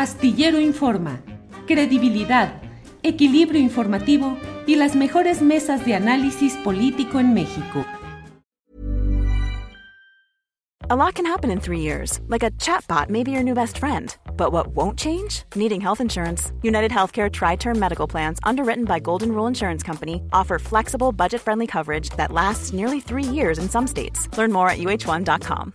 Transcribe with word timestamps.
Astillero 0.00 0.58
Informa, 0.58 1.20
credibilidad, 1.66 2.62
equilibrio 3.02 3.60
informativo 3.60 4.38
y 4.66 4.76
las 4.76 4.96
mejores 4.96 5.42
mesas 5.42 5.84
de 5.84 5.94
análisis 5.94 6.54
político 6.64 7.20
en 7.20 7.34
México. 7.34 7.84
A 10.88 10.96
lot 10.96 11.14
can 11.14 11.26
happen 11.26 11.50
in 11.50 11.60
three 11.60 11.80
years, 11.80 12.18
like 12.28 12.42
a 12.42 12.50
chatbot 12.52 13.10
may 13.10 13.22
be 13.22 13.30
your 13.30 13.42
new 13.42 13.52
best 13.52 13.76
friend. 13.76 14.16
But 14.38 14.52
what 14.52 14.68
won't 14.68 14.98
change? 14.98 15.42
Needing 15.54 15.82
health 15.82 16.00
insurance. 16.00 16.50
United 16.62 16.90
Healthcare 16.90 17.30
Tri 17.30 17.56
Term 17.56 17.78
Medical 17.78 18.08
Plans, 18.08 18.38
underwritten 18.42 18.86
by 18.86 19.00
Golden 19.00 19.32
Rule 19.32 19.48
Insurance 19.48 19.82
Company, 19.82 20.22
offer 20.32 20.58
flexible, 20.58 21.12
budget 21.12 21.42
friendly 21.42 21.66
coverage 21.66 22.08
that 22.16 22.32
lasts 22.32 22.72
nearly 22.72 23.00
three 23.00 23.22
years 23.22 23.58
in 23.58 23.68
some 23.68 23.86
states. 23.86 24.34
Learn 24.38 24.50
more 24.50 24.70
at 24.70 24.78
uh1.com. 24.78 25.74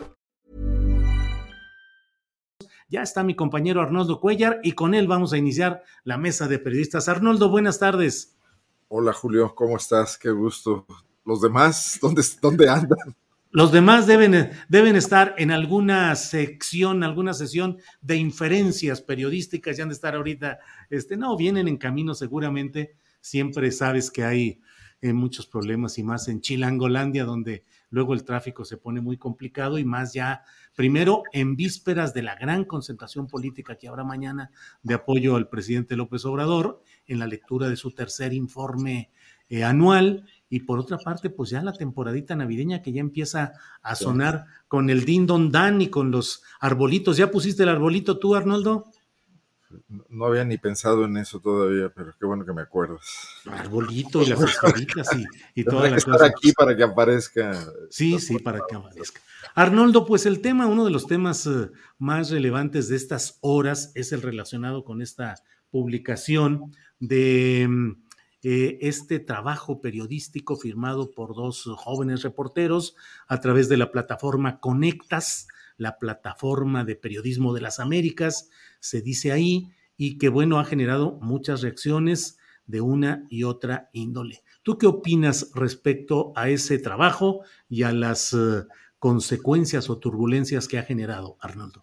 Ya 2.91 3.03
está 3.03 3.23
mi 3.23 3.35
compañero 3.35 3.81
Arnoldo 3.81 4.19
Cuellar 4.19 4.59
y 4.63 4.73
con 4.73 4.93
él 4.93 5.07
vamos 5.07 5.31
a 5.31 5.37
iniciar 5.37 5.81
la 6.03 6.17
mesa 6.17 6.49
de 6.49 6.59
periodistas. 6.59 7.07
Arnoldo, 7.07 7.47
buenas 7.47 7.79
tardes. 7.79 8.35
Hola 8.89 9.13
Julio, 9.13 9.55
¿cómo 9.55 9.77
estás? 9.77 10.17
Qué 10.17 10.29
gusto. 10.29 10.85
Los 11.23 11.39
demás, 11.39 11.99
¿dónde, 12.01 12.21
dónde 12.41 12.67
andan? 12.69 13.15
Los 13.49 13.71
demás 13.71 14.07
deben, 14.07 14.51
deben 14.67 14.97
estar 14.97 15.35
en 15.37 15.51
alguna 15.51 16.13
sección, 16.17 17.05
alguna 17.05 17.33
sesión 17.33 17.77
de 18.01 18.17
inferencias 18.17 19.01
periodísticas, 19.01 19.77
ya 19.77 19.83
han 19.83 19.89
de 19.89 19.95
estar 19.95 20.13
ahorita, 20.13 20.59
este, 20.89 21.15
no, 21.15 21.37
vienen 21.37 21.69
en 21.69 21.77
camino 21.77 22.13
seguramente, 22.13 22.95
siempre 23.21 23.71
sabes 23.71 24.11
que 24.11 24.25
hay 24.25 24.59
eh, 24.99 25.13
muchos 25.13 25.47
problemas 25.47 25.97
y 25.97 26.03
más 26.03 26.27
en 26.27 26.41
Chilangolandia, 26.41 27.23
donde 27.23 27.63
luego 27.91 28.15
el 28.15 28.23
tráfico 28.23 28.65
se 28.65 28.77
pone 28.77 29.01
muy 29.01 29.17
complicado 29.17 29.77
y 29.77 29.85
más 29.85 30.13
ya, 30.13 30.43
primero 30.75 31.21
en 31.31 31.55
vísperas 31.55 32.13
de 32.15 32.23
la 32.23 32.35
gran 32.35 32.65
concentración 32.65 33.27
política 33.27 33.75
que 33.75 33.87
habrá 33.87 34.03
mañana 34.03 34.49
de 34.81 34.95
apoyo 34.95 35.35
al 35.35 35.47
presidente 35.47 35.95
López 35.95 36.25
Obrador, 36.25 36.81
en 37.05 37.19
la 37.19 37.27
lectura 37.27 37.69
de 37.69 37.75
su 37.75 37.91
tercer 37.91 38.33
informe 38.33 39.11
eh, 39.49 39.63
anual 39.63 40.25
y 40.49 40.61
por 40.61 40.79
otra 40.79 40.97
parte, 40.97 41.29
pues 41.29 41.49
ya 41.49 41.61
la 41.61 41.73
temporadita 41.73 42.35
navideña 42.35 42.81
que 42.81 42.93
ya 42.93 43.01
empieza 43.01 43.53
a 43.81 43.95
sonar 43.95 44.45
con 44.67 44.89
el 44.89 45.05
din 45.05 45.27
don 45.27 45.51
dan 45.51 45.81
y 45.81 45.87
con 45.87 46.09
los 46.09 46.43
arbolitos. 46.59 47.17
¿Ya 47.17 47.31
pusiste 47.31 47.63
el 47.63 47.69
arbolito 47.69 48.17
tú, 48.17 48.35
Arnoldo? 48.35 48.91
No 50.09 50.25
había 50.25 50.43
ni 50.43 50.57
pensado 50.57 51.05
en 51.05 51.17
eso 51.17 51.39
todavía, 51.39 51.89
pero 51.95 52.13
qué 52.19 52.25
bueno 52.25 52.45
que 52.45 52.53
me 52.53 52.61
acuerdas. 52.61 53.01
Arbolito 53.45 54.21
y 54.21 54.27
las 54.27 54.41
escoritas 54.41 55.09
y, 55.15 55.25
y 55.61 55.63
toda 55.63 55.89
la 55.89 55.97
estar 55.97 56.23
aquí 56.23 56.51
para 56.53 56.75
que 56.75 56.83
aparezca. 56.83 57.53
Sí, 57.89 58.19
sí, 58.19 58.39
para 58.39 58.61
que 58.67 58.75
aparezca. 58.75 59.21
Arnoldo, 59.55 60.05
pues 60.05 60.25
el 60.25 60.41
tema, 60.41 60.67
uno 60.67 60.85
de 60.85 60.91
los 60.91 61.07
temas 61.07 61.45
uh, 61.47 61.71
más 61.97 62.29
relevantes 62.29 62.87
de 62.89 62.95
estas 62.95 63.37
horas 63.41 63.91
es 63.95 64.11
el 64.11 64.21
relacionado 64.21 64.83
con 64.83 65.01
esta 65.01 65.35
publicación 65.69 66.75
de 66.99 67.65
um, 67.67 67.95
eh, 68.43 68.79
este 68.81 69.19
trabajo 69.19 69.81
periodístico 69.81 70.55
firmado 70.55 71.11
por 71.11 71.35
dos 71.35 71.69
jóvenes 71.77 72.23
reporteros 72.23 72.95
a 73.27 73.39
través 73.39 73.69
de 73.69 73.77
la 73.77 73.91
plataforma 73.91 74.59
Conectas, 74.59 75.47
la 75.81 75.97
plataforma 75.97 76.85
de 76.85 76.95
periodismo 76.95 77.55
de 77.55 77.61
las 77.61 77.79
Américas, 77.79 78.49
se 78.79 79.01
dice 79.01 79.31
ahí, 79.31 79.71
y 79.97 80.19
que 80.19 80.29
bueno, 80.29 80.59
ha 80.59 80.65
generado 80.65 81.17
muchas 81.21 81.61
reacciones 81.61 82.37
de 82.67 82.81
una 82.81 83.25
y 83.29 83.43
otra 83.45 83.89
índole. 83.91 84.43
¿Tú 84.61 84.77
qué 84.77 84.85
opinas 84.85 85.51
respecto 85.55 86.33
a 86.35 86.49
ese 86.49 86.77
trabajo 86.77 87.41
y 87.67 87.81
a 87.81 87.91
las 87.93 88.31
uh, 88.33 88.67
consecuencias 88.99 89.89
o 89.89 89.97
turbulencias 89.97 90.67
que 90.67 90.77
ha 90.77 90.83
generado, 90.83 91.37
Arnoldo? 91.41 91.81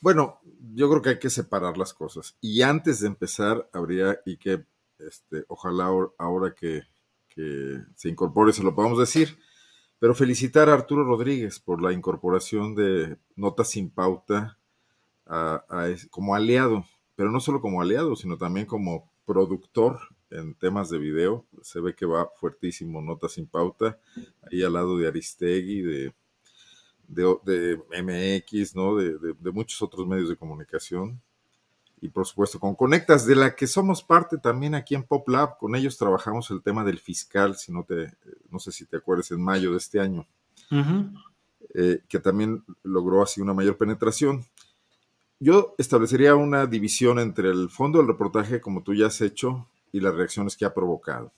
Bueno, 0.00 0.40
yo 0.72 0.88
creo 0.88 1.02
que 1.02 1.08
hay 1.10 1.18
que 1.18 1.28
separar 1.28 1.76
las 1.76 1.92
cosas. 1.92 2.38
Y 2.40 2.62
antes 2.62 3.00
de 3.00 3.08
empezar, 3.08 3.68
habría 3.74 4.20
y 4.24 4.38
que 4.38 4.64
este, 4.98 5.44
ojalá 5.48 5.90
ahora 6.16 6.54
que, 6.54 6.84
que, 7.28 7.78
se 7.94 8.08
incorpore 8.08 8.54
se 8.54 8.62
lo 8.62 8.74
podamos 8.74 8.98
decir, 8.98 9.38
pero 10.00 10.14
felicitar 10.14 10.68
a 10.68 10.74
Arturo 10.74 11.04
Rodríguez 11.04 11.60
por 11.60 11.82
la 11.82 11.92
incorporación 11.92 12.74
de 12.74 13.18
Notas 13.36 13.68
sin 13.68 13.90
Pauta 13.90 14.58
a, 15.26 15.62
como 16.10 16.34
aliado, 16.34 16.84
pero 17.14 17.30
no 17.30 17.38
solo 17.38 17.60
como 17.60 17.82
aliado, 17.82 18.16
sino 18.16 18.38
también 18.38 18.66
como 18.66 19.12
productor 19.26 20.00
en 20.30 20.54
temas 20.54 20.88
de 20.88 20.98
video. 20.98 21.44
Se 21.62 21.80
ve 21.80 21.94
que 21.94 22.06
va 22.06 22.30
fuertísimo 22.34 23.02
Notas 23.02 23.32
sin 23.32 23.46
Pauta, 23.46 24.00
ahí 24.50 24.62
al 24.62 24.72
lado 24.72 24.96
de 24.96 25.06
Aristegui, 25.06 25.82
de, 25.82 26.14
de, 27.06 27.36
de 27.44 28.02
MX, 28.02 28.74
¿no? 28.74 28.96
De, 28.96 29.18
de 29.18 29.50
muchos 29.52 29.82
otros 29.82 30.06
medios 30.06 30.30
de 30.30 30.36
comunicación 30.36 31.20
y 32.00 32.08
por 32.08 32.26
supuesto 32.26 32.58
con 32.58 32.74
Conectas, 32.74 33.26
de 33.26 33.36
la 33.36 33.54
que 33.54 33.66
somos 33.66 34.02
parte 34.02 34.38
también 34.38 34.74
aquí 34.74 34.94
en 34.94 35.02
Pop 35.02 35.28
Lab. 35.28 35.58
Con 35.58 35.74
ellos 35.74 35.98
trabajamos 35.98 36.50
el 36.50 36.62
tema 36.62 36.84
del 36.84 36.98
fiscal, 36.98 37.56
si 37.56 37.72
no 37.72 37.84
te, 37.84 38.14
no 38.50 38.58
sé 38.58 38.72
si 38.72 38.86
te 38.86 38.96
acuerdas, 38.96 39.30
en 39.30 39.42
mayo 39.42 39.72
de 39.72 39.76
este 39.76 40.00
año, 40.00 40.26
uh 40.70 40.76
-huh. 40.76 41.24
eh, 41.74 42.02
que 42.08 42.18
también 42.18 42.64
logró 42.82 43.22
así 43.22 43.40
una 43.40 43.54
mayor 43.54 43.76
penetración. 43.76 44.44
Yo 45.38 45.74
establecería 45.78 46.34
una 46.34 46.66
división 46.66 47.18
entre 47.18 47.50
el 47.50 47.70
fondo 47.70 47.98
del 47.98 48.08
reportaje, 48.08 48.60
como 48.60 48.82
tú 48.82 48.94
ya 48.94 49.06
has 49.06 49.20
hecho, 49.20 49.68
y 49.92 50.00
las 50.00 50.14
reacciones 50.14 50.56
que 50.56 50.64
ha 50.64 50.74
provocado. 50.74 51.32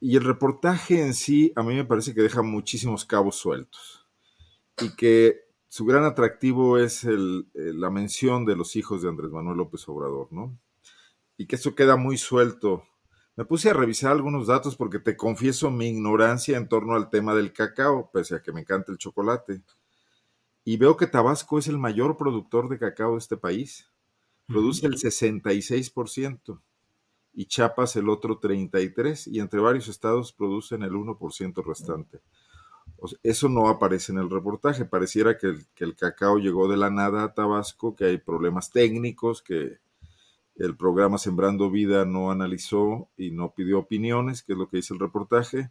Y 0.00 0.16
el 0.16 0.24
reportaje 0.24 1.02
en 1.02 1.12
sí, 1.14 1.52
a 1.56 1.62
mí 1.62 1.74
me 1.74 1.84
parece 1.84 2.14
que 2.14 2.22
deja 2.22 2.42
muchísimos 2.42 3.04
cabos 3.04 3.36
sueltos. 3.36 4.06
Y 4.80 4.94
que 4.94 5.47
su 5.68 5.84
gran 5.84 6.04
atractivo 6.04 6.78
es 6.78 7.04
el, 7.04 7.46
la 7.54 7.90
mención 7.90 8.46
de 8.46 8.56
los 8.56 8.74
hijos 8.74 9.02
de 9.02 9.08
Andrés 9.08 9.30
Manuel 9.30 9.58
López 9.58 9.86
Obrador, 9.88 10.28
¿no? 10.32 10.58
Y 11.36 11.46
que 11.46 11.56
eso 11.56 11.74
queda 11.74 11.96
muy 11.96 12.16
suelto. 12.16 12.84
Me 13.36 13.44
puse 13.44 13.70
a 13.70 13.74
revisar 13.74 14.12
algunos 14.12 14.48
datos 14.48 14.76
porque 14.76 14.98
te 14.98 15.16
confieso 15.16 15.70
mi 15.70 15.88
ignorancia 15.88 16.56
en 16.56 16.68
torno 16.68 16.94
al 16.94 17.10
tema 17.10 17.34
del 17.34 17.52
cacao, 17.52 18.10
pese 18.12 18.34
a 18.34 18.42
que 18.42 18.50
me 18.50 18.62
encanta 18.62 18.90
el 18.90 18.98
chocolate. 18.98 19.62
Y 20.64 20.76
veo 20.78 20.96
que 20.96 21.06
Tabasco 21.06 21.58
es 21.58 21.68
el 21.68 21.78
mayor 21.78 22.16
productor 22.16 22.68
de 22.68 22.78
cacao 22.78 23.12
de 23.12 23.18
este 23.18 23.36
país. 23.36 23.88
Produce 24.46 24.86
el 24.86 24.94
66% 24.94 26.60
y 27.34 27.46
Chiapas 27.46 27.94
el 27.96 28.08
otro 28.08 28.40
33% 28.40 29.28
y 29.30 29.40
entre 29.40 29.60
varios 29.60 29.86
estados 29.88 30.32
producen 30.32 30.82
el 30.82 30.92
1% 30.92 31.64
restante. 31.64 32.20
Eso 33.22 33.48
no 33.48 33.68
aparece 33.68 34.12
en 34.12 34.18
el 34.18 34.30
reportaje. 34.30 34.84
Pareciera 34.84 35.38
que 35.38 35.48
el, 35.48 35.66
que 35.74 35.84
el, 35.84 35.94
cacao 35.94 36.38
llegó 36.38 36.68
de 36.68 36.76
la 36.76 36.90
nada 36.90 37.22
a 37.22 37.32
Tabasco, 37.32 37.94
que 37.94 38.06
hay 38.06 38.18
problemas 38.18 38.70
técnicos, 38.70 39.40
que 39.40 39.78
el 40.56 40.76
programa 40.76 41.18
Sembrando 41.18 41.70
Vida 41.70 42.04
no 42.04 42.32
analizó 42.32 43.08
y 43.16 43.30
no 43.30 43.54
pidió 43.54 43.78
opiniones, 43.78 44.42
que 44.42 44.54
es 44.54 44.58
lo 44.58 44.68
que 44.68 44.78
dice 44.78 44.94
el 44.94 45.00
reportaje. 45.00 45.70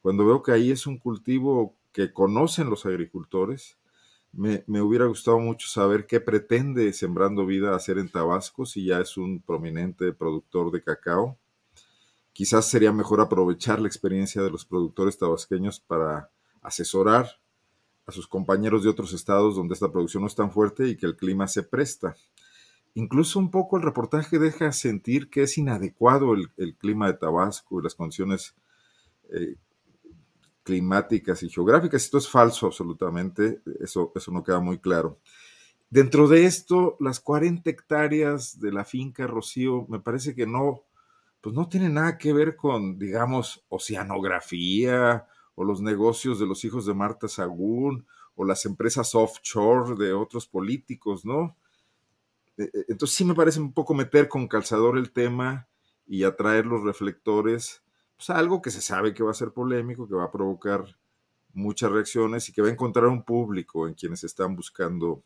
Cuando 0.00 0.24
veo 0.24 0.42
que 0.42 0.52
ahí 0.52 0.70
es 0.70 0.86
un 0.86 0.98
cultivo 0.98 1.74
que 1.92 2.12
conocen 2.12 2.70
los 2.70 2.86
agricultores, 2.86 3.76
me, 4.32 4.62
me 4.68 4.80
hubiera 4.80 5.06
gustado 5.06 5.40
mucho 5.40 5.66
saber 5.66 6.06
qué 6.06 6.20
pretende 6.20 6.92
Sembrando 6.92 7.44
Vida 7.44 7.74
hacer 7.74 7.98
en 7.98 8.08
Tabasco, 8.08 8.64
si 8.66 8.84
ya 8.84 9.00
es 9.00 9.16
un 9.16 9.40
prominente 9.40 10.12
productor 10.12 10.70
de 10.70 10.82
cacao. 10.82 11.36
Quizás 12.32 12.70
sería 12.70 12.92
mejor 12.92 13.20
aprovechar 13.20 13.80
la 13.80 13.88
experiencia 13.88 14.42
de 14.42 14.50
los 14.50 14.64
productores 14.64 15.18
tabasqueños 15.18 15.80
para 15.80 16.30
asesorar 16.62 17.28
a 18.06 18.12
sus 18.12 18.26
compañeros 18.26 18.82
de 18.82 18.88
otros 18.88 19.12
estados 19.12 19.56
donde 19.56 19.74
esta 19.74 19.92
producción 19.92 20.22
no 20.22 20.28
es 20.28 20.34
tan 20.34 20.50
fuerte 20.50 20.88
y 20.88 20.96
que 20.96 21.06
el 21.06 21.16
clima 21.16 21.46
se 21.46 21.62
presta. 21.62 22.16
Incluso 22.94 23.38
un 23.38 23.50
poco 23.50 23.76
el 23.76 23.82
reportaje 23.82 24.38
deja 24.38 24.72
sentir 24.72 25.28
que 25.28 25.42
es 25.42 25.58
inadecuado 25.58 26.34
el, 26.34 26.76
clima 26.76 27.06
de 27.06 27.18
Tabasco 27.18 27.78
y 27.78 27.84
las 27.84 27.94
condiciones 27.94 28.54
eh, 29.30 29.56
climáticas 30.62 31.42
y 31.42 31.50
geográficas. 31.50 32.02
Esto 32.02 32.18
es 32.18 32.28
falso 32.28 32.66
absolutamente, 32.66 33.60
eso, 33.80 34.10
eso 34.14 34.32
no 34.32 34.42
queda 34.42 34.60
muy 34.60 34.78
claro. 34.78 35.18
Dentro 35.90 36.28
de 36.28 36.44
esto, 36.44 36.96
las 37.00 37.20
40 37.20 37.68
hectáreas 37.68 38.58
de 38.58 38.72
la 38.72 38.84
finca 38.84 39.26
Rocío 39.26 39.86
me 39.88 40.00
parece 40.00 40.34
que 40.34 40.46
no, 40.46 40.84
pues 41.40 41.54
no 41.54 41.68
tiene 41.68 41.88
nada 41.88 42.18
que 42.18 42.32
ver 42.32 42.56
con, 42.56 42.98
digamos, 42.98 43.64
oceanografía 43.68 45.26
o 45.58 45.64
los 45.64 45.80
negocios 45.80 46.38
de 46.38 46.46
los 46.46 46.64
hijos 46.64 46.86
de 46.86 46.94
Marta 46.94 47.26
Sagún, 47.26 48.06
o 48.36 48.44
las 48.44 48.64
empresas 48.64 49.16
offshore 49.16 49.96
de 49.96 50.12
otros 50.12 50.46
políticos, 50.46 51.24
¿no? 51.24 51.56
eh, 52.58 52.70
entonces 52.86 53.16
sí 53.16 53.24
me 53.24 53.34
parece 53.34 53.58
un 53.58 53.72
poco 53.72 53.92
meter 53.92 54.28
con 54.28 54.46
calzador 54.46 54.96
el 54.96 55.10
tema 55.10 55.66
y 56.06 56.22
atraer 56.22 56.64
los 56.64 56.84
reflectores, 56.84 57.82
pues 58.16 58.30
algo 58.30 58.62
que 58.62 58.70
se 58.70 58.80
sabe 58.80 59.12
que 59.12 59.24
va 59.24 59.32
a 59.32 59.34
ser 59.34 59.50
polémico, 59.50 60.06
que 60.06 60.14
va 60.14 60.26
a 60.26 60.30
provocar 60.30 60.96
muchas 61.54 61.90
reacciones 61.90 62.48
y 62.48 62.52
que 62.52 62.62
va 62.62 62.68
a 62.68 62.72
encontrar 62.72 63.06
un 63.06 63.24
público 63.24 63.88
en 63.88 63.94
quienes 63.94 64.22
están 64.22 64.54
buscando 64.54 65.24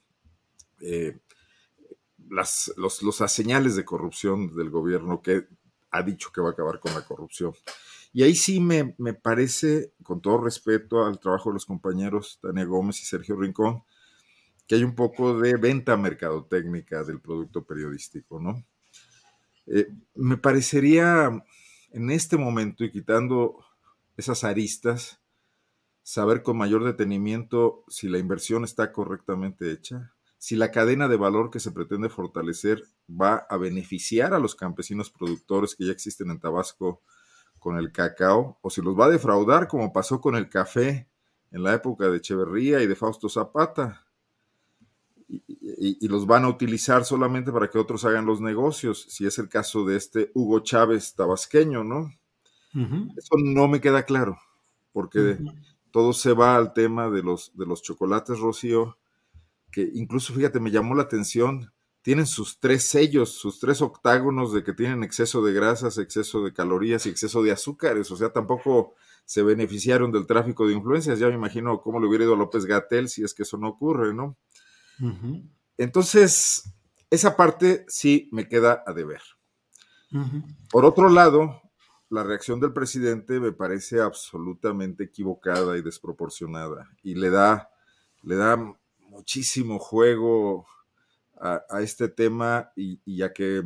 eh, 0.80 1.18
las 2.30 2.72
señales 3.28 3.76
de 3.76 3.84
corrupción 3.84 4.56
del 4.56 4.70
gobierno 4.70 5.20
que 5.20 5.46
ha 5.90 6.02
dicho 6.02 6.32
que 6.32 6.40
va 6.40 6.48
a 6.48 6.52
acabar 6.52 6.80
con 6.80 6.94
la 6.94 7.04
corrupción. 7.04 7.52
Y 8.12 8.22
ahí 8.22 8.34
sí 8.34 8.60
me, 8.60 8.94
me, 8.98 9.14
parece, 9.14 9.94
con 10.02 10.20
todo 10.20 10.38
respeto 10.38 11.04
al 11.06 11.18
trabajo 11.18 11.50
de 11.50 11.54
los 11.54 11.66
compañeros 11.66 12.38
Tania 12.42 12.64
Gómez 12.64 13.00
y 13.00 13.06
Sergio 13.06 13.36
Rincón, 13.36 13.82
que 14.66 14.74
hay 14.74 14.84
un 14.84 14.94
poco 14.94 15.40
de 15.40 15.56
venta 15.56 15.96
mercadotécnica 15.96 17.04
del 17.04 17.20
producto 17.20 17.64
periodístico, 17.64 18.38
¿no? 18.38 18.64
Eh, 19.66 19.88
me 20.14 20.36
parecería 20.36 21.30
en 21.92 22.10
este 22.10 22.36
momento 22.36 22.84
y 22.84 22.90
quitando 22.90 23.64
esas 24.16 24.44
aristas, 24.44 25.20
saber 26.02 26.42
con 26.42 26.56
mayor 26.56 26.84
detenimiento 26.84 27.84
si 27.88 28.08
la 28.08 28.18
inversión 28.18 28.64
está 28.64 28.92
correctamente 28.92 29.70
hecha, 29.70 30.12
si 30.36 30.56
la 30.56 30.72
cadena 30.72 31.06
de 31.06 31.16
valor 31.16 31.50
que 31.50 31.60
se 31.60 31.70
pretende 31.70 32.08
fortalecer 32.08 32.82
va 33.08 33.46
a 33.48 33.56
beneficiar 33.56 34.34
a 34.34 34.40
los 34.40 34.56
campesinos 34.56 35.10
productores 35.10 35.76
que 35.76 35.86
ya 35.86 35.92
existen 35.92 36.30
en 36.30 36.40
Tabasco 36.40 37.02
con 37.62 37.78
el 37.78 37.92
cacao, 37.92 38.58
o 38.60 38.70
si 38.70 38.82
los 38.82 38.98
va 38.98 39.04
a 39.04 39.10
defraudar 39.10 39.68
como 39.68 39.92
pasó 39.92 40.20
con 40.20 40.34
el 40.34 40.48
café 40.48 41.06
en 41.52 41.62
la 41.62 41.72
época 41.74 42.10
de 42.10 42.16
Echeverría 42.16 42.82
y 42.82 42.88
de 42.88 42.96
Fausto 42.96 43.28
Zapata. 43.28 44.04
Y, 45.28 46.06
los 46.08 46.26
van 46.26 46.44
a 46.44 46.48
utilizar 46.48 47.04
solamente 47.04 47.52
para 47.52 47.70
que 47.70 47.78
otros 47.78 48.04
hagan 48.04 48.26
los 48.26 48.40
negocios, 48.40 49.06
si 49.08 49.24
es 49.26 49.38
el 49.38 49.48
caso 49.48 49.86
de 49.86 49.96
este 49.96 50.30
Hugo 50.34 50.60
Chávez 50.60 51.14
tabasqueño, 51.14 51.84
¿no? 51.84 52.12
Eso 53.16 53.36
no 53.38 53.68
me 53.68 53.80
queda 53.80 54.02
claro, 54.02 54.38
porque 54.92 55.38
todo 55.90 56.12
se 56.12 56.32
va 56.34 56.56
al 56.56 56.74
tema 56.74 57.08
de 57.08 57.22
los, 57.22 57.56
de 57.56 57.64
los 57.64 57.82
chocolates 57.82 58.40
Rocío, 58.40 58.98
que 59.70 59.88
incluso, 59.94 60.34
fíjate, 60.34 60.60
me 60.60 60.70
llamó 60.70 60.94
la 60.94 61.04
atención, 61.04 61.72
tienen 62.02 62.26
sus 62.26 62.58
tres 62.58 62.84
sellos, 62.84 63.30
sus 63.30 63.60
tres 63.60 63.80
octágonos 63.80 64.52
de 64.52 64.64
que 64.64 64.72
tienen 64.72 65.04
exceso 65.04 65.42
de 65.42 65.52
grasas, 65.52 65.98
exceso 65.98 66.44
de 66.44 66.52
calorías 66.52 67.06
y 67.06 67.10
exceso 67.10 67.42
de 67.42 67.52
azúcares, 67.52 68.10
o 68.10 68.16
sea, 68.16 68.30
tampoco 68.30 68.94
se 69.24 69.42
beneficiaron 69.42 70.10
del 70.10 70.26
tráfico 70.26 70.66
de 70.66 70.74
influencias, 70.74 71.20
ya 71.20 71.28
me 71.28 71.34
imagino 71.34 71.80
cómo 71.80 72.00
le 72.00 72.08
hubiera 72.08 72.24
ido 72.24 72.34
a 72.34 72.36
López 72.36 72.66
Gatel 72.66 73.08
si 73.08 73.22
es 73.22 73.34
que 73.34 73.44
eso 73.44 73.56
no 73.56 73.68
ocurre, 73.68 74.12
¿no? 74.12 74.36
Entonces, 75.78 76.74
esa 77.08 77.36
parte 77.36 77.84
sí 77.88 78.28
me 78.32 78.48
queda 78.48 78.82
a 78.86 78.92
deber. 78.92 79.22
Por 80.70 80.84
otro 80.84 81.08
lado, 81.08 81.62
la 82.10 82.24
reacción 82.24 82.60
del 82.60 82.72
presidente 82.72 83.40
me 83.40 83.52
parece 83.52 84.00
absolutamente 84.00 85.04
equivocada 85.04 85.78
y 85.78 85.82
desproporcionada 85.82 86.90
y 87.02 87.14
le 87.14 87.30
da, 87.30 87.70
le 88.22 88.36
da 88.36 88.58
muchísimo 89.08 89.78
juego 89.78 90.66
a, 91.42 91.80
este 91.80 92.08
tema 92.08 92.70
y, 92.76 93.00
y, 93.04 93.22
a 93.22 93.32
que 93.32 93.62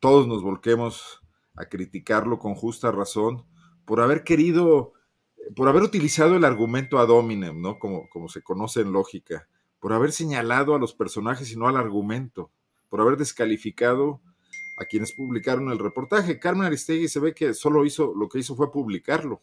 todos 0.00 0.28
nos 0.28 0.42
volquemos 0.42 1.22
a 1.56 1.66
criticarlo 1.66 2.38
con 2.38 2.54
justa 2.54 2.92
razón 2.92 3.46
por 3.86 4.00
haber 4.00 4.22
querido, 4.22 4.92
por 5.56 5.68
haber 5.68 5.82
utilizado 5.82 6.36
el 6.36 6.44
argumento 6.44 6.98
ad 6.98 7.08
hominem, 7.08 7.60
¿no? 7.60 7.78
Como, 7.78 8.08
como 8.10 8.28
se 8.28 8.42
conoce 8.42 8.82
en 8.82 8.92
lógica 8.92 9.48
por 9.84 9.92
haber 9.92 10.12
señalado 10.12 10.74
a 10.74 10.78
los 10.78 10.94
personajes 10.94 11.52
y 11.52 11.56
no 11.56 11.68
al 11.68 11.76
argumento, 11.76 12.50
por 12.88 13.02
haber 13.02 13.18
descalificado 13.18 14.22
a 14.78 14.86
quienes 14.86 15.12
publicaron 15.12 15.70
el 15.70 15.78
reportaje. 15.78 16.38
Carmen 16.38 16.66
Aristegui 16.66 17.06
se 17.06 17.20
ve 17.20 17.34
que 17.34 17.52
solo 17.52 17.84
hizo, 17.84 18.14
lo 18.14 18.30
que 18.30 18.38
hizo 18.38 18.56
fue 18.56 18.72
publicarlo. 18.72 19.42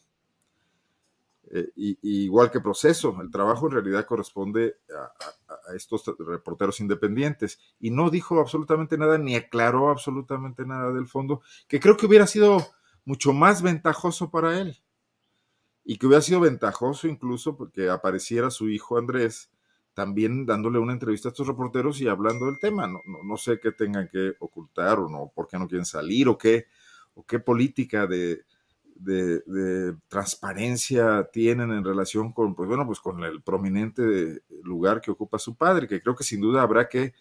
Eh, 1.53 1.69
igual 1.75 2.49
que 2.49 2.61
proceso, 2.61 3.13
el 3.21 3.29
trabajo 3.29 3.67
en 3.67 3.73
realidad 3.73 4.05
corresponde 4.05 4.77
a, 4.97 5.75
estos 5.75 6.03
reporteros 6.17 6.79
independientes 6.79 7.59
y 7.77 7.91
no 7.91 8.09
dijo 8.09 8.39
absolutamente 8.39 8.97
nada 8.97 9.17
ni 9.17 9.35
aclaró 9.35 9.89
absolutamente 9.89 10.65
nada 10.65 10.93
del 10.93 11.07
fondo, 11.07 11.41
que 11.67 11.81
creo 11.81 11.97
que 11.97 12.05
hubiera 12.05 12.25
sido 12.25 12.65
mucho 13.03 13.33
más 13.33 13.61
ventajoso 13.61 14.31
para 14.31 14.59
él 14.59 14.81
y 15.83 15.97
que 15.97 16.07
hubiera 16.07 16.21
sido 16.21 16.39
ventajoso 16.39 17.09
incluso 17.09 17.57
porque 17.57 17.89
apareciera 17.89 18.49
su 18.49 18.69
hijo 18.69 18.97
Andrés 18.97 19.51
también 19.93 20.45
dándole 20.45 20.79
una 20.79 20.93
entrevista 20.93 21.27
a 21.27 21.31
estos 21.31 21.47
reporteros 21.47 21.99
y 21.99 22.07
hablando 22.07 22.45
del 22.45 22.59
tema. 22.59 22.87
No, 22.87 23.01
no, 23.05 23.37
sé 23.37 23.59
qué 23.59 23.73
tengan 23.73 24.07
que 24.07 24.35
ocultar 24.39 24.99
o 24.99 25.09
no, 25.09 25.31
por 25.35 25.47
qué 25.47 25.59
no 25.59 25.67
quieren 25.67 25.85
salir 25.85 26.29
o 26.29 26.37
qué, 26.37 26.67
o 27.13 27.25
qué 27.25 27.39
política 27.39 28.07
de, 28.07 28.45
de, 29.03 29.95
transparencia 30.07 31.29
tienen 31.31 31.71
en 31.71 31.83
relación 31.83 32.33
con, 32.33 32.55
pues 32.55 32.67
bueno, 32.67 32.85
pues 32.85 32.99
con 32.99 33.23
el 33.23 33.41
prominente 33.41 34.43
lugar 34.63 35.01
que 35.01 35.11
ocupa 35.11 35.39
su 35.39 35.55
padre, 35.55 35.87
que 35.87 36.01
creo 36.01 36.15
que 36.15 36.23
sin 36.23 36.41
duda 36.41 36.61
habrá 36.61 36.87
que 36.87 37.13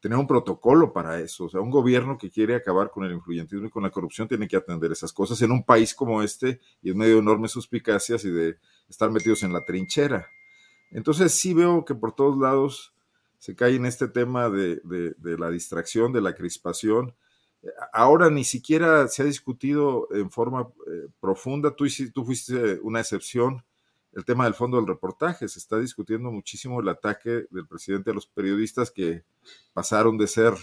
tener 0.00 0.18
un 0.18 0.26
protocolo 0.26 0.92
para 0.92 1.20
eso. 1.20 1.44
O 1.44 1.48
sea, 1.48 1.60
un 1.60 1.70
gobierno 1.70 2.18
que 2.18 2.30
quiere 2.30 2.54
acabar 2.54 2.90
con 2.90 3.04
el 3.04 3.12
influyentismo 3.12 3.66
y 3.66 3.70
con 3.70 3.82
la 3.82 3.90
corrupción 3.90 4.28
tiene 4.28 4.46
que 4.46 4.56
atender 4.56 4.92
esas 4.92 5.12
cosas 5.12 5.40
en 5.42 5.50
un 5.50 5.64
país 5.64 5.94
como 5.94 6.22
este 6.22 6.60
y 6.82 6.90
en 6.90 6.98
medio 6.98 7.14
de 7.14 7.20
enormes 7.20 7.50
suspicacias 7.50 8.24
y 8.24 8.30
de 8.30 8.58
estar 8.88 9.10
metidos 9.10 9.42
en 9.42 9.52
la 9.52 9.64
trinchera. 9.64 10.28
Entonces 10.90 11.32
sí 11.32 11.54
veo 11.54 11.84
que 11.84 11.94
por 11.94 12.14
todos 12.14 12.38
lados 12.38 12.94
se 13.38 13.54
cae 13.54 13.76
en 13.76 13.86
este 13.86 14.08
tema 14.08 14.48
de, 14.50 14.80
la 15.20 15.50
distracción, 15.50 16.12
de 16.12 16.20
la 16.20 16.34
crispación. 16.34 17.14
Ahora 17.92 18.30
ni 18.30 18.44
siquiera 18.44 19.08
se 19.08 19.22
ha 19.22 19.26
discutido 19.26 20.08
en 20.12 20.30
forma 20.30 20.68
eh, 20.86 21.08
profunda, 21.20 21.74
tú, 21.74 21.86
tú 22.14 22.24
fuiste 22.24 22.78
una 22.82 23.00
excepción, 23.00 23.64
el 24.12 24.24
tema 24.24 24.44
del 24.44 24.54
fondo 24.54 24.76
del 24.76 24.86
reportaje. 24.86 25.48
Se 25.48 25.58
está 25.58 25.78
discutiendo 25.78 26.30
muchísimo 26.30 26.80
el 26.80 26.88
ataque 26.88 27.46
del 27.50 27.66
presidente 27.66 28.10
a 28.10 28.14
los 28.14 28.26
periodistas 28.26 28.90
que 28.90 29.24
pasaron 29.72 30.16
de 30.18 30.26
ser 30.26 30.54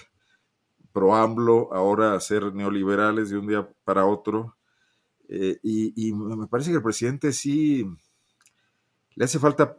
pro 0.91 1.13
AMLO 1.13 1.73
ahora 1.73 2.13
a 2.13 2.19
ser 2.19 2.53
neoliberales 2.53 3.29
de 3.29 3.37
un 3.37 3.47
día 3.47 3.69
para 3.83 4.05
otro. 4.05 4.55
Eh, 5.27 5.59
y, 5.63 6.07
y, 6.07 6.13
me 6.13 6.47
parece 6.47 6.69
que 6.69 6.77
el 6.77 6.83
presidente 6.83 7.33
sí 7.33 7.85
le 9.15 9.25
hace 9.25 9.39
falta 9.39 9.75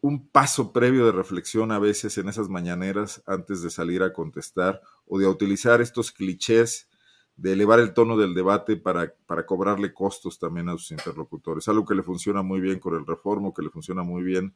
un 0.00 0.28
paso 0.28 0.72
previo 0.72 1.06
de 1.06 1.12
reflexión 1.12 1.72
a 1.72 1.78
veces 1.78 2.16
en 2.18 2.28
esas 2.28 2.48
mañaneras 2.48 3.22
antes 3.26 3.62
de 3.62 3.70
salir 3.70 4.02
a 4.02 4.12
contestar 4.12 4.80
o 5.10 5.18
de 5.18 5.26
utilizar 5.26 5.80
estos 5.80 6.12
clichés 6.12 6.88
de 7.36 7.52
elevar 7.52 7.80
el 7.80 7.92
tono 7.92 8.16
del 8.16 8.32
debate 8.32 8.76
para, 8.76 9.12
para 9.26 9.44
cobrarle 9.44 9.92
costos 9.92 10.38
también 10.38 10.68
a 10.68 10.72
sus 10.72 10.92
interlocutores. 10.92 11.66
Algo 11.68 11.84
que 11.84 11.94
le 11.94 12.02
funciona 12.02 12.42
muy 12.42 12.60
bien 12.60 12.78
con 12.78 12.94
el 12.94 13.04
Reformo, 13.04 13.52
que 13.52 13.62
le 13.62 13.70
funciona 13.70 14.02
muy 14.04 14.22
bien 14.22 14.54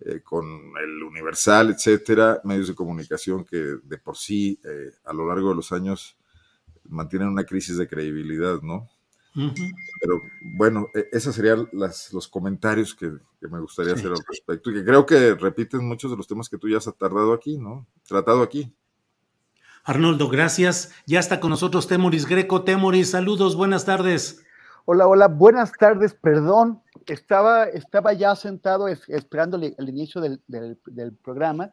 eh, 0.00 0.22
con 0.24 0.44
el 0.82 1.02
Universal, 1.04 1.70
etcétera, 1.70 2.40
medios 2.42 2.68
de 2.68 2.74
comunicación 2.74 3.44
que 3.44 3.76
de 3.82 3.98
por 3.98 4.16
sí 4.16 4.58
eh, 4.64 4.90
a 5.04 5.12
lo 5.12 5.28
largo 5.28 5.50
de 5.50 5.54
los 5.54 5.70
años 5.72 6.16
mantienen 6.88 7.28
una 7.28 7.44
crisis 7.44 7.76
de 7.78 7.86
credibilidad, 7.86 8.60
¿no? 8.62 8.88
Pero 10.00 10.22
bueno, 10.40 10.88
e, 10.94 11.08
esos 11.12 11.34
serían 11.34 11.68
los 11.72 12.28
comentarios 12.28 12.94
que, 12.94 13.12
me 13.48 13.60
gustaría 13.60 13.92
hacer 13.92 14.10
al 14.10 14.24
respecto 14.26 14.70
y 14.70 14.74
que 14.74 14.84
creo 14.84 15.06
que 15.06 15.34
repiten 15.34 15.86
muchos 15.86 16.10
de 16.10 16.16
los 16.16 16.26
temas 16.26 16.48
que 16.48 16.58
tú 16.58 16.68
ya 16.68 16.78
has 16.78 16.90
tardado 16.96 17.32
aquí, 17.32 17.58
¿no? 17.58 17.86
Tratado 18.08 18.42
aquí. 18.42 18.74
Arnoldo, 19.86 20.28
gracias. 20.28 20.90
Ya 21.06 21.20
está 21.20 21.38
con 21.38 21.50
nosotros 21.50 21.86
Temoris 21.86 22.26
Greco. 22.26 22.64
Temoris, 22.64 23.12
saludos, 23.12 23.54
buenas 23.54 23.84
tardes. 23.84 24.44
Hola, 24.84 25.06
hola, 25.06 25.28
buenas 25.28 25.70
tardes, 25.70 26.12
perdón. 26.12 26.82
Estaba, 27.06 27.66
estaba 27.66 28.12
ya 28.12 28.34
sentado 28.34 28.88
esperando 28.88 29.56
el, 29.56 29.88
inicio 29.88 30.20
del, 30.20 30.40
programa, 31.22 31.70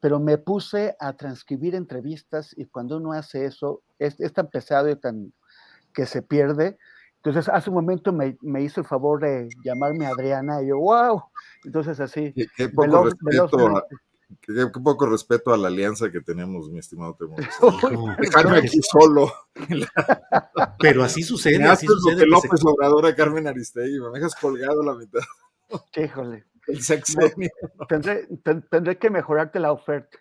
pero 0.00 0.20
me 0.20 0.36
puse 0.36 0.94
a 1.00 1.14
transcribir 1.14 1.74
entrevistas 1.74 2.54
y 2.54 2.66
cuando 2.66 2.98
uno 2.98 3.12
hace 3.12 3.46
eso, 3.46 3.80
es, 3.98 4.20
es 4.20 4.34
tan 4.34 4.50
pesado 4.50 4.90
y 4.90 4.96
tan 4.96 5.32
que 5.94 6.04
se 6.04 6.20
pierde, 6.20 6.76
entonces, 7.24 7.50
hace 7.50 7.70
un 7.70 7.76
momento 7.76 8.12
me, 8.12 8.62
hizo 8.62 8.82
el 8.82 8.86
favor 8.86 9.18
de 9.22 9.48
llamarme 9.64 10.04
Adriana 10.04 10.62
y 10.62 10.66
yo, 10.66 10.78
wow. 10.78 11.22
Entonces, 11.64 11.98
así. 11.98 12.34
Qué, 12.54 12.68
poco, 12.68 13.04
respeto, 13.04 13.66
a, 13.68 13.82
qué, 14.40 14.66
poco, 14.82 15.06
respeto 15.06 15.52
a, 15.52 15.56
la 15.56 15.68
alianza 15.68 16.10
que 16.10 16.20
tenemos, 16.20 16.70
mi 16.70 16.78
estimado 16.78 17.14
Temor. 17.14 17.40
Dejarme 18.20 18.58
aquí 18.58 18.80
solo. 18.82 19.32
Pero 20.78 21.04
así 21.04 21.22
sucede. 21.22 21.62
así 21.64 21.86
sucede 21.86 22.26
lo 22.26 22.40
que 22.40 22.48
López 22.48 22.64
Obrador 22.64 23.06
a 23.06 23.14
Carmen 23.14 23.46
Aristegui, 23.46 24.00
me 24.00 24.10
dejas 24.10 24.34
colgado 24.34 24.82
la 24.82 24.94
mitad. 24.94 25.20
Híjole. 25.96 26.44
El 26.66 26.82
sexenio. 26.82 27.50
tendré, 27.88 28.26
tendré 28.70 28.98
que 28.98 29.10
mejorarte 29.10 29.60
la 29.60 29.72
oferta. 29.72 30.18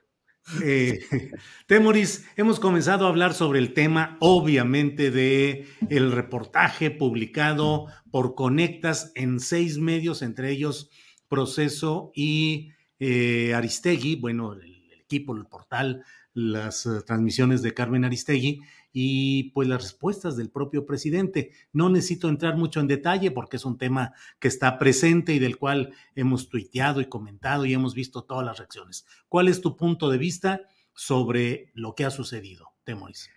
Eh, 0.62 1.00
Temoris, 1.68 2.26
hemos 2.36 2.60
comenzado 2.60 3.06
a 3.06 3.10
hablar 3.10 3.34
sobre 3.34 3.60
el 3.60 3.74
tema, 3.74 4.18
obviamente, 4.20 5.12
de 5.12 5.68
el 5.90 6.12
reportaje 6.12 6.92
publicado 6.92 7.88
por 8.12 8.36
Conectas 8.36 9.12
en 9.16 9.40
seis 9.40 9.78
medios, 9.78 10.22
entre 10.22 10.52
ellos 10.52 10.90
Proceso 11.30 12.12
y 12.14 12.73
eh, 13.00 13.54
Aristegui, 13.54 14.16
bueno, 14.16 14.54
el, 14.54 14.92
equipo, 15.00 15.36
el 15.36 15.46
portal 15.46 16.04
las 16.34 16.86
eh, 16.86 17.02
transmisiones 17.06 17.62
de 17.62 17.74
Carmen 17.74 18.06
Aristegui 18.06 18.62
y 18.92 19.52
pues 19.52 19.68
las 19.68 19.82
respuestas 19.82 20.36
del 20.38 20.50
propio 20.50 20.86
presidente. 20.86 21.52
No 21.72 21.90
necesito 21.90 22.30
entrar 22.30 22.58
mucho 22.58 22.80
en 22.80 22.88
detalle 22.88 23.32
porque 23.32 23.58
es 23.58 23.66
un 23.66 23.78
tema 23.78 24.14
que 24.40 24.48
está 24.48 24.78
presente 24.78 25.34
y 25.34 25.40
del 25.40 25.58
cual 25.58 25.94
hemos 26.16 26.50
tuiteado 26.50 27.02
y 27.02 27.06
comentado 27.06 27.66
y 27.66 27.74
hemos 27.74 27.94
visto 27.96 28.24
todas 28.24 28.46
las 28.46 28.58
reacciones. 28.58 29.06
¿Cuál 29.30 29.48
es 29.48 29.62
tu 29.62 29.76
punto 29.78 30.10
de 30.10 30.18
vista 30.18 30.62
sobre 30.94 31.72
lo 31.74 31.96
que 31.96 32.06
ha 32.06 32.12
sucedido, 32.12 32.72
Temoris? 32.84 33.30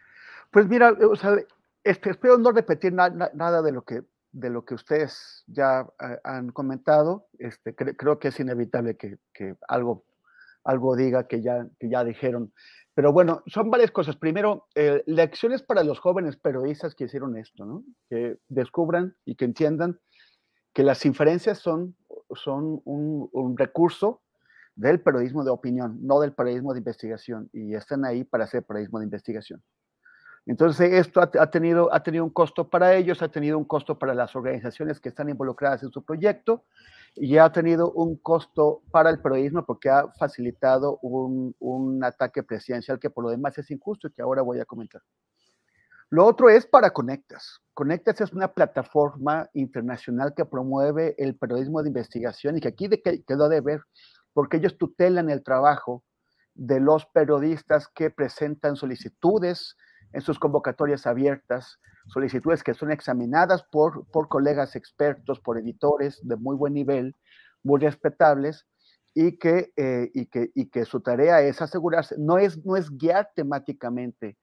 Pues 0.50 0.68
mira, 0.68 0.92
o 0.92 1.16
sea, 1.16 1.36
este, 1.84 2.10
espero 2.10 2.38
no 2.38 2.52
repetir 2.52 2.92
nada 2.92 3.62
de 3.62 3.72
lo 3.72 3.82
que 3.82 4.02
de 4.36 4.50
lo 4.50 4.66
que 4.66 4.74
ustedes 4.74 5.44
ya 5.46 5.86
eh, 5.98 6.18
han 6.22 6.50
comentado. 6.50 7.26
Este, 7.38 7.74
creo 7.74 8.18
que 8.18 8.28
es 8.28 8.38
inevitable 8.38 8.96
que, 8.96 9.18
algo 9.66 10.96
diga 10.96 11.26
que 11.26 11.40
ya, 11.40 12.04
dijeron. 12.04 12.52
Pero 12.94 13.12
bueno, 13.12 13.42
son 13.46 13.70
varias 13.70 13.90
cosas. 13.90 14.16
Primero, 14.16 14.66
eh, 14.74 15.02
lecciones 15.06 15.62
para 15.62 15.84
los 15.84 15.98
jóvenes 16.00 16.36
periodistas 16.36 16.94
que 16.94 17.04
hicieron 17.04 17.36
esto. 17.38 17.82
Que 18.10 18.38
descubran 18.48 19.16
y 19.24 19.36
que 19.36 19.46
entiendan 19.46 19.98
que 20.74 20.82
las 20.82 21.06
inferencias 21.06 21.58
son, 21.58 21.96
son 22.34 22.82
un, 22.84 23.30
un, 23.32 23.56
recurso 23.56 24.20
del 24.74 25.00
periodismo 25.00 25.44
de 25.44 25.50
opinión, 25.50 25.98
no 26.02 26.20
del 26.20 26.34
periodismo 26.34 26.74
de 26.74 26.80
investigación, 26.80 27.48
y 27.54 27.74
están 27.74 28.04
ahí 28.04 28.24
para 28.24 28.44
hacer 28.44 28.62
periodismo 28.62 28.98
de 28.98 29.06
investigación. 29.06 29.62
Entonces, 30.46 30.92
esto 30.92 31.20
ha, 31.20 31.50
tenido, 31.50 31.92
ha 31.92 32.02
tenido 32.04 32.24
un 32.24 32.30
costo 32.30 32.68
para 32.68 32.94
ellos, 32.94 33.20
ha 33.20 33.28
tenido 33.28 33.58
un 33.58 33.64
costo 33.64 33.98
para 33.98 34.14
las 34.14 34.36
organizaciones 34.36 35.00
que 35.00 35.08
están 35.08 35.28
involucradas 35.28 35.82
en 35.82 35.90
su 35.90 36.04
proyecto, 36.04 36.64
y 37.16 37.38
ha 37.38 37.50
tenido 37.50 37.90
un 37.92 38.16
costo 38.16 38.82
para 38.90 39.10
el 39.10 39.20
periodismo 39.20 39.64
porque 39.64 39.88
ha 39.88 40.08
facilitado 40.12 40.98
un, 41.02 41.54
un, 41.58 42.04
ataque 42.04 42.42
presidencial 42.42 43.00
que 43.00 43.08
por 43.10 43.24
lo 43.24 43.30
demás 43.30 43.56
es 43.56 43.70
injusto 43.70 44.06
y 44.06 44.12
que 44.12 44.22
ahora 44.22 44.42
voy 44.42 44.60
a 44.60 44.66
comentar. 44.66 45.02
Lo 46.10 46.26
otro 46.26 46.50
es 46.50 46.66
para 46.66 46.90
Conectas. 46.90 47.60
Conectas 47.74 48.20
es 48.20 48.32
una 48.32 48.52
plataforma 48.52 49.48
internacional 49.54 50.34
que 50.34 50.44
promueve 50.44 51.14
el 51.18 51.36
periodismo 51.36 51.82
de 51.82 51.88
investigación 51.88 52.58
y 52.58 52.60
que 52.60 52.68
aquí 52.68 52.88
quedó 53.26 53.48
de 53.48 53.60
ver 53.62 53.80
porque 54.32 54.58
ellos 54.58 54.76
tutelan 54.76 55.30
el 55.30 55.42
trabajo 55.42 56.04
de 56.54 56.78
los 56.78 57.06
periodistas 57.06 57.88
que 57.88 58.10
presentan 58.10 58.76
solicitudes 58.76 59.76
en 60.16 60.22
sus 60.22 60.38
convocatorias 60.38 61.06
abiertas, 61.06 61.78
solicitudes 62.06 62.64
que 62.64 62.72
son 62.72 62.90
examinadas 62.90 63.62
por, 63.64 64.06
por 64.06 64.28
colegas 64.28 64.74
expertos, 64.74 65.40
por 65.40 65.58
editores 65.58 66.18
de 66.22 66.36
muy 66.36 66.56
buen 66.56 66.72
nivel, 66.72 67.14
muy 67.62 67.78
respetables, 67.80 68.66
y 69.12 69.36
que, 69.36 69.74
eh, 69.76 70.10
y 70.14 70.24
que, 70.24 70.52
y 70.54 70.70
que 70.70 70.86
su 70.86 71.02
tarea 71.02 71.42
es 71.42 71.60
asegurarse, 71.60 72.14
no 72.18 72.38
es, 72.38 72.64
no 72.64 72.76
es 72.76 72.90
guiar 72.96 73.30
temáticamente 73.34 74.38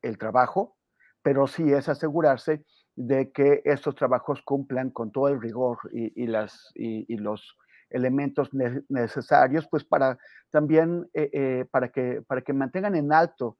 el 0.00 0.16
trabajo, 0.16 0.78
pero 1.20 1.46
sí 1.46 1.74
es 1.74 1.90
asegurarse 1.90 2.64
de 2.96 3.30
que 3.30 3.60
estos 3.66 3.96
trabajos 3.96 4.40
cumplan 4.40 4.88
con 4.88 5.12
todo 5.12 5.28
el 5.28 5.42
rigor 5.42 5.76
y, 5.92 6.26
las, 6.26 6.72
y, 6.74 7.18
los 7.18 7.54
elementos 7.90 8.48
necesarios, 8.88 9.68
pues 9.70 9.84
para 9.84 10.16
también, 10.48 11.06
eh, 11.12 11.28
eh, 11.34 11.64
para, 11.70 11.90
que, 11.90 12.22
para 12.26 12.40
que 12.40 12.54
mantengan 12.54 12.94
en 12.94 13.12
alto 13.12 13.58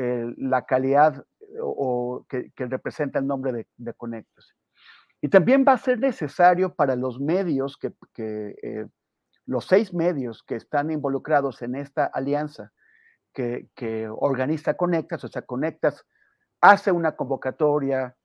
eh, 0.00 0.32
la 0.36 0.64
calidad 0.64 1.24
o, 1.60 2.24
que, 2.28 2.52
representa 2.56 3.18
el 3.18 3.26
nombre 3.26 3.52
de, 3.52 3.66
de. 3.76 4.24
Y 5.20 5.28
también 5.28 5.64
va 5.66 5.72
a 5.72 5.78
ser 5.78 5.98
necesario 5.98 6.72
para 6.72 6.94
los 6.94 7.18
medios, 7.18 7.76
que, 7.76 7.92
eh, 8.62 8.86
los 9.44 9.66
seis 9.66 9.92
medios 9.92 10.44
que 10.44 10.54
están 10.54 10.92
involucrados 10.92 11.62
en 11.62 11.74
esta 11.74 12.04
alianza 12.04 12.70
que, 13.34 14.08
organiza 14.08 14.74
Conectas, 14.74 15.24
o 15.24 15.28
sea, 15.28 15.42
Conectas 15.42 16.06
hace 16.60 16.92
una 16.92 17.16
convocatoria 17.16 18.16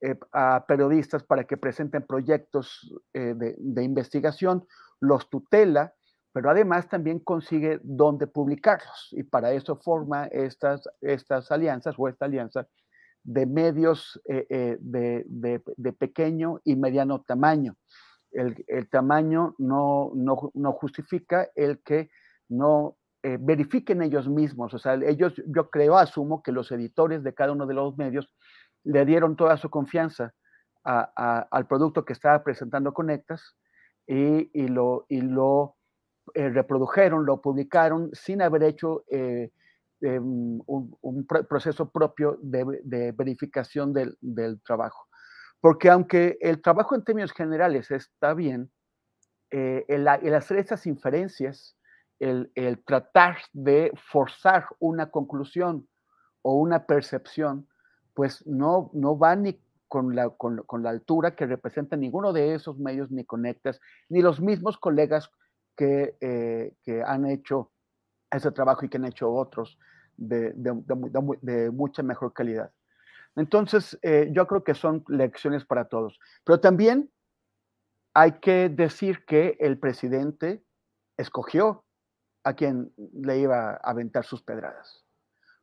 eh, 0.00 0.18
a 0.32 0.64
periodistas 0.66 1.22
para 1.22 1.44
que 1.44 1.58
presenten 1.58 2.06
proyectos 2.06 2.94
de, 3.12 3.56
de 3.58 3.84
investigación, 3.84 4.66
los 5.00 5.28
tutela 5.28 5.92
pero 6.32 6.50
además 6.50 6.88
también 6.88 7.18
consigue 7.18 7.80
dónde 7.82 8.26
publicarlos 8.26 9.08
y 9.12 9.22
para 9.24 9.52
eso 9.52 9.76
forma 9.76 10.26
estas, 10.26 10.88
estas 11.00 11.50
alianzas 11.50 11.94
o 11.98 12.08
esta 12.08 12.26
alianza 12.26 12.68
de 13.22 13.46
medios 13.46 14.20
eh, 14.28 14.46
eh, 14.48 14.76
de, 14.80 15.24
de, 15.76 15.92
pequeño 15.92 16.60
y 16.64 16.76
mediano 16.76 17.22
tamaño. 17.22 17.76
El, 18.32 18.64
el 18.68 18.88
tamaño 18.88 19.54
no, 19.58 20.12
no, 20.14 20.50
no, 20.54 20.72
justifica 20.72 21.48
el 21.54 21.82
que 21.82 22.10
no 22.48 22.96
eh, 23.22 23.36
verifiquen 23.38 24.02
ellos 24.02 24.28
mismos, 24.28 24.72
o 24.72 24.78
sea, 24.78 24.94
ellos, 24.94 25.34
yo 25.46 25.68
creo, 25.68 25.98
asumo 25.98 26.42
que 26.42 26.52
los 26.52 26.72
editores 26.72 27.22
de 27.22 27.34
cada 27.34 27.52
uno 27.52 27.66
de 27.66 27.74
los 27.74 27.98
medios 27.98 28.32
le 28.84 29.04
dieron 29.04 29.36
toda 29.36 29.56
su 29.58 29.68
confianza 29.68 30.32
a, 30.84 31.12
a, 31.14 31.40
al 31.50 31.66
producto 31.66 32.04
que 32.04 32.14
estaba 32.14 32.42
presentando 32.42 32.94
Conectas 32.94 33.56
y, 34.06 34.50
y 34.58 34.68
lo, 34.68 35.04
y 35.08 35.20
lo 35.20 35.76
eh, 36.34 36.48
reprodujeron, 36.48 37.26
lo 37.26 37.40
publicaron 37.40 38.10
sin 38.12 38.42
haber 38.42 38.62
hecho 38.62 39.04
eh, 39.10 39.50
em, 40.00 40.60
un, 40.66 41.26
proceso 41.48 41.90
propio 41.90 42.38
de, 42.40 43.12
verificación 43.12 43.92
del, 43.92 44.60
trabajo. 44.64 45.06
Porque 45.60 45.90
aunque 45.90 46.38
el 46.40 46.62
trabajo 46.62 46.94
en 46.94 47.04
términos 47.04 47.32
generales 47.32 47.90
está 47.90 48.34
bien, 48.34 48.70
eh, 49.50 49.84
el, 49.88 50.06
el, 50.22 50.34
hacer 50.34 50.58
estas 50.58 50.86
inferencias, 50.86 51.76
el, 52.18 52.50
tratar 52.84 53.38
de 53.52 53.92
forzar 54.10 54.66
una 54.78 55.10
conclusión 55.10 55.88
o 56.42 56.54
una 56.54 56.86
percepción, 56.86 57.68
pues 58.14 58.46
no, 58.46 58.90
no 58.94 59.18
va 59.18 59.36
ni 59.36 59.60
con 59.88 60.14
la, 60.14 60.30
con 60.30 60.82
la 60.82 60.90
altura 60.90 61.34
que 61.34 61.46
representa 61.46 61.96
ninguno 61.96 62.32
de 62.32 62.54
esos 62.54 62.78
medios 62.78 63.10
ni 63.10 63.24
conectas, 63.24 63.80
ni 64.08 64.22
los 64.22 64.40
mismos 64.40 64.78
colegas 64.78 65.30
que, 65.80 66.14
eh, 66.20 66.74
que, 66.82 67.02
han 67.02 67.24
hecho 67.24 67.72
ese 68.30 68.52
trabajo 68.52 68.84
y 68.84 68.90
que 68.90 68.98
han 68.98 69.06
hecho 69.06 69.32
otros 69.32 69.78
de, 70.18 70.52
mucha 71.72 72.02
mejor 72.02 72.34
calidad. 72.34 72.70
Entonces, 73.34 73.98
eh, 74.02 74.28
yo 74.30 74.46
creo 74.46 74.62
que 74.62 74.74
son 74.74 75.02
lecciones 75.08 75.64
para 75.64 75.86
todos. 75.86 76.20
Pero 76.44 76.60
también 76.60 77.10
hay 78.12 78.32
que 78.40 78.68
decir 78.68 79.24
que 79.24 79.56
el 79.58 79.78
presidente 79.78 80.62
escogió 81.16 81.86
a 82.44 82.52
quien 82.52 82.92
le 83.14 83.38
iba 83.38 83.70
a 83.70 83.76
aventar 83.76 84.26
sus 84.26 84.42
pedradas. 84.42 85.06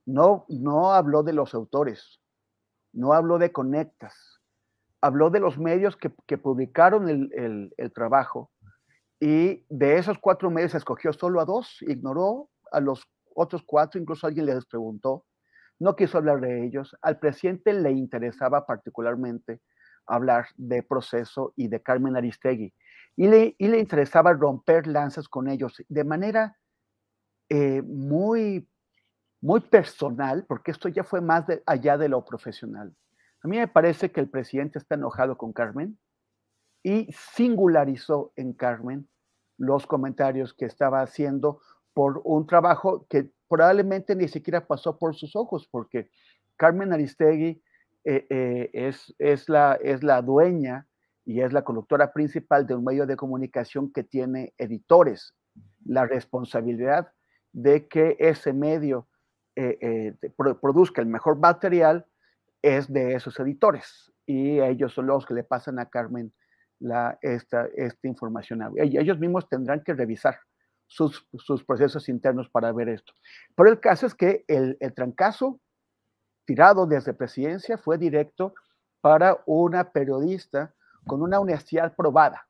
No, 0.03 0.47
no 0.49 0.93
habló 0.93 1.21
de 1.21 1.33
los 1.33 1.53
autores, 1.53 2.19
no 2.91 3.13
habló 3.13 3.37
de 3.37 3.51
conectas, 3.51 4.41
habló 4.99 5.29
de 5.29 5.41
los 5.41 5.59
medios 5.59 5.95
que, 5.95 6.09
publicaron 6.39 7.29
el 7.31 7.91
trabajo 7.93 8.49
y 9.19 9.65
de 9.69 9.97
esos 9.97 10.19
cuatro 10.19 10.49
medios 10.51 10.75
escogió 10.75 11.11
solo 11.13 11.41
a 11.41 11.45
dos, 11.45 11.77
ignoró 11.81 12.49
a 12.71 12.79
los 12.79 13.07
otros 13.33 13.63
cuatro, 13.65 13.99
incluso 13.99 14.27
alguien 14.27 14.45
les 14.45 14.65
preguntó, 14.65 15.25
no 15.79 15.95
quiso 15.95 16.17
hablar 16.17 16.41
de 16.41 16.65
ellos. 16.65 16.95
Al 17.01 17.19
presidente 17.19 17.73
le 17.73 17.91
interesaba 17.91 18.65
particularmente 18.65 19.61
hablar 20.05 20.47
de 20.55 20.83
proceso 20.83 21.53
y 21.55 21.67
de 21.67 21.81
Carmen 21.81 22.15
Aristegui. 22.15 22.73
Y 23.15 23.27
le, 23.27 23.55
y 23.57 23.67
le 23.67 23.79
interesaba 23.79 24.33
romper 24.33 24.87
lanzas 24.87 25.27
con 25.27 25.47
ellos 25.47 25.83
de 25.87 26.03
manera 26.03 26.57
eh, 27.49 27.81
muy, 27.81 28.67
muy 29.41 29.61
personal, 29.61 30.45
porque 30.47 30.71
esto 30.71 30.87
ya 30.89 31.03
fue 31.03 31.21
más 31.21 31.47
de, 31.47 31.63
allá 31.65 31.97
de 31.97 32.09
lo 32.09 32.23
profesional. 32.25 32.95
A 33.43 33.47
mí 33.47 33.57
me 33.57 33.67
parece 33.67 34.11
que 34.11 34.19
el 34.19 34.29
presidente 34.29 34.79
está 34.79 34.95
enojado 34.95 35.37
con 35.37 35.53
Carmen, 35.53 35.97
y 36.87 37.11
singularizó 37.11 38.31
en 38.37 38.53
Carmen 38.53 39.09
los 39.57 39.85
comentarios 39.85 40.53
que 40.53 40.63
estaba 40.63 41.01
haciendo 41.01 41.59
por 41.93 42.21
un 42.23 42.47
trabajo 42.47 43.05
que 43.09 43.29
probablemente 43.49 44.15
ni 44.15 44.29
siquiera 44.29 44.65
pasó 44.65 44.97
por 44.97 45.13
sus 45.13 45.35
ojos, 45.35 45.67
porque 45.69 46.09
Carmen 46.55 46.93
Aristegui 46.93 47.61
eh, 48.05 48.25
eh, 48.29 48.69
es, 48.71 49.13
es, 49.19 49.49
la, 49.49 49.77
es 49.83 50.01
la 50.01 50.21
dueña 50.21 50.87
y 51.25 51.41
es 51.41 51.51
la 51.51 51.65
conductora 51.65 52.13
principal 52.13 52.65
de 52.65 52.75
un 52.75 52.85
medio 52.85 53.05
de 53.05 53.17
comunicación 53.17 53.91
que 53.91 54.03
tiene 54.05 54.53
editores. 54.57 55.35
La 55.83 56.05
responsabilidad 56.05 57.11
de 57.51 57.89
que 57.89 58.15
ese 58.17 58.53
medio 58.53 59.09
eh, 59.57 60.15
produzca 60.61 61.01
el 61.01 61.09
mejor 61.09 61.37
material 61.37 62.05
es 62.61 62.87
de 62.87 63.15
esos 63.15 63.37
editores 63.41 64.13
y 64.25 64.61
ellos 64.61 64.93
son 64.93 65.07
los 65.07 65.25
que 65.25 65.33
le 65.33 65.43
pasan 65.43 65.79
a 65.79 65.89
Carmen 65.89 66.31
la, 66.79 67.17
esta, 67.21 67.67
esta 67.75 68.07
información. 68.07 68.61
Ellos 68.77 69.19
mismos 69.19 69.47
tendrán 69.49 69.83
que 69.83 69.93
revisar 69.93 70.37
sus, 70.87 71.27
procesos 71.65 72.09
internos 72.09 72.49
para 72.49 72.71
ver 72.71 72.89
esto. 72.89 73.13
Pero 73.55 73.69
el 73.69 73.79
caso 73.79 74.05
es 74.05 74.15
que 74.15 74.45
el, 74.47 74.77
el 74.79 74.93
trancazo 74.93 75.59
tirado 76.45 76.85
desde 76.85 77.13
presidencia 77.13 77.77
fue 77.77 77.97
directo 77.97 78.53
para 79.01 79.41
una 79.45 79.91
periodista 79.91 80.73
con 81.05 81.21
una 81.21 81.39
universidad 81.39 81.95
probada, 81.95 82.47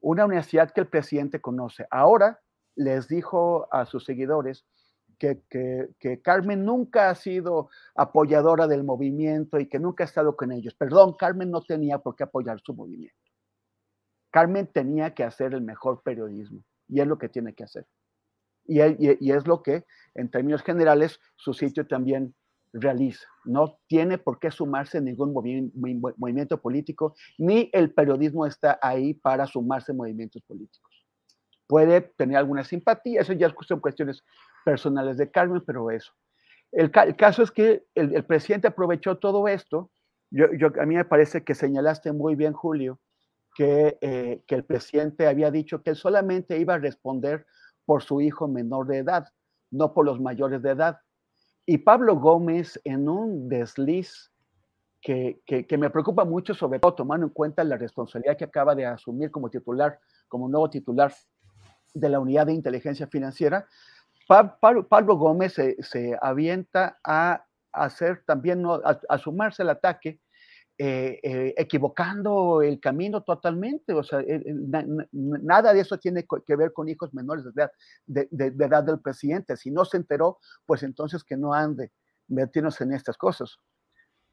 una 0.00 0.24
universidad 0.24 0.70
que 0.70 0.80
el 0.80 0.88
presidente 0.88 1.40
conoce. 1.40 1.86
Ahora 1.90 2.40
les 2.74 3.08
dijo 3.08 3.68
a 3.72 3.84
sus 3.86 4.04
seguidores 4.04 4.64
que, 5.18 5.42
que, 5.98 6.22
Carmen 6.22 6.64
nunca 6.64 7.10
ha 7.10 7.14
sido 7.14 7.68
apoyadora 7.94 8.66
del 8.66 8.84
movimiento 8.84 9.58
y 9.58 9.68
que 9.68 9.78
nunca 9.78 10.04
ha 10.04 10.06
estado 10.06 10.36
con 10.36 10.52
ellos. 10.52 10.74
Perdón, 10.74 11.14
Carmen 11.18 11.50
no 11.50 11.62
tenía 11.62 11.98
por 11.98 12.16
qué 12.16 12.24
apoyar 12.24 12.60
su 12.60 12.72
movimiento. 12.74 13.16
Carmen 14.30 14.66
tenía 14.66 15.14
que 15.14 15.24
hacer 15.24 15.54
el 15.54 15.62
mejor 15.62 16.02
periodismo 16.02 16.62
y 16.88 17.00
es 17.00 17.06
lo 17.06 17.18
que 17.18 17.28
tiene 17.28 17.54
que 17.54 17.64
hacer. 17.64 17.86
Y, 18.66 18.80
es 18.80 19.46
lo 19.46 19.62
que, 19.62 19.84
en 20.14 20.30
términos 20.30 20.62
generales, 20.62 21.18
su 21.36 21.54
sitio 21.54 21.86
también 21.86 22.34
realiza. 22.72 23.26
No 23.44 23.78
tiene 23.86 24.18
por 24.18 24.38
qué 24.38 24.50
sumarse 24.50 25.00
ningún 25.00 25.32
movimiento 25.32 26.60
político, 26.60 27.14
ni 27.38 27.70
el 27.72 27.94
periodismo 27.94 28.44
está 28.44 28.78
ahí 28.82 29.14
para 29.14 29.46
sumarse 29.46 29.92
a 29.92 29.94
movimientos 29.94 30.42
políticos. 30.42 31.06
Puede 31.66 32.02
tener 32.02 32.36
alguna 32.36 32.62
simpatía, 32.62 33.22
eso 33.22 33.32
ya 33.32 33.54
son 33.66 33.80
cuestiones 33.80 34.22
personales 34.64 35.16
de 35.16 35.30
Carmen, 35.30 35.62
pero 35.66 35.90
eso. 35.90 36.12
El, 36.72 36.90
caso 36.90 37.42
es 37.42 37.50
que 37.50 37.84
el, 37.94 38.24
presidente 38.24 38.68
aprovechó 38.68 39.16
todo 39.18 39.48
esto. 39.48 39.90
Yo, 40.30 40.46
a 40.80 40.86
mí 40.86 40.94
me 40.94 41.04
parece 41.04 41.42
que 41.42 41.54
señalaste 41.54 42.12
muy 42.12 42.34
bien, 42.34 42.52
Julio, 42.52 43.00
que, 43.54 43.96
eh, 44.00 44.42
el 44.46 44.64
presidente 44.64 45.26
había 45.26 45.50
dicho 45.50 45.82
que 45.82 45.94
solamente 45.94 46.58
iba 46.58 46.74
a 46.74 46.78
responder 46.78 47.46
por 47.86 48.02
su 48.02 48.20
hijo 48.20 48.48
menor 48.48 48.86
de 48.86 48.98
edad, 48.98 49.28
no 49.70 49.94
por 49.94 50.04
los 50.04 50.20
mayores 50.20 50.60
de 50.62 50.70
edad. 50.70 50.98
Y 51.64 51.78
Pablo 51.78 52.16
Gómez, 52.16 52.80
en 52.84 53.08
un 53.08 53.48
desliz 53.48 54.30
que, 55.00 55.76
me 55.78 55.90
preocupa 55.90 56.24
mucho, 56.24 56.54
sobre 56.54 56.78
todo 56.78 56.94
tomando 56.94 57.26
en 57.26 57.32
cuenta 57.32 57.64
la 57.64 57.76
responsabilidad 57.76 58.36
que 58.36 58.44
acaba 58.44 58.74
de 58.74 58.86
asumir 58.86 59.30
como 59.30 59.48
titular, 59.48 59.98
como 60.28 60.48
nuevo 60.48 60.68
titular 60.68 61.12
de 61.94 62.08
la 62.08 62.20
unidad 62.20 62.46
de 62.46 62.52
inteligencia 62.52 63.06
financiera, 63.06 63.66
Pablo, 64.28 65.16
Gómez 65.16 65.54
se, 65.54 66.18
avienta 66.20 66.98
a 67.02 67.46
hacer 67.72 68.22
también, 68.26 68.62
a, 68.66 69.18
sumarse 69.18 69.62
al 69.62 69.70
ataque, 69.70 70.20
eh, 70.76 71.18
eh, 71.22 71.54
equivocando 71.56 72.60
el 72.60 72.78
camino 72.78 73.22
totalmente. 73.22 73.94
O 73.94 74.02
sea, 74.02 74.22
nada 75.12 75.72
de 75.72 75.80
eso 75.80 75.96
tiene 75.96 76.26
que 76.46 76.56
ver 76.56 76.74
con 76.74 76.90
hijos 76.90 77.14
menores 77.14 77.44
de 77.44 77.50
edad, 77.56 77.70
de, 78.06 78.28
edad 78.46 78.84
del 78.84 79.00
presidente. 79.00 79.56
Si 79.56 79.70
no 79.70 79.86
se 79.86 79.96
enteró, 79.96 80.38
pues 80.66 80.82
entonces 80.82 81.24
que 81.24 81.36
no 81.38 81.54
ande 81.54 81.90
metiéndose 82.28 82.84
en 82.84 82.92
estas 82.92 83.16
cosas. 83.16 83.58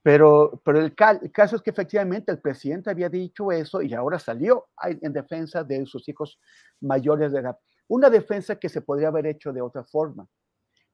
Pero, 0.03 0.61
pero 0.65 0.81
el, 0.81 0.93
caso 0.93 1.55
es 1.55 1.61
que 1.61 1.71
efectivamente 1.71 2.33
el 2.33 2.39
presidente 2.39 2.89
había 2.89 3.07
dicho 3.07 3.49
eso 3.51 3.81
y 3.81 3.93
ahora 3.93 4.19
salió 4.19 4.67
en 4.83 5.13
defensa 5.13 5.63
de 5.63 5.85
sus 5.85 6.07
hijos 6.09 6.37
mayores 6.81 7.31
de 7.31 7.39
edad. 7.39 7.57
Una 7.87 8.09
defensa 8.09 8.55
que 8.55 8.69
se 8.69 8.81
podría 8.81 9.09
haber 9.09 9.27
hecho 9.27 9.53
de 9.53 9.61
otra 9.61 9.83
forma. 9.83 10.27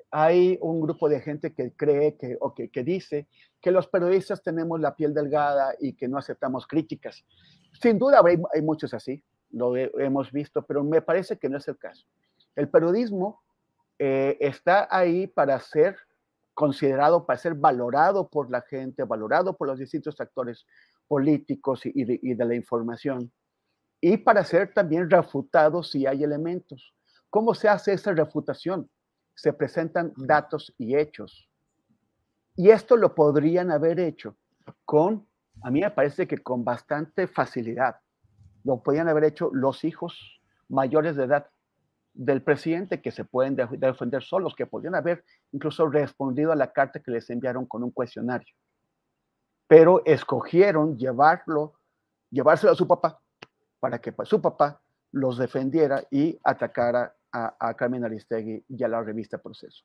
Hay 0.10 0.58
un 0.62 0.82
grupo 0.82 1.08
de 1.08 1.22
gente 1.22 1.54
que 1.54 1.74
cree 1.74 2.18
que, 2.18 2.38
o 2.42 2.54
que, 2.54 2.70
dice 2.84 3.30
que 3.62 3.72
los 3.72 3.88
periodistas 3.88 4.44
tenemos 4.44 4.80
la 4.80 4.94
piel 4.96 5.14
delgada 5.14 5.74
y 5.80 5.94
que 5.94 6.10
no 6.10 6.18
aceptamos 6.18 6.68
críticas. 6.68 7.24
Sin 7.82 7.98
duda 7.98 8.22
hay, 8.26 8.62
muchos 8.62 8.94
así, 8.94 9.24
lo 9.52 9.78
hemos 9.78 10.32
visto, 10.34 10.66
pero 10.66 10.84
me 10.84 11.02
parece 11.02 11.38
que 11.38 11.48
no 11.48 11.58
es 11.58 11.68
el 11.70 11.78
caso. 11.78 12.06
El 12.58 12.70
periodismo 12.70 13.42
eh, 14.00 14.38
está 14.42 14.90
ahí 14.92 15.28
para 15.28 15.58
ser 15.62 15.96
considerado, 16.54 17.26
para 17.26 17.40
ser 17.40 17.56
valorado 17.56 18.28
por 18.28 18.52
la 18.52 18.62
gente, 18.62 19.06
valorado 19.06 19.56
por 19.56 19.70
los 19.70 19.80
distintos 19.80 20.20
actores 20.20 20.66
políticos 21.08 21.82
y 21.86 22.34
de 22.34 22.46
la 22.46 22.56
información 22.56 23.32
y 24.02 24.18
para 24.18 24.44
ser 24.44 24.74
también 24.74 25.10
refutados 25.10 25.92
si 25.92 26.08
hay 26.08 26.24
elementos. 26.24 26.94
¿Cómo 27.30 27.54
se 27.54 27.70
hace 27.70 27.94
esa 27.94 28.12
refutación? 28.12 28.90
Se 29.36 29.54
presentan 29.54 30.12
datos 30.18 30.74
y 30.78 30.98
hechos. 30.98 31.48
Y 32.56 32.72
esto 32.72 32.98
lo 32.98 33.14
podrían 33.14 33.72
haber 33.72 34.00
hecho 34.00 34.36
con, 34.86 35.28
a 35.62 35.70
mí 35.70 35.82
me 35.82 35.92
parece 35.92 36.28
que 36.28 36.40
con 36.40 36.66
bastante 36.66 37.28
facilidad. 37.28 37.98
Lo 38.64 38.82
podrían 38.82 39.08
haber 39.08 39.24
hecho 39.26 39.52
los 39.54 39.84
hijos 39.84 40.42
mayores 40.68 41.16
de 41.16 41.26
edad 41.26 41.48
del 42.14 42.42
presidente 42.42 43.02
que 43.02 43.12
se 43.12 43.24
pueden 43.24 43.56
defender 43.56 44.24
solos, 44.24 44.56
que 44.56 44.66
podrían 44.66 44.96
haber 44.96 45.24
incluso 45.52 45.88
respondido 45.88 46.52
a 46.52 46.56
la 46.56 46.74
carta 46.74 47.00
que 47.00 47.12
les 47.12 47.30
enviaron 47.30 47.66
con 47.66 47.84
un 47.84 47.92
cuestionario. 47.92 48.54
Pero 49.68 50.04
escogieron 50.06 50.98
llevarlo, 50.98 51.76
llevárselo 52.30 52.74
a 52.74 52.76
su 52.76 52.88
papá 52.88 53.22
para 53.82 54.00
que 54.00 54.14
su 54.24 54.40
papá 54.40 54.80
los 55.12 55.38
defendiera 55.38 56.04
y 56.10 56.40
atacara 56.44 57.14
a, 57.34 57.74
Carmen 57.74 58.06
Aristegui 58.06 58.64
y 58.70 58.84
a 58.84 58.88
la 58.88 59.02
revista 59.02 59.40
Proceso. 59.40 59.84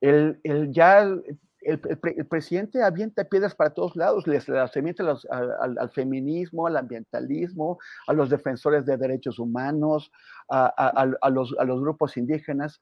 El, 0.00 0.38
ya 0.70 1.02
el, 1.02 2.26
presidente 2.28 2.82
avienta 2.82 3.24
piedras 3.24 3.54
para 3.54 3.70
todos 3.70 3.96
lados, 3.96 4.26
les 4.26 4.48
las 4.48 4.74
avienta 4.76 5.02
al, 5.28 5.90
feminismo, 5.90 6.66
al 6.66 6.76
ambientalismo, 6.76 7.78
a 8.06 8.12
los 8.12 8.30
defensores 8.30 8.86
de 8.86 8.96
derechos 8.96 9.38
humanos, 9.38 10.12
a, 10.48 11.30
los, 11.30 11.52
grupos 11.80 12.16
indígenas. 12.16 12.80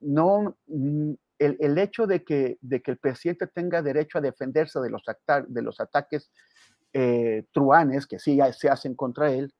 No, 0.00 0.56
mm, 0.66 1.12
el, 1.38 1.78
hecho 1.78 2.06
de 2.06 2.22
que, 2.22 2.58
de 2.60 2.82
que 2.82 2.90
el 2.90 2.98
presidente 2.98 3.46
tenga 3.46 3.82
derecho 3.82 4.18
a 4.18 4.20
defenderse 4.20 4.78
de 4.80 4.90
los, 4.90 5.02
de 5.48 5.62
los 5.62 5.80
ataques 5.80 6.30
eh, 6.92 7.44
truanes 7.52 8.06
que 8.06 8.18
sí 8.18 8.38
se 8.52 8.68
hacen 8.68 8.94
contra 8.94 9.32
él, 9.32 9.54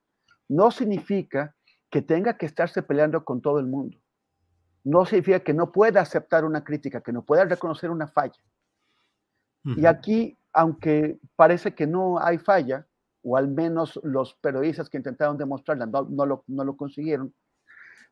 no 0.50 0.72
significa 0.72 1.54
que 1.90 2.02
tenga 2.02 2.36
que 2.36 2.44
estarse 2.44 2.82
peleando 2.82 3.24
con 3.24 3.40
todo 3.40 3.60
el 3.60 3.66
mundo. 3.66 3.96
No 4.82 5.06
significa 5.06 5.40
que 5.40 5.54
no 5.54 5.70
pueda 5.70 6.00
aceptar 6.00 6.44
una 6.44 6.64
crítica, 6.64 7.00
que 7.00 7.12
no 7.12 7.24
pueda 7.24 7.44
reconocer 7.44 7.88
una 7.88 8.08
falla. 8.08 8.42
Y 9.62 9.86
aquí, 9.86 10.36
aunque 10.52 11.20
parece 11.36 11.74
que 11.74 11.86
no 11.86 12.18
hay 12.18 12.38
falla, 12.38 12.86
o 13.22 13.36
al 13.36 13.46
menos 13.48 14.00
los 14.02 14.34
periodistas 14.34 14.88
que 14.88 14.96
intentaron 14.96 15.38
demostrarla 15.38 15.86
no, 15.86 16.26
lo, 16.26 16.76
consiguieron, 16.76 17.32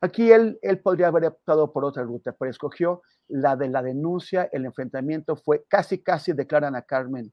aquí 0.00 0.30
él, 0.30 0.60
él 0.62 0.78
podría 0.78 1.08
haber 1.08 1.24
optado 1.24 1.72
por 1.72 1.84
otra 1.84 2.04
ruta, 2.04 2.36
pero 2.38 2.50
escogió 2.50 3.02
la 3.26 3.56
de 3.56 3.68
la 3.68 3.82
denuncia, 3.82 4.48
el 4.52 4.64
enfrentamiento 4.64 5.34
fue 5.34 5.64
casi, 5.68 6.02
casi 6.02 6.34
declaran 6.34 6.76
a 6.76 6.82
Carmen 6.82 7.32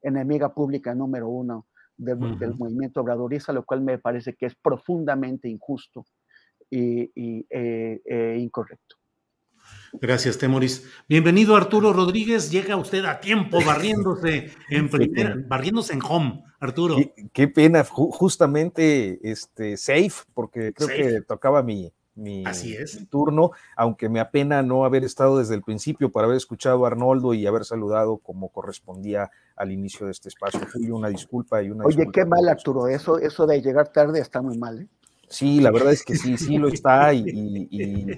enemiga 0.00 0.54
pública 0.54 0.94
número 0.94 1.28
uno 1.28 1.66
del 1.96 2.54
movimiento 2.56 3.00
obradorista, 3.00 3.52
lo 3.52 3.64
cual 3.64 3.82
me 3.82 3.98
parece 3.98 4.34
que 4.34 4.46
es 4.46 4.54
profundamente 4.54 5.48
injusto 5.48 6.04
y, 6.70 7.10
eh, 7.50 8.00
eh, 8.04 8.36
incorrecto. 8.38 8.96
Gracias, 9.94 10.36
Temoris. 10.38 10.86
Bienvenido, 11.08 11.56
Arturo 11.56 11.92
Rodríguez. 11.92 12.50
Llega 12.50 12.76
usted 12.76 13.04
a 13.04 13.20
tiempo 13.20 13.58
barriéndose 13.64 14.50
en 14.70 14.90
primera, 14.90 15.36
barriéndose 15.46 15.94
en 15.94 16.00
home, 16.02 16.42
Arturo. 16.60 16.96
Qué, 17.32 17.48
pena, 17.48 17.84
justamente 17.84 19.20
este, 19.22 19.76
safe, 19.76 20.24
porque 20.34 20.72
creo 20.74 20.88
que 20.88 21.22
tocaba 21.22 21.62
mi, 21.62 21.92
mi, 22.14 22.44
Así 22.44 22.74
es. 22.74 23.08
turno, 23.08 23.50
aunque 23.76 24.08
me 24.08 24.20
apena 24.20 24.62
no 24.62 24.84
haber 24.84 25.04
estado 25.04 25.38
desde 25.38 25.54
el 25.54 25.62
principio 25.62 26.10
para 26.10 26.26
haber 26.26 26.36
escuchado 26.36 26.84
a 26.84 26.88
Arnoldo 26.88 27.34
y 27.34 27.46
haber 27.46 27.64
saludado 27.64 28.18
como 28.18 28.50
correspondía 28.50 29.30
al 29.56 29.72
inicio 29.72 30.06
de 30.06 30.12
este 30.12 30.28
espacio. 30.28 30.60
Julio, 30.72 30.96
una 30.96 31.08
disculpa 31.08 31.62
y 31.62 31.70
una 31.70 31.84
Oye, 31.84 32.08
qué 32.12 32.24
mal, 32.24 32.48
Arturo, 32.48 32.88
eso, 32.88 33.18
eso 33.18 33.46
de 33.46 33.60
llegar 33.60 33.88
tarde 33.88 34.20
está 34.20 34.42
muy 34.42 34.56
mal, 34.58 34.82
¿eh? 34.82 34.88
Sí, 35.28 35.58
la 35.60 35.72
verdad 35.72 35.92
es 35.92 36.04
que 36.04 36.14
sí, 36.14 36.36
sí 36.36 36.58
lo 36.58 36.68
está 36.68 37.12
y, 37.12 37.24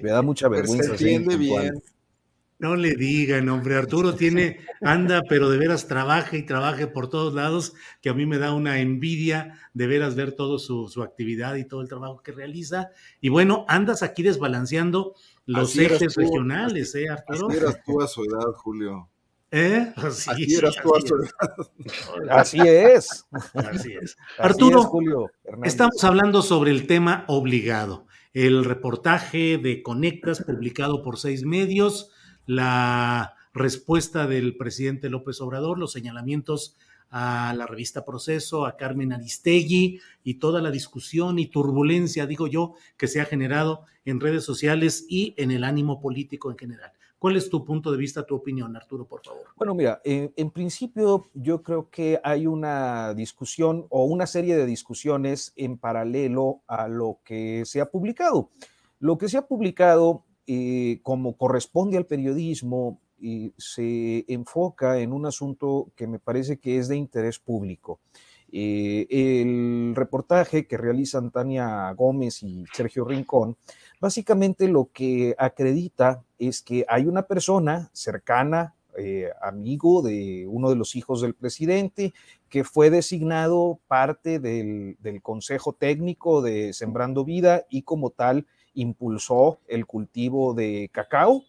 me 0.01 0.11
da 0.11 0.21
mucha 0.21 0.47
vergüenza. 0.49 0.95
Se 0.97 1.15
entiende 1.15 1.37
bien. 1.37 1.81
No 2.59 2.75
le 2.75 2.95
digan, 2.95 3.49
hombre, 3.49 3.75
Arturo 3.75 4.15
tiene, 4.15 4.61
anda, 4.81 5.21
pero 5.29 5.49
de 5.49 5.59
veras 5.59 5.87
trabaja 5.87 6.37
y 6.37 6.43
trabaja 6.43 6.91
por 6.91 7.07
todos 7.07 7.35
lados, 7.35 7.73
que 8.01 8.09
a 8.09 8.15
mí 8.15 8.25
me 8.25 8.39
da 8.39 8.53
una 8.53 8.79
envidia 8.79 9.59
de 9.73 9.85
veras 9.85 10.15
ver 10.15 10.31
toda 10.31 10.57
su, 10.57 11.03
actividad 11.03 11.55
y 11.55 11.65
todo 11.65 11.81
el 11.81 11.87
trabajo 11.87 12.23
que 12.23 12.31
realiza. 12.31 12.89
Y 13.21 13.29
bueno, 13.29 13.65
andas 13.67 14.01
aquí 14.01 14.23
desbalanceando 14.23 15.13
los 15.45 15.77
ejes 15.77 16.15
regionales, 16.15 16.95
¿eh, 16.95 17.09
Arturo? 17.09 17.47
Así 17.47 17.57
eras 17.57 17.83
tú 17.85 18.01
a 18.01 18.07
su 18.07 18.23
edad, 18.23 18.51
Julio. 18.55 19.09
¿Eh? 19.51 19.93
así 19.95 20.55
eras 20.55 20.75
tú 20.81 20.95
a 20.95 21.01
su 21.01 21.15
edad. 21.15 22.31
Así 22.31 22.59
es. 22.59 23.25
Así 23.53 23.93
es. 23.93 24.17
Arturo, 24.39 24.81
Julio 24.83 25.31
estamos 25.63 26.03
hablando 26.03 26.41
sobre 26.41 26.71
el 26.71 26.87
tema 26.87 27.23
obligado. 27.27 28.07
El 28.33 28.65
reportaje 28.65 29.57
de 29.57 29.81
Conectas 29.83 30.43
publicado 30.43 31.01
por 31.01 31.17
seis 31.17 31.43
medios 31.43 32.11
la 32.47 33.35
respuesta 33.53 34.25
del 34.25 34.57
presidente 34.57 35.09
López 35.09 35.39
Obrador, 35.41 35.77
los 35.77 35.91
señalamientos 35.91 36.75
a 37.09 37.53
la 37.55 37.67
revista 37.67 38.03
Proceso, 38.03 38.65
a 38.65 38.75
Carmen 38.75 39.13
Aristegui 39.13 39.99
y 40.23 40.35
toda 40.35 40.61
la 40.61 40.71
discusión 40.71 41.39
y 41.39 41.47
turbulencia, 41.47 42.25
digo 42.25 42.47
yo, 42.47 42.73
que 42.97 43.07
se 43.07 43.21
ha 43.21 43.25
generado 43.25 43.85
en 44.05 44.19
redes 44.19 44.43
sociales 44.43 45.05
y 45.07 45.33
en 45.37 45.51
el 45.51 45.63
ánimo 45.63 46.01
político 46.01 46.49
en 46.49 46.57
general. 46.57 46.91
¿Cuál 47.19 47.35
es 47.35 47.49
tu 47.49 47.65
punto 47.65 47.91
de 47.91 47.97
vista, 47.97 48.25
tu 48.25 48.35
opinión, 48.35 48.75
Arturo, 48.75 49.05
por 49.05 49.23
favor? 49.23 49.47
Bueno, 49.55 49.73
mira, 49.73 50.01
en 50.03 50.51
principio 50.51 51.29
yo 51.33 51.63
creo 51.63 51.89
que 51.89 52.19
hay 52.23 52.45
una 52.45 53.15
discusión 53.15 53.87
o 53.89 54.05
una 54.05 54.27
serie 54.27 54.55
de 54.55 54.67
discusiones 54.67 55.51
en 55.55 55.77
paralelo 55.77 56.61
a 56.67 56.87
lo 56.87 57.19
que 57.23 57.63
se 57.65 57.81
ha 57.81 57.87
publicado. 57.87 58.51
Lo 58.99 59.17
que 59.17 59.29
se 59.29 59.37
ha 59.37 59.47
publicado 59.47 60.25
eh, 60.47 60.99
como 61.03 61.37
corresponde 61.37 61.97
al 61.97 62.05
periodismo, 62.05 62.99
se 63.57 64.25
enfoca 64.27 64.99
en 64.99 65.11
un 65.11 65.25
asunto 65.25 65.91
que 65.95 66.07
me 66.07 66.19
parece 66.19 66.57
que 66.57 66.77
es 66.77 66.87
de 66.87 66.95
interés 66.97 67.39
público. 67.39 67.99
Eh, 68.49 69.07
el 69.09 69.93
reportaje 69.93 70.67
que 70.67 70.77
realizan 70.77 71.31
Tania 71.31 71.91
Gómez 71.91 72.43
y 72.43 72.63
Sergio 72.73 73.03
Rincón, 73.03 73.57
básicamente 73.99 74.69
lo 74.69 74.89
que 74.93 75.35
acredita 75.37 76.23
es 76.39 76.61
que 76.61 76.85
hay 76.87 77.07
una 77.07 77.23
persona 77.23 77.89
cercana, 77.91 78.73
eh, 78.97 79.29
amigo 79.41 80.01
de 80.01 80.47
uno 80.47 80.69
de 80.69 80.75
los 80.77 80.95
hijos 80.95 81.21
del 81.21 81.33
presidente, 81.33 82.13
que 82.49 82.63
fue 82.63 82.89
designado 82.89 83.79
parte 83.87 84.39
del, 84.39 84.95
del 85.01 85.21
Consejo 85.21 85.73
Técnico 85.73 86.41
de 86.41 86.71
Sembrando 86.71 87.25
Vida 87.25 87.65
y 87.69 87.81
como 87.81 88.11
tal 88.11 88.47
impulsó 88.77 89.59
el 89.67 89.85
cultivo 89.85 90.53
de 90.53 90.89
cacao 90.93 91.43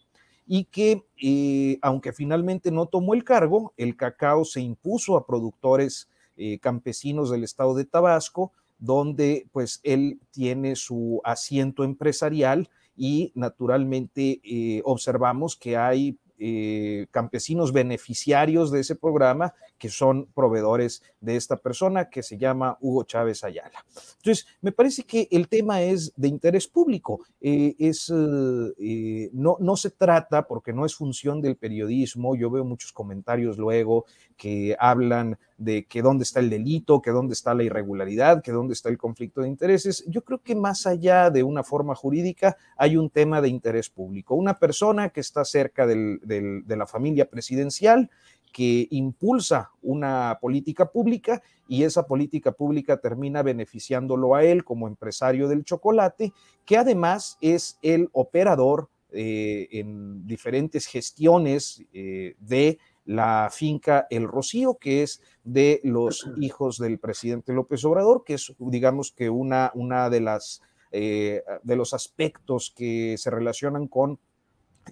y 0.45 0.65
que 0.65 1.05
eh, 1.21 1.77
aunque 1.81 2.11
finalmente 2.11 2.71
no 2.71 2.87
tomó 2.87 3.13
el 3.13 3.23
cargo, 3.23 3.73
el 3.77 3.95
cacao 3.95 4.45
se 4.45 4.61
impuso 4.61 5.15
a 5.15 5.27
productores 5.27 6.09
eh, 6.37 6.57
campesinos 6.59 7.29
del 7.29 7.43
estado 7.43 7.75
de 7.75 7.85
Tabasco, 7.85 8.51
donde 8.79 9.47
pues 9.51 9.79
él 9.83 10.19
tiene 10.31 10.75
su 10.75 11.21
asiento 11.23 11.83
empresarial 11.83 12.69
y 12.95 13.31
naturalmente 13.35 14.41
eh, 14.43 14.81
observamos 14.85 15.55
que 15.55 15.77
hay 15.77 16.17
eh, 16.39 17.07
campesinos 17.11 17.73
beneficiarios 17.73 18.71
de 18.71 18.79
ese 18.79 18.95
programa 18.95 19.53
que 19.77 19.89
son 19.89 20.27
proveedores 20.33 21.03
de 21.19 21.35
esta 21.35 21.57
persona 21.57 22.09
que 22.09 22.23
se 22.23 22.37
llama 22.37 22.77
Hugo 22.79 23.03
Chávez 23.03 23.43
Ayala. 23.43 23.85
Entonces, 24.17 24.47
me 24.61 24.71
parece 24.71 25.03
que 25.03 25.27
el 25.31 25.47
tema 25.49 25.81
es 25.81 26.13
de 26.15 26.27
interés 26.29 26.67
público. 26.67 27.25
Eh, 27.41 27.75
es, 27.77 28.09
eh, 28.09 29.29
no, 29.33 29.57
no 29.59 29.75
se 29.75 29.91
trata, 29.91 30.47
porque 30.47 30.73
no 30.73 30.85
es 30.85 30.95
función 30.95 31.41
del 31.41 31.57
periodismo, 31.57 32.35
yo 32.35 32.49
veo 32.49 32.63
muchos 32.63 32.93
comentarios 32.93 33.57
luego 33.57 34.05
que 34.37 34.75
hablan 34.79 35.37
de 35.59 35.85
que 35.85 36.01
dónde 36.01 36.23
está 36.23 36.39
el 36.39 36.49
delito, 36.49 37.01
que 37.01 37.11
dónde 37.11 37.33
está 37.33 37.53
la 37.53 37.63
irregularidad, 37.63 38.41
que 38.41 38.51
dónde 38.51 38.73
está 38.73 38.89
el 38.89 38.97
conflicto 38.97 39.41
de 39.41 39.49
intereses. 39.49 40.05
Yo 40.07 40.23
creo 40.23 40.41
que 40.41 40.55
más 40.55 40.87
allá 40.87 41.29
de 41.29 41.43
una 41.43 41.63
forma 41.63 41.93
jurídica 41.95 42.57
hay 42.77 42.95
un 42.95 43.09
tema 43.09 43.41
de 43.41 43.49
interés 43.49 43.89
público. 43.89 44.35
Una 44.35 44.57
persona 44.57 45.09
que 45.09 45.19
está 45.19 45.43
cerca 45.43 45.85
del, 45.85 46.19
de 46.23 46.75
la 46.77 46.87
familia 46.87 47.29
presidencial, 47.29 48.09
que 48.53 48.87
impulsa 48.89 49.71
una 49.81 50.39
política 50.41 50.89
pública 50.89 51.43
y 51.67 51.83
esa 51.83 52.07
política 52.07 52.51
pública 52.51 52.97
termina 52.97 53.43
beneficiándolo 53.43 54.35
a 54.35 54.43
él 54.43 54.63
como 54.63 54.87
empresario 54.87 55.47
del 55.47 55.65
chocolate, 55.65 56.33
que 56.65 56.77
además 56.77 57.37
es 57.41 57.77
el 57.81 58.09
operador 58.11 58.89
eh, 59.11 59.67
en 59.71 60.25
diferentes 60.25 60.85
gestiones 60.85 61.83
eh, 61.93 62.35
de 62.39 62.77
la 63.09 63.49
finca 63.51 64.05
El 64.11 64.27
Rocío, 64.27 64.75
que 64.75 65.01
es 65.01 65.19
de 65.43 65.81
los 65.83 66.29
hijos 66.37 66.77
del 66.77 66.99
presidente 66.99 67.53
López 67.53 67.83
Obrador, 67.83 68.23
que 68.23 68.35
es, 68.35 68.53
digamos 68.59 69.11
que 69.11 69.31
una, 69.31 69.71
una 69.73 70.11
de 70.11 70.21
las 70.21 70.61
eh, 70.91 71.43
de 71.63 71.75
los 71.75 71.95
aspectos 71.95 72.71
que 72.75 73.15
se 73.17 73.31
relacionan 73.31 73.87
con 73.87 74.19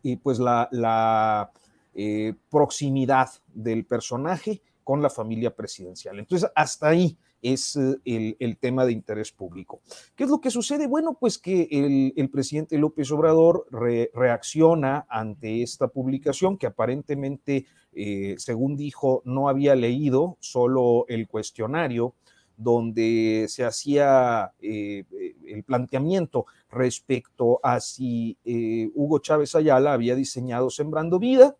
y 0.02 0.16
pues 0.16 0.40
la, 0.40 0.68
la 0.72 1.52
eh, 1.94 2.34
proximidad 2.50 3.30
del 3.54 3.86
personaje 3.86 4.64
con 4.84 5.04
la 5.04 5.12
familia 5.12 5.56
presidencial. 5.56 6.18
Entonces, 6.18 6.50
hasta 6.56 6.88
ahí 6.88 7.18
es 7.42 7.76
eh, 7.76 7.96
el, 8.06 8.38
el, 8.40 8.58
tema 8.58 8.86
de 8.86 8.92
interés 8.92 9.32
público. 9.32 9.82
¿Qué 10.16 10.24
es 10.24 10.30
lo 10.30 10.42
que 10.42 10.52
sucede? 10.52 10.88
Bueno, 10.88 11.18
pues 11.20 11.38
que 11.38 11.68
el, 11.72 12.14
el 12.16 12.30
presidente 12.30 12.78
López 12.78 13.12
Obrador 13.12 13.68
re, 13.72 14.12
reacciona 14.14 15.06
ante 15.10 15.62
esta 15.62 15.88
publicación 15.88 16.58
que 16.58 16.68
aparentemente 16.68 17.66
eh, 17.94 18.36
según 18.38 18.76
dijo, 18.76 19.22
no 19.26 19.50
había 19.50 19.76
leído 19.76 20.38
solo 20.40 21.06
el 21.08 21.28
cuestionario 21.28 22.14
donde 22.56 23.46
se 23.50 23.64
hacía 23.64 24.52
eh, 24.60 25.04
el 25.48 25.64
planteamiento 25.64 26.48
respecto 26.72 27.60
a 27.62 27.80
si 27.80 28.38
Hugo 28.96 29.20
Chávez 29.20 29.54
Ayala 29.54 29.94
había 29.94 30.16
diseñado 30.16 30.72
Sembrando 30.72 31.20
Vida. 31.20 31.56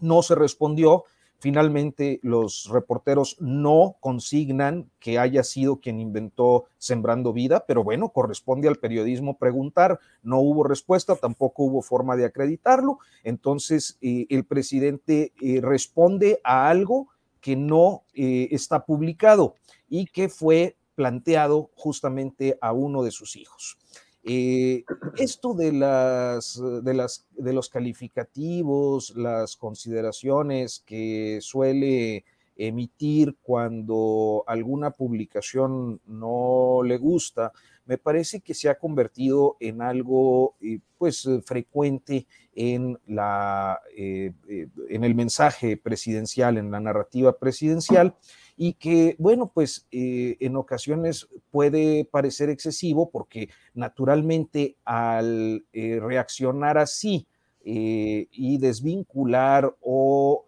No 0.00 0.22
se 0.22 0.34
respondió, 0.34 1.04
Finalmente, 1.44 2.20
los 2.22 2.70
reporteros 2.72 3.36
no 3.38 3.96
consignan 4.00 4.90
que 4.98 5.18
haya 5.18 5.44
sido 5.44 5.78
quien 5.78 6.00
inventó 6.00 6.64
Sembrando 6.78 7.34
Vida, 7.34 7.66
pero 7.68 7.84
bueno, 7.84 8.08
corresponde 8.08 8.66
al 8.66 8.76
periodismo 8.76 9.36
preguntar. 9.36 10.00
No 10.22 10.38
hubo 10.38 10.64
respuesta, 10.64 11.16
tampoco 11.16 11.64
hubo 11.64 11.82
forma 11.82 12.16
de 12.16 12.24
acreditarlo. 12.24 12.98
Entonces, 13.24 13.98
eh, 14.00 14.24
el 14.30 14.46
presidente 14.46 15.34
eh, 15.42 15.60
responde 15.60 16.40
a 16.44 16.70
algo 16.70 17.08
que 17.42 17.56
no 17.56 18.04
eh, 18.14 18.48
está 18.50 18.86
publicado 18.86 19.54
y 19.86 20.06
que 20.06 20.30
fue 20.30 20.78
planteado 20.94 21.68
justamente 21.74 22.56
a 22.62 22.72
uno 22.72 23.02
de 23.02 23.10
sus 23.10 23.36
hijos. 23.36 23.76
Eh, 24.26 24.84
esto 25.18 25.52
de, 25.52 25.72
las, 25.72 26.60
de, 26.82 26.94
las, 26.94 27.26
de 27.36 27.52
los 27.52 27.68
calificativos, 27.68 29.14
las 29.16 29.56
consideraciones 29.56 30.82
que 30.86 31.38
suele 31.42 32.24
emitir 32.56 33.36
cuando 33.42 34.44
alguna 34.46 34.90
publicación 34.92 36.00
no 36.06 36.82
le 36.84 36.96
gusta, 36.98 37.52
me 37.86 37.98
parece 37.98 38.40
que 38.40 38.54
se 38.54 38.68
ha 38.68 38.78
convertido 38.78 39.56
en 39.60 39.82
algo 39.82 40.56
eh, 40.60 40.78
pues 40.96 41.28
frecuente 41.44 42.26
en, 42.54 42.98
la, 43.06 43.80
eh, 43.96 44.32
eh, 44.48 44.68
en 44.88 45.04
el 45.04 45.14
mensaje 45.14 45.76
presidencial, 45.76 46.56
en 46.56 46.70
la 46.70 46.80
narrativa 46.80 47.36
presidencial 47.38 48.16
y 48.56 48.74
que, 48.74 49.16
bueno, 49.18 49.50
pues 49.52 49.86
eh, 49.90 50.36
en 50.40 50.56
ocasiones 50.56 51.28
puede 51.50 52.04
parecer 52.04 52.50
excesivo 52.50 53.10
porque 53.10 53.48
naturalmente 53.74 54.76
al 54.84 55.64
eh, 55.72 55.98
reaccionar 56.00 56.78
así 56.78 57.26
eh, 57.64 58.28
y 58.30 58.58
desvincular 58.58 59.74
o 59.80 60.46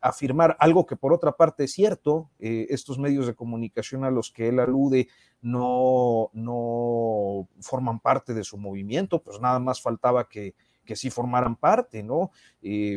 afirmar 0.00 0.56
algo 0.58 0.84
que 0.84 0.96
por 0.96 1.12
otra 1.12 1.32
parte 1.32 1.64
es 1.64 1.72
cierto, 1.72 2.30
estos 2.38 2.98
medios 2.98 3.26
de 3.26 3.34
comunicación 3.34 4.04
a 4.04 4.10
los 4.10 4.30
que 4.30 4.48
él 4.48 4.58
alude 4.58 5.08
no, 5.40 6.30
no 6.34 7.48
forman 7.60 8.00
parte 8.00 8.34
de 8.34 8.44
su 8.44 8.58
movimiento, 8.58 9.22
pues 9.22 9.40
nada 9.40 9.58
más 9.58 9.80
faltaba 9.80 10.28
que, 10.28 10.54
que 10.84 10.96
sí 10.96 11.10
formaran 11.10 11.56
parte, 11.56 12.02
¿no? 12.02 12.30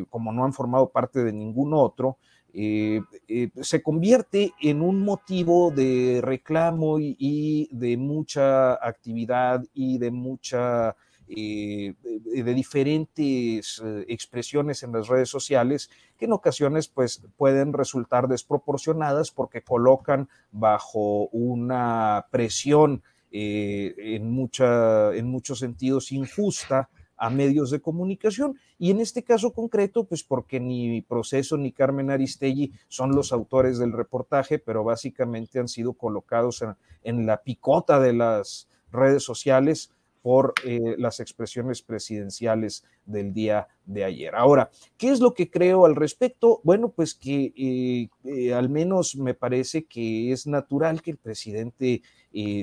como 0.10 0.34
no 0.34 0.44
han 0.44 0.54
formado 0.54 0.90
parte 0.90 1.24
de 1.24 1.32
ningún 1.32 1.74
otro, 1.74 2.18
eh, 2.56 3.02
eh, 3.28 3.50
se 3.62 3.82
convierte 3.82 4.54
en 4.62 4.84
un 4.84 5.00
motivo 5.00 5.72
de 5.72 6.20
reclamo 6.22 7.00
y, 7.00 7.68
de 7.72 7.98
mucha 7.98 8.74
actividad 8.74 9.64
y 9.74 9.98
de 9.98 10.12
mucha 10.12 10.96
eh, 11.28 11.96
de 12.04 12.54
diferentes 12.54 13.82
expresiones 14.08 14.84
en 14.84 14.92
las 14.92 15.08
redes 15.08 15.30
sociales 15.30 15.90
que 16.16 16.26
en 16.26 16.34
ocasiones 16.34 16.88
pues 16.90 17.24
pueden 17.38 17.74
resultar 17.74 18.28
desproporcionadas 18.28 19.32
porque 19.32 19.64
colocan 19.64 20.30
bajo 20.52 21.30
una 21.30 22.28
presión 22.30 23.02
en, 23.32 24.30
mucha, 24.30 25.12
en 25.16 25.28
muchos 25.28 25.58
sentidos 25.58 26.12
injusta 26.12 26.90
a 27.18 27.30
medios 27.30 27.72
de 27.72 27.82
comunicación 27.82 28.58
y 28.78 28.92
en 28.92 29.00
este 29.00 29.24
caso 29.24 29.54
concreto, 29.54 30.06
pues 30.06 30.24
porque 30.24 30.60
ni 30.60 31.02
Proceso 31.02 31.58
ni 31.58 31.72
Carmen 31.72 32.10
Aristegui 32.10 32.74
son 32.88 33.16
los 33.16 33.32
autores 33.32 33.78
del 33.78 33.92
reportaje, 33.92 34.60
pero 34.60 34.84
básicamente 34.84 35.60
han 35.60 35.68
sido 35.68 35.94
colocados 35.94 36.64
en, 37.04 37.26
la 37.26 37.42
picota 37.44 38.00
de 38.00 38.14
las 38.14 38.68
redes 38.92 39.24
sociales 39.24 39.92
por 40.22 40.54
eh, 40.64 40.96
las 40.98 41.20
expresiones 41.20 41.82
presidenciales 41.82 42.86
del 43.06 43.34
día 43.34 43.68
de 43.86 44.06
ayer. 44.06 44.34
Ahora, 44.36 44.72
¿qué 44.98 45.10
es 45.10 45.20
lo 45.20 45.34
que 45.34 45.50
creo 45.50 45.86
al 45.86 45.96
respecto? 45.96 46.62
Bueno, 46.64 46.90
pues 46.90 47.14
que 47.14 47.54
eh, 47.58 48.10
eh, 48.24 48.54
al 48.54 48.70
menos 48.70 49.18
me 49.18 49.34
parece 49.34 49.84
que 49.84 50.32
es 50.32 50.48
natural 50.48 51.02
que 51.02 51.12
el 51.12 51.18
presidente 51.18 52.02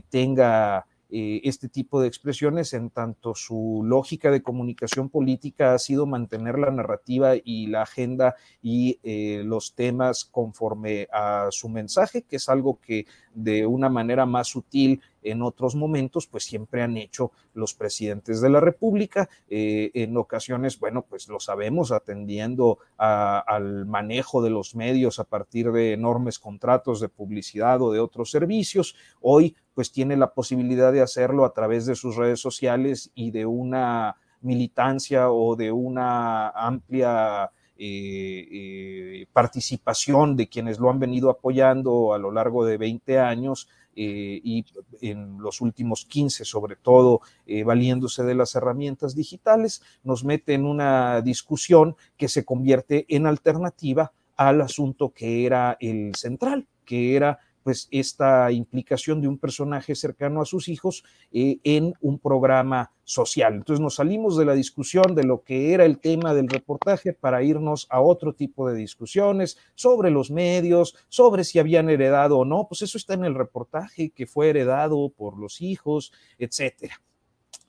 tenga 0.08 0.84
eh, 1.12 1.40
este 1.44 1.68
tipo 1.68 2.00
de 2.00 2.08
expresiones, 2.08 2.72
en 2.72 2.90
tanto 2.90 3.34
su 3.34 3.82
lógica 3.84 4.30
de 4.30 4.42
comunicación 4.42 5.08
política 5.08 5.74
ha 5.74 5.78
sido 5.78 6.06
mantener 6.06 6.58
la 6.58 6.70
narrativa 6.70 7.34
y 7.42 7.66
la 7.66 7.82
agenda 7.82 8.36
y 8.62 8.98
eh, 9.02 9.42
los 9.44 9.74
temas 9.74 10.24
conforme 10.24 11.08
a 11.12 11.48
su 11.50 11.68
mensaje, 11.68 12.22
que 12.22 12.36
es 12.36 12.48
algo 12.48 12.78
que 12.80 13.06
de 13.34 13.66
una 13.66 13.88
manera 13.88 14.26
más 14.26 14.48
sutil 14.48 15.00
en 15.22 15.42
otros 15.42 15.74
momentos, 15.74 16.26
pues 16.26 16.44
siempre 16.44 16.82
han 16.82 16.96
hecho 16.96 17.32
los 17.54 17.74
presidentes 17.74 18.40
de 18.40 18.50
la 18.50 18.60
República. 18.60 19.28
Eh, 19.48 19.90
en 19.94 20.16
ocasiones, 20.16 20.78
bueno, 20.78 21.02
pues 21.08 21.28
lo 21.28 21.40
sabemos, 21.40 21.92
atendiendo 21.92 22.78
al 22.96 23.86
manejo 23.86 24.42
de 24.42 24.50
los 24.50 24.74
medios 24.74 25.18
a 25.18 25.24
partir 25.24 25.72
de 25.72 25.92
enormes 25.92 26.38
contratos 26.38 27.00
de 27.00 27.08
publicidad 27.08 27.80
o 27.82 27.92
de 27.92 28.00
otros 28.00 28.30
servicios. 28.30 28.94
Hoy, 29.20 29.56
pues 29.74 29.92
tiene 29.92 30.16
la 30.16 30.32
posibilidad 30.32 30.92
de 30.92 31.00
hacerlo 31.00 31.44
a 31.44 31.52
través 31.52 31.86
de 31.86 31.94
sus 31.94 32.16
redes 32.16 32.40
sociales 32.40 33.10
y 33.14 33.30
de 33.30 33.46
una 33.46 34.16
militancia 34.40 35.30
o 35.30 35.56
de 35.56 35.70
una 35.70 36.48
amplia 36.50 37.50
eh, 37.82 38.46
eh, 38.52 39.26
participación 39.32 40.36
de 40.36 40.48
quienes 40.48 40.78
lo 40.78 40.90
han 40.90 40.98
venido 40.98 41.30
apoyando 41.30 42.12
a 42.12 42.18
lo 42.18 42.30
largo 42.30 42.66
de 42.66 42.76
20 42.76 43.18
años 43.18 43.68
eh, 44.02 44.40
y 44.42 44.64
en 45.00 45.38
los 45.38 45.60
últimos 45.60 46.06
15, 46.06 46.44
sobre 46.44 46.76
todo 46.76 47.20
valiéndose 47.64 48.22
de 48.22 48.34
las 48.34 48.54
herramientas 48.54 49.14
digitales, 49.14 49.82
nos 50.04 50.24
mete 50.24 50.54
en 50.54 50.64
una 50.64 51.20
discusión 51.20 51.96
que 52.16 52.28
se 52.28 52.44
convierte 52.44 53.04
en 53.08 53.26
alternativa 53.26 54.12
al 54.36 54.62
asunto 54.62 55.10
que 55.10 55.44
era 55.44 55.76
el 55.80 56.14
central, 56.14 56.66
que 56.86 57.14
era 57.14 57.40
pues 57.70 57.86
esta 57.92 58.50
implicación 58.50 59.20
de 59.20 59.28
un 59.28 59.38
personaje 59.38 59.94
cercano 59.94 60.42
a 60.42 60.44
sus 60.44 60.68
hijos 60.68 61.04
eh, 61.30 61.60
en 61.62 61.94
un 62.00 62.18
programa 62.18 62.90
social. 63.04 63.54
Entonces 63.54 63.80
nos 63.80 63.94
salimos 63.94 64.36
de 64.36 64.44
la 64.44 64.54
discusión 64.54 65.14
de 65.14 65.22
lo 65.22 65.44
que 65.44 65.72
era 65.72 65.84
el 65.84 66.00
tema 66.00 66.34
del 66.34 66.48
reportaje 66.48 67.12
para 67.12 67.44
irnos 67.44 67.86
a 67.88 68.00
otro 68.00 68.34
tipo 68.34 68.68
de 68.68 68.74
discusiones 68.74 69.56
sobre 69.76 70.10
los 70.10 70.32
medios, 70.32 70.96
sobre 71.08 71.44
si 71.44 71.60
habían 71.60 71.88
heredado 71.90 72.38
o 72.38 72.44
no, 72.44 72.66
pues 72.68 72.82
eso 72.82 72.98
está 72.98 73.14
en 73.14 73.24
el 73.24 73.36
reportaje 73.36 74.10
que 74.10 74.26
fue 74.26 74.50
heredado 74.50 75.08
por 75.16 75.38
los 75.38 75.60
hijos, 75.60 76.12
etcétera. 76.38 77.00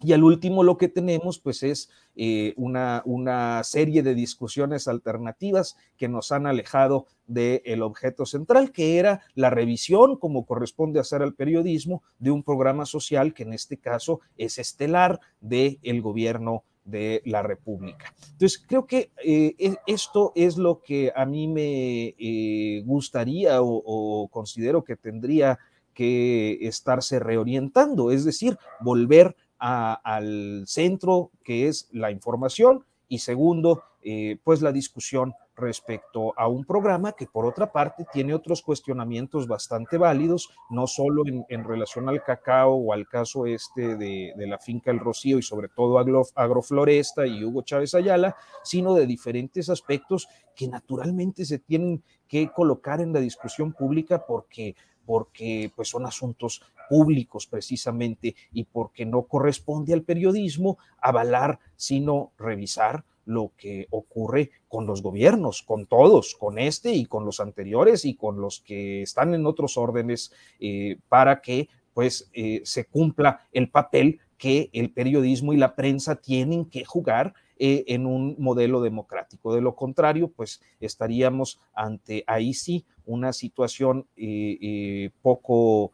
Y 0.04 0.14
al 0.14 0.24
último 0.24 0.64
lo 0.64 0.78
que 0.78 0.88
tenemos 0.88 1.40
pues 1.40 1.64
es 1.64 1.90
eh, 2.16 2.54
una, 2.58 3.04
una, 3.06 3.64
serie 3.64 4.04
de 4.04 4.16
discusiones 4.16 4.88
alternativas 4.88 5.78
que 5.98 6.08
nos 6.08 6.32
han 6.32 6.48
alejado 6.48 7.06
del 7.28 7.82
objeto 7.84 8.26
central, 8.26 8.72
que 8.72 8.98
era 8.98 9.22
la 9.36 9.50
revisión, 9.50 10.18
como 10.18 10.46
corresponde 10.46 11.00
hacer 11.00 11.22
al 11.22 11.36
periodismo, 11.36 12.04
de 12.20 12.32
un 12.32 12.44
programa 12.44 12.86
social 12.86 13.34
que 13.34 13.44
en 13.44 13.54
este 13.54 13.78
caso 13.78 14.20
es 14.38 14.58
estelar 14.58 15.20
del 15.40 15.80
el 15.84 16.02
gobierno 16.02 16.64
de 16.84 17.22
la 17.26 17.44
República. 17.44 18.14
Entonces, 18.32 18.64
creo 18.68 18.86
que 18.86 19.12
eh, 19.24 19.56
e, 19.58 19.76
esto 19.88 20.34
es 20.36 20.58
lo 20.58 20.82
que 20.82 21.12
a 21.16 21.26
mí 21.26 21.48
me 21.48 22.16
eh, 22.18 22.82
gustaría 22.86 23.62
o, 23.62 23.82
o 23.86 24.28
considero 24.30 24.84
que 24.84 24.96
tendría 24.96 25.60
que 25.94 26.58
estarse 26.62 27.20
reorientando, 27.20 28.12
es 28.12 28.26
decir, 28.26 28.58
volver 28.80 29.36
al 29.62 30.63
centro 30.65 31.32
que 31.43 31.67
es 31.67 31.88
la 31.91 32.10
información 32.12 32.84
y 33.08 33.19
segundo, 33.19 33.84
eh, 34.02 34.39
pues 34.43 34.62
la 34.62 34.71
discusión 34.71 35.34
respecto 35.56 36.34
a 36.38 36.47
un 36.47 36.65
programa 36.65 37.12
que 37.12 37.28
por 37.28 37.45
otra 37.45 37.71
parte 37.71 38.06
tiene 38.12 38.34
otros 38.34 38.62
cuestionamientos 38.62 39.47
bastante 39.47 39.97
válidos, 39.97 40.50
no 40.69 40.88
solo 40.88 41.24
en, 41.28 41.63
relación 41.63 42.10
al 42.10 42.24
cacao 42.24 42.74
o 42.74 42.93
al 42.93 43.08
caso 43.08 43.45
este 43.45 43.95
de, 43.95 44.34
la 44.38 44.58
finca 44.58 44.91
El 44.91 45.00
Rocío 45.00 45.38
y 45.38 45.43
sobre 45.43 45.67
todo 45.67 46.00
Agrofloresta 46.36 47.28
y 47.28 47.43
Hugo 47.43 47.62
Chávez 47.62 47.93
Ayala, 47.93 48.36
sino 48.63 48.95
de 48.95 49.06
diferentes 49.06 49.69
aspectos 49.69 50.28
que 50.56 50.67
naturalmente 50.67 51.45
se 51.45 51.60
tienen 51.60 52.02
que 52.28 52.50
colocar 52.52 53.02
en 53.02 53.13
la 53.13 53.19
discusión 53.19 53.74
pública 53.74 54.26
porque 54.26 54.76
porque 55.12 55.69
pues 55.76 55.89
son 55.89 56.06
asuntos 56.06 56.62
públicos 56.88 57.45
precisamente 57.45 58.34
y 58.54 58.63
porque 58.63 59.06
no 59.06 59.24
corresponde 59.24 59.91
al 59.91 60.04
periodismo 60.04 60.78
avalar, 61.02 61.60
sino 61.76 62.32
revisar 62.38 63.04
lo 63.26 63.52
que 63.58 63.88
ocurre 63.89 64.52
con 64.69 64.86
los 64.88 65.04
gobiernos, 65.04 65.63
con 65.63 65.86
todos, 65.86 66.34
con 66.36 66.58
este 66.60 66.93
y 66.93 67.08
con 67.08 67.26
los 67.26 67.41
anteriores 67.41 68.06
y 68.06 68.15
con 68.15 68.39
los 68.39 68.62
que 68.62 69.02
están 69.02 69.34
en 69.34 69.45
otros 69.45 69.78
órdenes, 69.78 70.32
eh, 70.62 70.97
para 71.10 71.41
que 71.41 71.67
pues 71.93 72.30
eh, 72.32 72.62
se 72.63 72.86
cumpla 72.86 73.50
el 73.52 73.69
papel 73.69 74.21
que 74.38 74.69
el 74.71 74.93
periodismo 74.93 75.52
y 75.52 75.58
la 75.58 75.76
prensa 75.76 76.15
tienen 76.15 76.63
que 76.63 76.86
jugar 76.86 77.34
eh, 77.63 77.84
en 77.93 78.06
un 78.06 78.38
modelo 78.39 78.82
democrático. 78.82 79.54
De 79.54 79.60
lo 79.60 79.76
contrario, 79.76 80.30
pues 80.30 80.62
estaríamos 80.80 81.60
ante 81.74 82.24
ahí 82.28 82.54
sí 82.54 82.86
una 83.12 83.34
situación 83.34 84.08
eh, 84.15 84.58
eh, 84.62 85.12
poco 85.21 85.91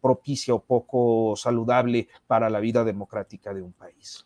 propicia 0.00 0.54
o 0.54 0.64
poco 0.64 1.36
saludable 1.36 2.08
para 2.26 2.48
la 2.48 2.58
vida 2.58 2.84
democrática 2.84 3.52
de 3.52 3.60
un 3.60 3.74
país. 3.74 4.24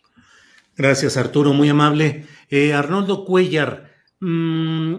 Gracias, 0.76 1.16
Arturo, 1.16 1.52
muy 1.52 1.68
amable. 1.68 2.26
Arnoldo 2.72 3.24
Cuellar, 3.24 3.90
mm, 4.20 4.94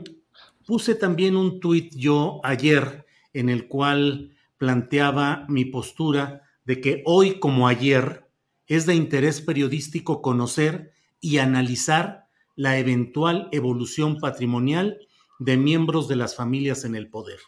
puse 0.66 0.96
también 0.96 1.38
un 1.38 1.62
tuit 1.62 1.96
yo 1.96 2.42
ayer 2.44 3.06
en 3.32 3.48
el 3.48 3.70
cual 3.70 4.36
planteaba 4.58 5.46
mi 5.48 5.64
postura 5.64 6.42
de 6.66 6.82
que 6.82 7.04
hoy 7.06 7.40
como 7.40 7.68
ayer 7.68 8.30
es 8.68 8.86
de 8.86 8.96
interés 8.96 9.42
periodístico 9.42 10.22
conocer 10.22 10.92
y 11.20 11.38
analizar 11.38 12.28
la 12.56 12.78
eventual 12.78 13.50
evolución 13.52 14.20
patrimonial 14.20 15.00
de 15.44 15.58
miembros 15.58 16.08
de 16.08 16.16
las 16.16 16.38
familias 16.38 16.86
en 16.86 16.96
el 16.96 17.10
poder. 17.10 17.40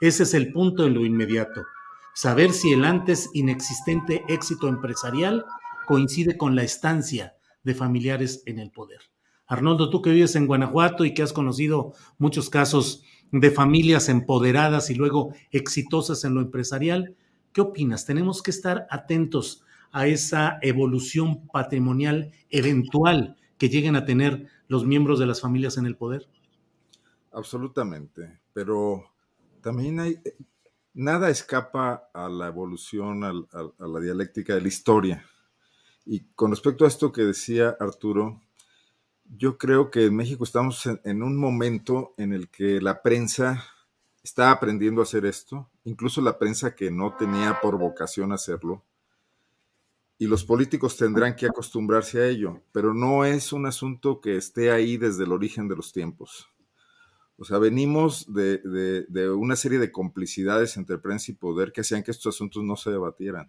Ese 0.00 0.24
es 0.24 0.34
el 0.34 0.52
punto 0.52 0.86
en 0.86 0.94
lo 0.94 1.04
inmediato. 1.04 1.62
Saber 2.12 2.52
si 2.52 2.72
el 2.72 2.84
antes 2.84 3.30
inexistente 3.32 4.24
éxito 4.28 4.66
empresarial 4.66 5.44
coincide 5.86 6.36
con 6.36 6.56
la 6.56 6.64
estancia 6.64 7.34
de 7.62 7.76
familiares 7.76 8.42
en 8.46 8.58
el 8.58 8.72
poder. 8.72 8.98
Arnoldo, 9.46 9.88
tú 9.88 10.02
que 10.02 10.10
vives 10.10 10.34
en 10.34 10.48
Guanajuato 10.48 11.04
y 11.04 11.14
que 11.14 11.22
has 11.22 11.32
conocido 11.32 11.92
muchos 12.18 12.50
casos 12.50 13.04
de 13.30 13.52
familias 13.52 14.08
empoderadas 14.08 14.90
y 14.90 14.96
luego 14.96 15.32
exitosas 15.52 16.24
en 16.24 16.34
lo 16.34 16.40
empresarial, 16.40 17.14
¿qué 17.52 17.60
opinas? 17.60 18.04
¿Tenemos 18.04 18.42
que 18.42 18.50
estar 18.50 18.88
atentos 18.90 19.62
a 19.92 20.08
esa 20.08 20.58
evolución 20.60 21.46
patrimonial 21.52 22.32
eventual 22.50 23.36
que 23.58 23.68
lleguen 23.68 23.94
a 23.94 24.04
tener 24.04 24.48
los 24.66 24.84
miembros 24.84 25.20
de 25.20 25.26
las 25.26 25.40
familias 25.40 25.76
en 25.76 25.86
el 25.86 25.96
poder? 25.96 26.28
Absolutamente, 27.38 28.40
pero 28.52 29.12
también 29.60 30.00
hay, 30.00 30.20
nada 30.92 31.30
escapa 31.30 32.10
a 32.12 32.28
la 32.28 32.48
evolución, 32.48 33.22
a, 33.22 33.32
la 33.78 34.00
dialéctica 34.00 34.56
de 34.56 34.60
la 34.60 34.66
historia. 34.66 35.24
Y 36.04 36.24
con 36.34 36.50
respecto 36.50 36.84
a 36.84 36.88
esto 36.88 37.12
que 37.12 37.22
decía 37.22 37.76
Arturo, 37.78 38.42
yo 39.24 39.56
creo 39.56 39.88
que 39.88 40.06
en 40.06 40.16
México 40.16 40.42
estamos 40.42 40.84
en, 41.04 41.22
un 41.22 41.36
momento 41.36 42.12
en 42.16 42.32
el 42.32 42.48
que 42.48 42.80
la 42.80 43.02
prensa 43.02 43.64
está 44.20 44.50
aprendiendo 44.50 45.00
a 45.00 45.04
hacer 45.04 45.24
esto, 45.24 45.70
incluso 45.84 46.20
la 46.20 46.40
prensa 46.40 46.74
que 46.74 46.90
no 46.90 47.14
tenía 47.16 47.60
por 47.62 47.78
vocación 47.78 48.32
hacerlo, 48.32 48.82
y 50.18 50.26
los 50.26 50.42
políticos 50.42 50.96
tendrán 50.96 51.36
que 51.36 51.46
acostumbrarse 51.46 52.20
a 52.20 52.26
ello, 52.26 52.62
pero 52.72 52.92
no 52.94 53.24
es 53.24 53.52
un 53.52 53.66
asunto 53.66 54.20
que 54.20 54.36
esté 54.36 54.72
ahí 54.72 54.96
desde 54.96 55.22
el 55.22 55.30
origen 55.30 55.68
de 55.68 55.76
los 55.76 55.92
tiempos. 55.92 56.48
O 57.40 57.44
sea, 57.44 57.58
venimos 57.58 58.26
de, 58.34 58.60
una 59.30 59.54
serie 59.54 59.78
de 59.78 59.92
complicidades 59.92 60.76
entre 60.76 60.98
prensa 60.98 61.30
y 61.30 61.36
poder 61.36 61.70
que 61.70 61.82
hacían 61.82 62.02
que 62.02 62.10
estos 62.10 62.34
asuntos 62.34 62.64
no 62.64 62.74
se 62.74 62.90
debatieran. 62.90 63.48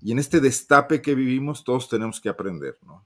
Y 0.00 0.12
en 0.12 0.20
este 0.20 0.40
destape 0.40 1.02
que 1.02 1.16
vivimos 1.16 1.64
todos 1.64 1.88
tenemos 1.88 2.20
que 2.20 2.28
aprender, 2.28 2.78
¿no? 2.86 3.04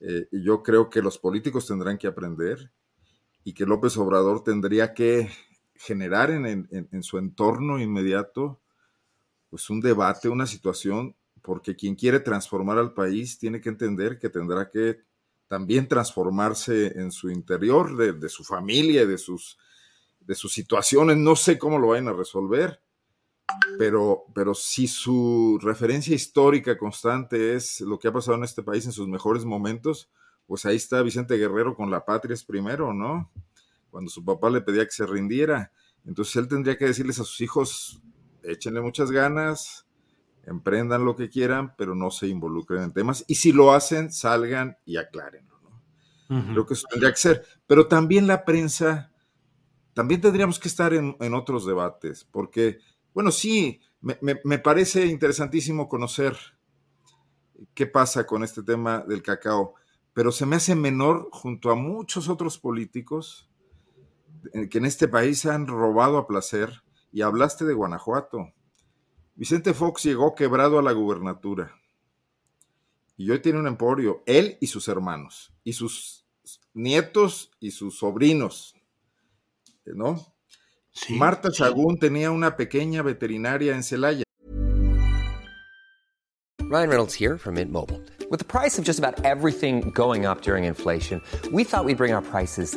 Eh, 0.00 0.28
yo 0.32 0.62
creo 0.62 0.88
que 0.88 1.02
los 1.02 1.18
políticos 1.18 1.66
tendrán 1.66 1.98
que 1.98 2.06
aprender 2.06 2.70
y 3.44 3.52
que 3.52 3.66
López 3.66 3.96
Obrador 3.98 4.42
tendría 4.42 4.94
que 4.94 5.30
generar 5.74 6.30
en, 6.30 6.68
en 6.70 7.02
su 7.02 7.18
entorno 7.18 7.78
inmediato 7.78 8.60
pues 9.50 9.68
un 9.68 9.80
debate, 9.80 10.28
una 10.28 10.46
situación 10.46 11.14
porque 11.42 11.76
quien 11.76 11.94
quiere 11.94 12.20
transformar 12.20 12.78
al 12.78 12.94
país 12.94 13.38
tiene 13.38 13.60
que 13.60 13.68
entender 13.68 14.18
que 14.18 14.30
tendrá 14.30 14.70
que 14.70 15.00
también 15.48 15.88
transformarse 15.88 16.98
en 16.98 17.12
su 17.12 17.30
interior, 17.30 17.96
de, 17.96 18.28
su 18.28 18.44
familia, 18.44 19.06
de 19.06 19.18
sus, 19.18 19.58
de 20.20 20.34
sus 20.34 20.52
situaciones. 20.52 21.16
No 21.16 21.36
sé 21.36 21.58
cómo 21.58 21.78
lo 21.78 21.88
vayan 21.88 22.08
a 22.08 22.12
resolver, 22.12 22.80
pero, 23.78 24.24
pero 24.34 24.54
si 24.54 24.88
su 24.88 25.58
referencia 25.62 26.14
histórica 26.14 26.76
constante 26.76 27.54
es 27.54 27.80
lo 27.80 27.98
que 27.98 28.08
ha 28.08 28.12
pasado 28.12 28.36
en 28.36 28.44
este 28.44 28.62
país 28.62 28.86
en 28.86 28.92
sus 28.92 29.08
mejores 29.08 29.44
momentos, 29.44 30.10
pues 30.46 30.64
ahí 30.66 30.76
está 30.76 31.02
Vicente 31.02 31.36
Guerrero 31.36 31.74
con 31.74 31.90
la 31.90 32.04
patria 32.04 32.34
es 32.34 32.44
primero, 32.44 32.92
¿no? 32.92 33.30
Cuando 33.90 34.10
su 34.10 34.24
papá 34.24 34.50
le 34.50 34.60
pedía 34.60 34.84
que 34.84 34.92
se 34.92 35.06
rindiera. 35.06 35.72
Entonces 36.04 36.36
él 36.36 36.48
tendría 36.48 36.76
que 36.76 36.86
decirles 36.86 37.18
a 37.18 37.24
sus 37.24 37.40
hijos, 37.40 38.00
échenle 38.42 38.80
muchas 38.80 39.10
ganas, 39.10 39.85
emprendan 40.46 41.04
lo 41.04 41.16
que 41.16 41.28
quieran, 41.28 41.74
pero 41.76 41.94
no 41.94 42.10
se 42.10 42.28
involucren 42.28 42.84
en 42.84 42.92
temas. 42.92 43.24
Y 43.26 43.34
si 43.34 43.52
lo 43.52 43.72
hacen, 43.72 44.12
salgan 44.12 44.78
y 44.84 44.96
aclárenlo. 44.96 45.60
¿no? 46.28 46.52
Creo 46.52 46.66
que 46.66 46.74
eso 46.74 46.86
tendría 46.88 47.10
que 47.10 47.18
ser. 47.18 47.44
Pero 47.66 47.88
también 47.88 48.26
la 48.26 48.44
prensa, 48.44 49.12
también 49.92 50.20
tendríamos 50.20 50.58
que 50.58 50.68
estar 50.68 50.94
en, 50.94 51.34
otros 51.34 51.66
debates, 51.66 52.24
porque, 52.24 52.78
bueno, 53.12 53.32
sí, 53.32 53.80
me, 54.00 54.58
parece 54.58 55.06
interesantísimo 55.06 55.88
conocer 55.88 56.36
qué 57.74 57.86
pasa 57.86 58.26
con 58.26 58.44
este 58.44 58.62
tema 58.62 59.00
del 59.00 59.22
cacao, 59.22 59.74
pero 60.12 60.30
se 60.30 60.46
me 60.46 60.56
hace 60.56 60.74
menor 60.74 61.28
junto 61.32 61.70
a 61.70 61.74
muchos 61.74 62.28
otros 62.28 62.58
políticos 62.58 63.50
que 64.70 64.78
en 64.78 64.86
este 64.86 65.08
país 65.08 65.44
han 65.44 65.66
robado 65.66 66.18
a 66.18 66.26
placer. 66.26 66.82
Y 67.12 67.22
hablaste 67.22 67.64
de 67.64 67.72
Guanajuato. 67.72 68.52
Vicente 69.36 69.74
Fox 69.74 70.02
llegó 70.02 70.34
quebrado 70.34 70.78
a 70.78 70.82
la 70.82 70.92
gubernatura 70.92 71.78
Y 73.18 73.30
hoy 73.30 73.40
tiene 73.40 73.58
un 73.58 73.66
emporio, 73.66 74.22
él 74.26 74.56
y 74.60 74.66
sus 74.66 74.88
hermanos, 74.88 75.52
y 75.62 75.74
sus 75.74 76.26
nietos 76.72 77.50
y 77.60 77.70
sus 77.70 77.98
sobrinos, 77.98 78.74
¿no? 79.84 80.34
Sí, 80.90 81.14
Marta 81.14 81.50
Sagún 81.50 81.98
tenía 81.98 82.30
una 82.30 82.56
pequeña 82.56 83.02
veterinaria 83.02 83.74
en 83.74 83.82
Celaya. 83.82 84.24
Ryan 86.68 86.88
Reynolds 86.88 87.14
here 87.14 87.38
from 87.38 87.54
Mint 87.54 87.70
Mobile. 87.70 88.00
With 88.30 88.38
the 88.38 88.44
price 88.44 88.78
of 88.78 88.84
just 88.84 88.98
about 88.98 89.24
everything 89.24 89.92
going 89.92 90.26
up 90.26 90.42
during 90.42 90.64
inflation, 90.64 91.22
we 91.52 91.62
thought 91.62 91.84
we'd 91.84 91.96
bring 91.96 92.12
our 92.12 92.22
prices 92.22 92.76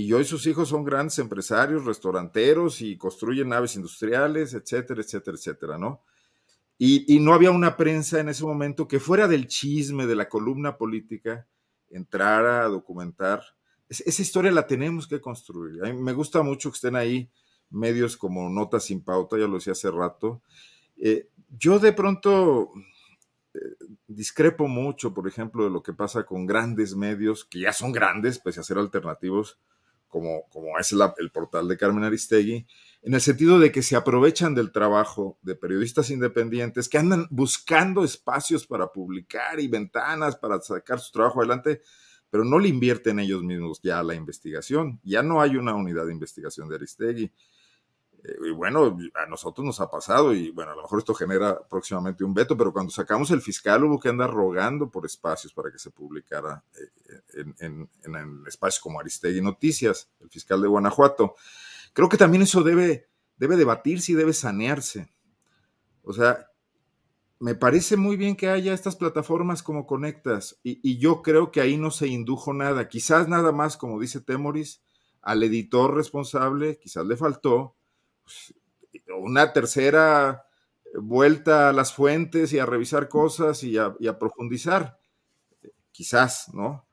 Y 0.00 0.12
hoy 0.14 0.24
sus 0.24 0.46
hijos 0.46 0.70
son 0.70 0.82
grandes 0.82 1.18
empresarios, 1.18 1.84
restauranteros 1.84 2.80
y 2.80 2.96
construyen 2.96 3.50
naves 3.50 3.76
industriales, 3.76 4.54
etcétera, 4.54 5.02
etcétera, 5.02 5.36
etcétera, 5.36 5.78
¿no? 5.78 6.02
Y, 6.78 7.14
y 7.14 7.20
no 7.20 7.34
había 7.34 7.50
una 7.50 7.76
prensa 7.76 8.18
en 8.18 8.30
ese 8.30 8.44
momento 8.44 8.88
que 8.88 8.98
fuera 8.98 9.28
del 9.28 9.46
chisme, 9.46 10.06
de 10.06 10.16
la 10.16 10.28
columna 10.28 10.78
política, 10.78 11.46
entrara 11.90 12.64
a 12.64 12.68
documentar. 12.68 13.42
esa 13.90 14.22
historia 14.22 14.50
la 14.50 14.66
tenemos 14.66 15.06
que 15.06 15.20
construir. 15.20 15.84
A 15.84 15.92
mí 15.92 16.00
me 16.00 16.14
gusta 16.14 16.42
mucho 16.42 16.70
que 16.70 16.76
estén 16.76 16.96
ahí 16.96 17.30
medios 17.68 18.16
como 18.16 18.48
Notas 18.48 18.84
sin 18.84 19.02
Pauta, 19.02 19.36
ya 19.36 19.46
lo 19.46 19.56
decía 19.56 19.72
hace 19.72 19.90
rato. 19.90 20.40
Eh, 20.96 21.28
yo 21.58 21.78
de 21.78 21.92
pronto 21.92 22.70
eh, 23.52 23.58
discrepo 24.06 24.66
mucho, 24.66 25.12
por 25.12 25.28
ejemplo, 25.28 25.64
de 25.64 25.70
lo 25.70 25.82
que 25.82 25.92
pasa 25.92 26.24
con 26.24 26.46
grandes 26.46 26.96
medios, 26.96 27.44
que 27.44 27.60
ya 27.60 27.72
son 27.74 27.92
grandes, 27.92 28.38
pese 28.38 28.60
a 28.60 28.64
ser 28.64 28.78
alternativos, 28.78 29.58
como, 30.10 30.46
como 30.50 30.78
es 30.78 30.92
el 30.92 31.30
portal 31.30 31.68
de 31.68 31.78
Carmen 31.78 32.04
Aristegui, 32.04 32.66
en 33.02 33.14
el 33.14 33.20
sentido 33.22 33.58
de 33.58 33.72
que 33.72 33.82
se 33.82 33.96
aprovechan 33.96 34.54
del 34.54 34.72
trabajo 34.72 35.38
de 35.40 35.54
periodistas 35.54 36.10
independientes 36.10 36.88
que 36.88 36.98
andan 36.98 37.26
buscando 37.30 38.04
espacios 38.04 38.66
para 38.66 38.92
publicar 38.92 39.58
y 39.58 39.68
ventanas 39.68 40.36
para 40.36 40.60
sacar 40.60 41.00
su 41.00 41.10
trabajo 41.12 41.40
adelante, 41.40 41.80
pero 42.28 42.44
no 42.44 42.58
le 42.58 42.68
invierten 42.68 43.18
ellos 43.18 43.42
mismos 43.42 43.80
ya 43.82 44.02
la 44.02 44.14
investigación. 44.14 45.00
Ya 45.02 45.22
no 45.22 45.40
hay 45.40 45.56
una 45.56 45.74
unidad 45.74 46.06
de 46.06 46.12
investigación 46.12 46.68
de 46.68 46.74
Aristegui. 46.74 47.32
Eh, 48.22 48.36
y 48.48 48.50
bueno, 48.50 48.96
a 49.14 49.26
nosotros 49.26 49.64
nos 49.64 49.80
ha 49.80 49.90
pasado 49.90 50.34
y 50.34 50.50
bueno, 50.50 50.72
a 50.72 50.74
lo 50.76 50.82
mejor 50.82 50.98
esto 50.98 51.14
genera 51.14 51.60
próximamente 51.68 52.24
un 52.24 52.34
veto, 52.34 52.56
pero 52.56 52.72
cuando 52.72 52.90
sacamos 52.90 53.30
el 53.30 53.40
fiscal 53.40 53.84
hubo 53.84 53.98
que 53.98 54.08
andar 54.08 54.30
rogando 54.30 54.90
por 54.90 55.06
espacios 55.06 55.52
para 55.52 55.70
que 55.70 55.78
se 55.78 55.90
publicara 55.90 56.62
eh, 56.78 57.20
en, 57.34 57.56
en, 57.60 57.90
en 58.14 58.44
espacios 58.46 58.80
como 58.80 59.00
Aristegui 59.00 59.40
Noticias, 59.40 60.10
el 60.20 60.30
fiscal 60.30 60.60
de 60.60 60.68
Guanajuato. 60.68 61.34
Creo 61.92 62.08
que 62.08 62.16
también 62.16 62.42
eso 62.42 62.62
debe, 62.62 63.08
debe 63.36 63.56
debatirse 63.56 64.12
y 64.12 64.14
debe 64.14 64.32
sanearse. 64.32 65.10
O 66.02 66.12
sea, 66.12 66.50
me 67.40 67.54
parece 67.54 67.96
muy 67.96 68.16
bien 68.16 68.36
que 68.36 68.48
haya 68.48 68.74
estas 68.74 68.96
plataformas 68.96 69.62
como 69.62 69.86
Conectas 69.86 70.60
y, 70.62 70.98
yo 70.98 71.22
creo 71.22 71.50
que 71.50 71.62
ahí 71.62 71.78
no 71.78 71.90
se 71.90 72.06
indujo 72.06 72.52
nada. 72.52 72.88
Quizás 72.88 73.28
nada 73.28 73.50
más, 73.50 73.78
como 73.78 73.98
dice 73.98 74.20
Temoris, 74.20 74.82
al 75.22 75.42
editor 75.42 75.94
responsable, 75.94 76.78
quizás 76.78 77.06
le 77.06 77.16
faltó 77.16 77.76
una 79.18 79.52
tercera 79.52 80.46
vuelta 80.94 81.68
a 81.68 81.72
las 81.72 81.92
fuentes 81.92 82.52
y 82.52 82.58
a 82.58 82.66
revisar 82.66 83.08
cosas 83.08 83.62
y 83.62 83.78
a, 83.78 83.94
a 84.08 84.18
profundizar. 84.18 84.98
Quizás, 85.92 86.52
¿no? 86.52 86.86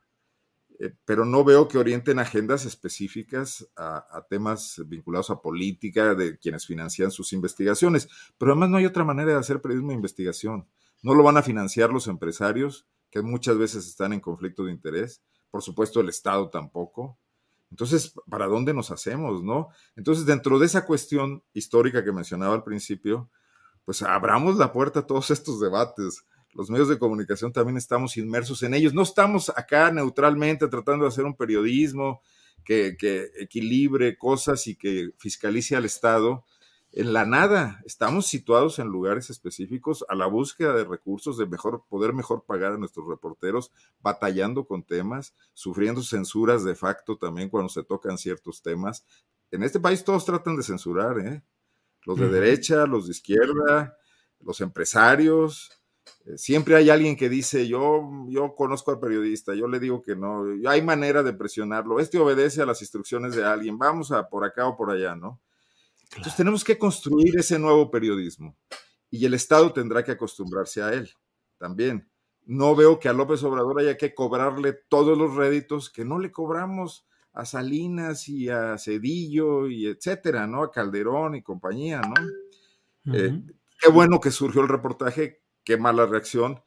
Eh, 0.80 0.94
pero 1.04 1.24
no 1.24 1.42
veo 1.42 1.66
que 1.66 1.78
orienten 1.78 2.20
agendas 2.20 2.64
específicas 2.64 3.68
a, 3.76 4.24
temas 4.30 4.80
vinculados 4.86 5.30
a 5.30 5.40
política 5.40 6.14
de 6.14 6.38
quienes 6.38 6.66
financian 6.66 7.10
sus 7.10 7.32
investigaciones. 7.32 8.08
Pero 8.38 8.52
además 8.52 8.70
no 8.70 8.76
hay 8.76 8.86
otra 8.86 9.04
manera 9.04 9.32
de 9.32 9.38
hacer 9.38 9.60
periodismo 9.60 9.90
de 9.90 9.96
investigación. 9.96 10.68
No 11.02 11.14
lo 11.14 11.24
van 11.24 11.36
a 11.36 11.42
financiar 11.42 11.90
los 11.90 12.06
empresarios, 12.06 12.86
que 13.10 13.22
muchas 13.22 13.58
veces 13.58 13.86
están 13.86 14.12
en 14.12 14.20
conflicto 14.20 14.64
de 14.64 14.72
interés. 14.72 15.22
Por 15.50 15.62
supuesto, 15.62 16.00
el 16.00 16.08
Estado 16.08 16.48
tampoco. 16.50 17.18
Entonces, 17.70 18.12
¿para 18.30 18.46
dónde 18.46 18.72
nos 18.74 18.90
hacemos, 18.90 19.42
no? 19.42 19.68
Entonces, 19.96 20.24
dentro 20.24 20.58
de 20.58 20.66
esa 20.66 20.86
cuestión 20.86 21.42
histórica 21.52 22.04
que 22.04 22.12
mencionaba 22.12 22.54
al 22.54 22.64
principio, 22.64 23.30
pues 23.84 24.02
abramos 24.02 24.56
la 24.56 24.72
puerta 24.72 25.00
a 25.00 25.06
todos 25.06 25.30
estos 25.30 25.60
debates 25.60 26.24
los 26.54 26.70
medios 26.70 26.88
de 26.88 26.98
comunicación 26.98 27.52
también 27.52 27.76
estamos 27.76 28.16
inmersos 28.16 28.62
en 28.62 28.74
ellos. 28.74 28.94
No 28.94 29.02
estamos 29.02 29.50
acá 29.50 29.90
neutralmente 29.92 30.66
tratando 30.68 31.04
de 31.04 31.08
hacer 31.08 31.24
un 31.24 31.36
periodismo 31.36 32.22
que, 32.64 32.96
equilibre 33.38 34.18
cosas 34.18 34.66
y 34.66 34.74
que 34.74 35.10
fiscalice 35.18 35.76
al 35.76 35.84
Estado. 35.84 36.44
En 36.92 37.12
la 37.12 37.26
nada, 37.26 37.82
estamos 37.84 38.26
situados 38.26 38.78
en 38.78 38.88
lugares 38.88 39.28
específicos 39.28 40.04
a 40.08 40.14
la 40.14 40.26
búsqueda 40.26 40.72
de 40.72 40.84
recursos, 40.84 41.36
de 41.36 41.46
mejor, 41.46 41.84
poder 41.88 42.14
mejor 42.14 42.44
pagar 42.44 42.72
a 42.72 42.78
nuestros 42.78 43.06
reporteros, 43.06 43.70
batallando 44.00 44.66
con 44.66 44.82
temas, 44.82 45.34
sufriendo 45.52 46.02
censuras 46.02 46.64
de 46.64 46.74
facto 46.74 47.18
también 47.18 47.50
cuando 47.50 47.68
se 47.68 47.84
tocan 47.84 48.16
ciertos 48.16 48.62
temas. 48.62 49.04
En 49.50 49.62
este 49.62 49.80
país 49.80 50.02
todos 50.02 50.24
tratan 50.24 50.56
de 50.56 50.62
censurar, 50.62 51.18
¿eh? 51.18 51.42
Los 52.04 52.18
de 52.18 52.28
derecha, 52.28 52.86
los 52.86 53.06
de 53.06 53.12
izquierda, 53.12 53.98
los 54.40 54.60
empresarios, 54.62 55.70
eh, 56.24 56.38
siempre 56.38 56.74
hay 56.76 56.88
alguien 56.88 57.16
que 57.16 57.28
dice, 57.28 57.68
yo, 57.68 58.08
yo 58.28 58.54
conozco 58.54 58.90
al 58.90 59.00
periodista, 59.00 59.54
yo 59.54 59.68
le 59.68 59.78
digo 59.78 60.00
que 60.02 60.16
no, 60.16 60.44
hay 60.66 60.80
manera 60.80 61.22
de 61.22 61.34
presionarlo, 61.34 62.00
este 62.00 62.18
obedece 62.18 62.62
a 62.62 62.66
las 62.66 62.80
instrucciones 62.80 63.34
de 63.34 63.44
alguien, 63.44 63.78
vamos 63.78 64.10
a 64.10 64.28
por 64.28 64.44
acá 64.44 64.66
o 64.66 64.76
por 64.76 64.90
allá, 64.90 65.14
¿no? 65.14 65.40
Entonces 66.10 66.36
tenemos 66.36 66.64
que 66.64 66.78
construir 66.78 67.38
ese 67.38 67.58
nuevo 67.58 67.90
periodismo 67.90 68.56
y 69.10 69.24
el 69.24 69.34
Estado 69.34 69.72
tendrá 69.72 70.04
que 70.04 70.12
acostumbrarse 70.12 70.82
a 70.82 70.92
él 70.92 71.10
también. 71.58 72.08
No 72.46 72.74
veo 72.74 72.98
que 72.98 73.08
a 73.08 73.12
López 73.12 73.42
Obrador 73.42 73.80
haya 73.80 73.96
que 73.96 74.14
cobrarle 74.14 74.72
todos 74.72 75.18
los 75.18 75.34
réditos 75.36 75.90
que 75.90 76.04
no 76.04 76.18
le 76.18 76.32
cobramos 76.32 77.06
a 77.32 77.44
Salinas 77.44 78.28
y 78.28 78.48
a 78.48 78.78
Cedillo 78.78 79.68
y 79.68 79.86
etcétera, 79.86 80.46
¿no? 80.46 80.62
A 80.62 80.72
Calderón 80.72 81.34
y 81.34 81.42
compañía, 81.42 82.00
¿no? 82.00 83.14
Eh, 83.14 83.42
qué 83.80 83.90
bueno 83.90 84.18
que 84.20 84.30
surgió 84.30 84.62
el 84.62 84.68
reportaje 84.68 85.42
qué 85.68 85.76
mala 85.76 86.06
reacción, 86.06 86.62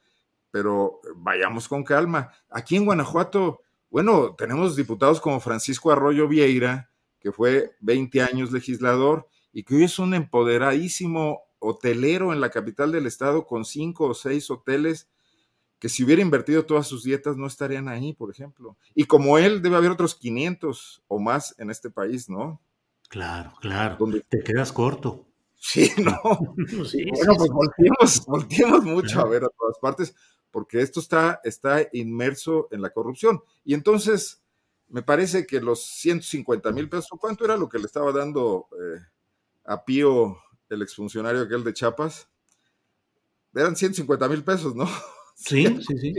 pero 0.51 1.01
vayamos 1.15 1.67
con 1.67 1.83
calma. 1.83 2.31
Aquí 2.51 2.75
en 2.75 2.85
Guanajuato, 2.85 3.63
bueno, 3.89 4.35
tenemos 4.35 4.75
diputados 4.75 5.19
como 5.19 5.39
Francisco 5.39 5.91
Arroyo 5.91 6.27
Vieira, 6.27 6.91
que 7.19 7.31
fue 7.31 7.75
20 7.79 8.21
años 8.21 8.51
legislador 8.51 9.27
y 9.53 9.63
que 9.63 9.75
hoy 9.75 9.83
es 9.83 9.99
un 9.99 10.13
empoderadísimo 10.13 11.41
hotelero 11.59 12.33
en 12.33 12.41
la 12.41 12.49
capital 12.49 12.91
del 12.91 13.05
estado 13.05 13.45
con 13.45 13.65
cinco 13.65 14.07
o 14.07 14.13
seis 14.13 14.49
hoteles 14.49 15.09
que 15.81 15.89
si 15.89 16.03
hubiera 16.03 16.21
invertido 16.21 16.63
todas 16.65 16.85
sus 16.85 17.03
dietas 17.03 17.37
no 17.37 17.47
estarían 17.47 17.87
ahí, 17.87 18.13
por 18.13 18.29
ejemplo. 18.29 18.77
Y 18.93 19.05
como 19.05 19.39
él, 19.39 19.63
debe 19.63 19.77
haber 19.77 19.89
otros 19.89 20.13
500 20.13 21.03
o 21.07 21.19
más 21.19 21.55
en 21.57 21.71
este 21.71 21.89
país, 21.89 22.29
¿no? 22.29 22.61
Claro, 23.09 23.53
claro. 23.59 23.97
Te 24.29 24.43
quedas 24.43 24.71
corto. 24.71 25.25
Sí, 25.57 25.91
no. 25.97 26.21
bueno, 26.23 27.35
pues 27.99 28.25
volteemos, 28.27 28.83
mucho 28.83 29.21
a 29.21 29.27
ver 29.27 29.43
a 29.43 29.49
todas 29.49 29.79
partes, 29.81 30.15
porque 30.51 30.81
esto 30.81 30.99
está, 30.99 31.41
está 31.43 31.87
inmerso 31.93 32.67
en 32.69 32.83
la 32.83 32.91
corrupción. 32.91 33.41
Y 33.65 33.73
entonces, 33.73 34.43
me 34.87 35.01
parece 35.01 35.47
que 35.47 35.61
los 35.61 35.83
150 35.83 36.71
mil 36.73 36.89
pesos, 36.89 37.09
¿cuánto 37.19 37.43
era 37.43 37.57
lo 37.57 37.67
que 37.67 37.79
le 37.79 37.85
estaba 37.85 38.11
dando 38.11 38.67
eh, 38.73 38.99
a 39.65 39.83
Pío, 39.83 40.37
el 40.69 40.81
exfuncionario 40.81 41.41
aquel 41.41 41.63
de 41.63 41.73
Chiapas? 41.73 42.27
Eran 43.53 43.75
150 43.75 44.27
mil 44.29 44.43
pesos, 44.43 44.75
¿no? 44.75 44.85
Sí, 45.33 45.65
sí, 45.87 45.97
sí. 45.97 46.13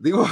Digo, 0.00 0.26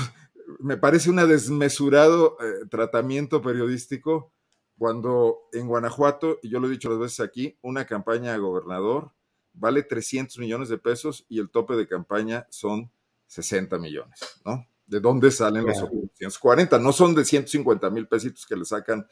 me 0.60 0.78
parece 0.78 1.10
un 1.10 1.16
desmesurado 1.16 2.38
eh, 2.40 2.66
tratamiento 2.70 3.42
periodístico 3.42 4.32
cuando 4.78 5.48
en 5.52 5.66
Guanajuato, 5.66 6.38
y 6.42 6.48
yo 6.48 6.58
lo 6.58 6.68
he 6.68 6.70
dicho 6.70 6.88
las 6.88 6.98
veces 6.98 7.20
aquí, 7.20 7.58
una 7.60 7.84
campaña 7.84 8.32
a 8.32 8.38
gobernador 8.38 9.12
vale 9.52 9.82
300 9.82 10.38
millones 10.38 10.68
de 10.68 10.78
pesos 10.78 11.24
y 11.28 11.40
el 11.40 11.50
tope 11.50 11.74
de 11.74 11.88
campaña 11.88 12.46
son 12.50 12.90
60 13.26 13.78
millones, 13.78 14.20
¿no? 14.44 14.66
¿De 14.86 15.00
dónde 15.00 15.30
salen 15.30 15.66
los 15.66 15.80
240? 15.80 16.78
No 16.78 16.92
son 16.92 17.14
de 17.14 17.24
150 17.24 17.90
mil 17.90 18.06
pesitos 18.06 18.46
que 18.46 18.54
le 18.54 18.64
sacan 18.64 19.06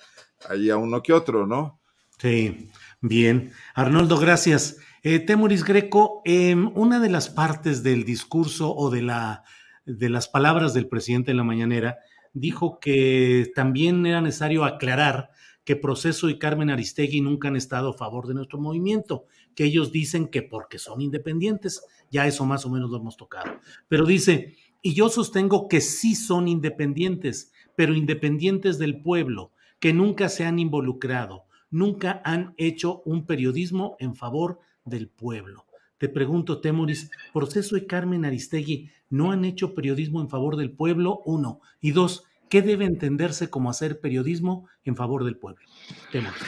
ahí 0.48 0.70
a 0.70 0.76
uno 0.76 1.02
que 1.02 1.12
otro, 1.12 1.46
¿no? 1.46 1.80
Sí, 2.18 2.68
bien. 3.00 3.52
Arnoldo, 3.74 4.18
gracias. 4.18 4.78
Eh, 5.02 5.18
Temuris 5.18 5.64
Greco, 5.64 6.22
em, 6.24 6.70
una 6.74 7.00
de 7.00 7.10
las 7.10 7.28
partes 7.28 7.82
del 7.82 8.04
discurso 8.04 8.74
o 8.74 8.90
de, 8.90 9.02
la, 9.02 9.44
de 9.84 10.08
las 10.08 10.28
palabras 10.28 10.72
del 10.74 10.88
presidente 10.88 11.30
en 11.30 11.36
la 11.36 11.44
mañanera 11.44 11.98
dijo 12.32 12.78
que 12.80 13.50
también 13.54 14.06
era 14.06 14.20
necesario 14.20 14.64
aclarar 14.64 15.30
que 15.64 15.76
Proceso 15.76 16.28
y 16.28 16.38
Carmen 16.38 16.70
Aristegui 16.70 17.20
nunca 17.20 17.48
han 17.48 17.56
estado 17.56 17.90
a 17.90 17.94
favor 17.94 18.26
de 18.26 18.34
nuestro 18.34 18.58
movimiento, 18.60 19.26
que 19.54 19.64
ellos 19.64 19.92
dicen 19.92 20.28
que 20.28 20.42
porque 20.42 20.78
son 20.78 21.00
independientes, 21.00 21.82
ya 22.10 22.26
eso 22.26 22.44
más 22.44 22.66
o 22.66 22.70
menos 22.70 22.90
lo 22.90 22.98
hemos 22.98 23.16
tocado. 23.16 23.60
Pero 23.88 24.04
dice, 24.04 24.56
y 24.82 24.92
yo 24.92 25.08
sostengo 25.08 25.68
que 25.68 25.80
sí 25.80 26.14
son 26.14 26.48
independientes, 26.48 27.52
pero 27.76 27.94
independientes 27.94 28.78
del 28.78 29.00
pueblo, 29.00 29.52
que 29.80 29.94
nunca 29.94 30.28
se 30.28 30.44
han 30.44 30.58
involucrado, 30.58 31.46
nunca 31.74 32.22
han 32.24 32.54
hecho 32.56 33.02
un 33.04 33.26
periodismo 33.26 33.96
en 33.98 34.14
favor 34.14 34.60
del 34.84 35.08
pueblo. 35.08 35.66
Te 35.98 36.08
pregunto, 36.08 36.60
Temoris, 36.60 37.10
Proceso 37.32 37.76
y 37.76 37.86
Carmen 37.86 38.24
Aristegui 38.24 38.90
no 39.10 39.32
han 39.32 39.44
hecho 39.44 39.74
periodismo 39.74 40.20
en 40.20 40.28
favor 40.28 40.56
del 40.56 40.70
pueblo, 40.70 41.22
uno. 41.24 41.60
Y 41.80 41.90
dos, 41.90 42.24
¿qué 42.48 42.62
debe 42.62 42.84
entenderse 42.84 43.50
como 43.50 43.70
hacer 43.70 44.00
periodismo 44.00 44.68
en 44.84 44.94
favor 44.94 45.24
del 45.24 45.36
pueblo? 45.36 45.64
Temoris. 46.12 46.42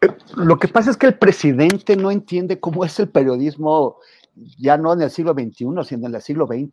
Eh, 0.00 0.08
lo 0.36 0.58
que 0.58 0.66
pasa 0.66 0.90
es 0.90 0.96
que 0.96 1.06
el 1.06 1.18
presidente 1.18 1.96
no 1.96 2.10
entiende 2.10 2.58
cómo 2.58 2.84
es 2.84 2.98
el 2.98 3.08
periodismo 3.08 3.98
ya 4.34 4.76
no 4.76 4.92
en 4.92 5.02
el 5.02 5.10
siglo 5.10 5.34
XXI, 5.34 5.66
sino 5.84 6.08
en 6.08 6.14
el 6.16 6.22
siglo 6.22 6.48
XX. 6.48 6.72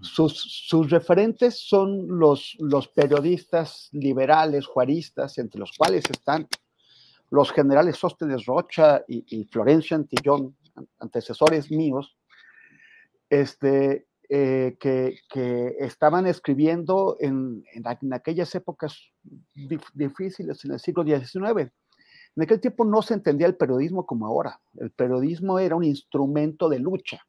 Sus, 0.00 0.90
referentes 0.90 1.58
son 1.58 2.18
los, 2.18 2.56
los 2.58 2.88
periodistas 2.88 3.90
liberales, 3.92 4.66
juaristas, 4.66 5.36
entre 5.36 5.60
los 5.60 5.72
cuales 5.76 6.04
están 6.10 6.48
los 7.34 7.52
generales 7.52 7.96
Sóstenes 7.96 8.46
Rocha 8.46 9.02
y, 9.08 9.44
Florencio 9.46 9.96
Antillón, 9.96 10.56
antecesores 10.98 11.70
míos, 11.70 12.16
este, 13.28 14.06
eh, 14.28 14.76
que, 14.78 15.16
estaban 15.78 16.26
escribiendo 16.26 17.16
en, 17.20 17.64
en, 17.72 18.12
aquellas 18.12 18.54
épocas 18.54 18.98
difíciles, 19.94 20.64
en 20.64 20.72
el 20.72 20.80
siglo 20.80 21.04
XIX. 21.04 21.72
En 22.36 22.42
aquel 22.42 22.60
tiempo 22.60 22.84
no 22.84 23.02
se 23.02 23.14
entendía 23.14 23.46
el 23.46 23.56
periodismo 23.56 24.06
como 24.06 24.26
ahora. 24.26 24.60
El 24.76 24.90
periodismo 24.90 25.58
era 25.58 25.76
un 25.76 25.84
instrumento 25.84 26.68
de 26.68 26.78
lucha, 26.78 27.20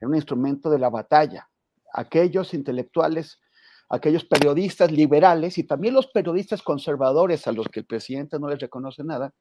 era 0.00 0.08
un 0.08 0.16
instrumento 0.16 0.70
de 0.70 0.78
la 0.78 0.88
batalla 0.88 1.50
aquellos 1.92 2.54
intelectuales, 2.54 3.40
aquellos 3.90 4.24
periodistas 4.24 4.92
liberales 4.92 5.58
y 5.58 5.64
también 5.64 5.94
los 5.94 6.06
periodistas 6.06 6.62
conservadores 6.62 7.46
a 7.48 7.52
los 7.52 7.66
que 7.66 7.80
el 7.80 7.86
presidente 7.86 8.38
no 8.38 8.48
les 8.48 8.60
reconoce 8.60 9.02
nada, 9.02 9.34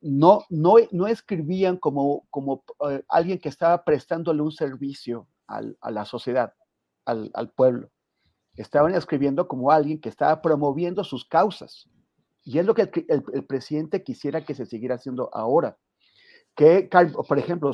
no, 0.00 0.44
no, 0.48 0.76
no 0.92 1.06
escribían 1.06 1.76
como, 1.76 2.26
como 2.30 2.64
eh, 2.88 3.02
alguien 3.08 3.38
que 3.38 3.50
estaba 3.50 3.84
prestándole 3.84 4.40
un 4.40 4.50
servicio 4.50 5.28
a 5.46 5.90
la 5.90 6.06
sociedad, 6.06 6.54
al, 7.04 7.52
pueblo. 7.54 7.90
Estaban 8.56 8.94
escribiendo 8.94 9.46
como 9.46 9.70
alguien 9.70 10.00
que 10.00 10.08
estaba 10.08 10.40
promoviendo 10.40 11.04
sus 11.04 11.26
causas. 11.26 11.86
Y 12.44 12.58
es 12.58 12.64
lo 12.64 12.74
que 12.74 12.90
el, 13.08 13.44
presidente 13.44 14.02
quisiera 14.02 14.42
que 14.42 14.54
se 14.54 14.64
siguiera 14.64 14.94
haciendo 14.94 15.28
ahora. 15.34 15.76
Que, 16.56 16.88
por 17.28 17.38
ejemplo, 17.38 17.72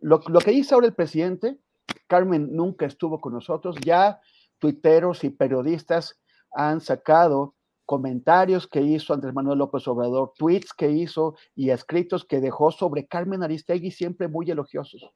lo, 0.00 0.20
lo, 0.26 0.38
que 0.40 0.50
dice 0.50 0.74
ahora 0.74 0.88
el 0.88 0.94
presidente 0.94 1.60
Carmen 2.08 2.56
nunca 2.56 2.86
estuvo 2.86 3.20
con 3.20 3.32
nosotros. 3.32 3.76
Ya 3.84 4.20
tuiteros 4.58 5.24
y 5.24 5.30
periodistas 5.30 6.20
han 6.52 6.80
sacado 6.80 7.54
comentarios 7.84 8.66
que 8.66 8.82
hizo 8.82 9.14
Andrés 9.14 9.32
Manuel 9.32 9.58
López 9.58 9.86
Obrador, 9.88 10.32
tweets 10.36 10.72
que 10.72 10.90
hizo 10.90 11.36
y 11.54 11.70
escritos 11.70 12.24
que 12.24 12.40
dejó 12.40 12.72
sobre 12.72 13.06
Carmen 13.06 13.42
Aristegui 13.42 13.90
siempre 13.92 14.28
muy 14.28 14.50
elogiosos. 14.50 15.08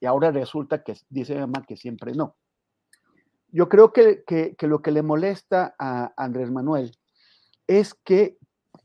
Y 0.00 0.06
ahora 0.06 0.30
resulta 0.30 0.82
que 0.82 0.94
dice 1.10 1.34
mi 1.34 1.40
mamá 1.40 1.64
que 1.66 1.76
siempre 1.76 2.12
no. 2.12 2.36
Yo 3.48 3.68
creo 3.68 3.92
que, 3.92 4.24
que, 4.26 4.54
que 4.56 4.66
lo 4.66 4.80
que 4.80 4.90
le 4.90 5.02
molesta 5.02 5.74
a 5.78 6.12
Andrés 6.16 6.50
Manuel 6.50 6.92
es 7.66 7.94
que 7.94 8.38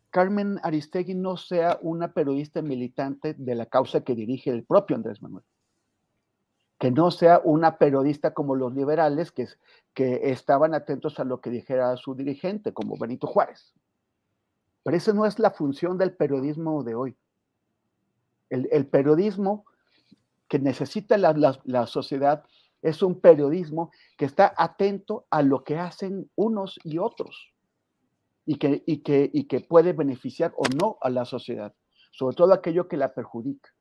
Carmen 0.09 0.59
Aristegui 0.63 1.15
no 1.15 1.37
sea 1.37 1.79
una 1.81 2.13
periodista 2.13 2.61
militante 2.61 3.35
de 3.37 3.55
la 3.55 3.65
causa 3.65 4.03
que 4.03 4.15
dirige 4.15 4.51
el 4.51 4.65
propio 4.65 4.95
Andrés 4.95 5.21
Manuel 5.21 5.45
que 6.83 6.91
no 6.91 7.11
sea 7.11 7.39
una 7.45 7.77
periodista 7.77 8.33
como 8.33 8.55
los 8.55 8.75
liberales 8.75 9.31
que, 9.31 9.47
estaban 9.95 10.73
atentos 10.73 11.17
a 11.17 11.23
lo 11.23 11.39
que 11.39 11.49
dijera 11.49 11.95
su 11.95 12.13
dirigente, 12.13 12.73
como 12.73 12.97
Benito 12.97 13.25
Juárez. 13.25 13.73
Pero 14.83 14.97
esa 14.97 15.13
no 15.13 15.25
es 15.25 15.39
la 15.39 15.51
función 15.51 15.97
del 15.97 16.13
periodismo 16.13 16.83
de 16.83 16.93
hoy. 16.93 17.15
El, 18.49 18.85
periodismo 18.87 19.63
que 20.49 20.59
necesita 20.59 21.17
la, 21.17 21.87
sociedad 21.87 22.43
es 22.81 23.01
un 23.01 23.21
periodismo 23.21 23.89
que 24.17 24.25
está 24.25 24.53
atento 24.57 25.25
a 25.29 25.41
lo 25.41 25.63
que 25.63 25.77
hacen 25.77 26.29
unos 26.35 26.77
y 26.83 26.97
otros 26.97 27.53
y 28.45 28.57
que 28.57 29.65
puede 29.69 29.93
beneficiar 29.93 30.53
o 30.57 30.63
no 30.77 30.97
a 30.99 31.09
la 31.09 31.23
sociedad, 31.23 31.73
sobre 32.11 32.35
todo 32.35 32.51
aquello 32.51 32.89
que 32.89 32.97
la 32.97 33.13
perjudica. 33.13 33.73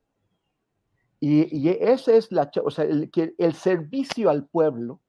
Y, 1.25 1.69
ese 1.69 2.17
es 2.17 2.33
la, 2.33 2.51
o 2.65 2.69
sea, 2.69 2.83
el, 2.83 3.09
el 3.37 3.53
servicio 3.53 4.29
al 4.29 4.45
pueblo, 4.45 4.99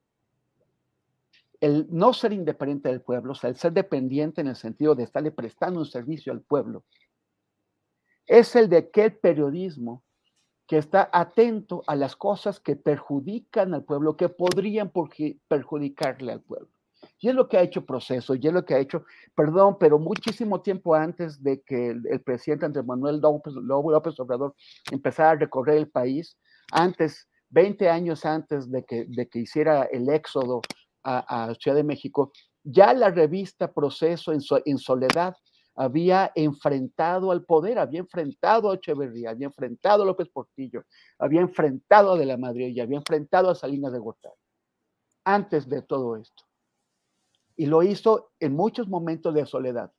el 1.60 1.88
no 1.90 2.12
ser 2.12 2.32
independiente 2.32 2.88
del 2.88 3.00
pueblo, 3.00 3.32
o 3.32 3.34
sea, 3.34 3.50
el 3.50 3.56
ser 3.56 3.72
dependiente 3.72 4.40
en 4.40 4.46
el 4.46 4.54
sentido 4.54 4.94
de 4.94 5.02
estarle 5.02 5.32
prestando 5.32 5.80
un 5.80 5.86
servicio 5.86 6.32
al 6.32 6.40
pueblo, 6.40 6.84
es 8.26 8.54
el 8.54 8.68
de 8.68 8.76
aquel 8.76 9.16
periodismo 9.16 10.04
que 10.68 10.78
está 10.78 11.10
atento 11.12 11.82
a 11.88 11.96
las 11.96 12.14
cosas 12.14 12.60
que 12.60 12.76
perjudican 12.76 13.74
al 13.74 13.82
pueblo, 13.82 14.16
que 14.16 14.28
podrían 14.28 14.92
perjudicarle 15.48 16.30
al 16.30 16.42
pueblo. 16.42 16.73
Y 17.24 17.28
es 17.30 17.34
lo 17.34 17.48
que 17.48 17.56
ha 17.56 17.62
hecho 17.62 17.86
Proceso, 17.86 18.34
y 18.34 18.46
es 18.46 18.52
lo 18.52 18.66
que 18.66 18.74
ha 18.74 18.78
hecho, 18.78 19.06
perdón, 19.34 19.78
pero 19.80 19.98
muchísimo 19.98 20.60
tiempo 20.60 20.94
antes 20.94 21.42
de 21.42 21.62
que 21.62 21.88
el, 21.88 22.20
presidente 22.20 22.66
Andrés 22.66 22.84
Manuel 22.84 23.18
López, 23.18 23.54
López, 23.54 24.20
Obrador 24.20 24.54
empezara 24.92 25.30
a 25.30 25.34
recorrer 25.36 25.78
el 25.78 25.88
país, 25.88 26.36
antes, 26.70 27.26
20 27.48 27.88
años 27.88 28.26
antes 28.26 28.70
de 28.70 28.84
que, 28.84 29.06
de 29.08 29.26
que 29.26 29.38
hiciera 29.38 29.84
el 29.84 30.10
éxodo 30.10 30.60
a, 31.02 31.54
Ciudad 31.58 31.78
de 31.78 31.84
México, 31.84 32.30
ya 32.62 32.92
la 32.92 33.08
revista 33.08 33.72
Proceso 33.72 34.30
en, 34.30 34.40
en 34.66 34.76
soledad 34.76 35.34
había 35.74 36.30
enfrentado 36.34 37.32
al 37.32 37.42
poder, 37.46 37.78
había 37.78 38.00
enfrentado 38.00 38.70
a 38.70 38.74
Echeverría, 38.74 39.30
había 39.30 39.46
enfrentado 39.46 40.02
a 40.02 40.06
López 40.06 40.28
Portillo, 40.28 40.84
había 41.18 41.40
enfrentado 41.40 42.12
a 42.12 42.18
De 42.18 42.26
la 42.26 42.36
Madrid 42.36 42.68
y 42.68 42.80
había 42.80 42.98
enfrentado 42.98 43.48
a 43.48 43.54
Salinas 43.54 43.94
de 43.94 43.98
Gortari. 43.98 44.36
Antes 45.24 45.66
de 45.66 45.80
todo 45.80 46.18
esto. 46.18 46.43
Y 47.56 47.66
lo 47.66 47.82
hizo 47.82 48.32
en 48.40 48.54
muchos 48.54 48.88
momentos 48.88 49.34
de 49.34 49.46
soledad. 49.46 49.92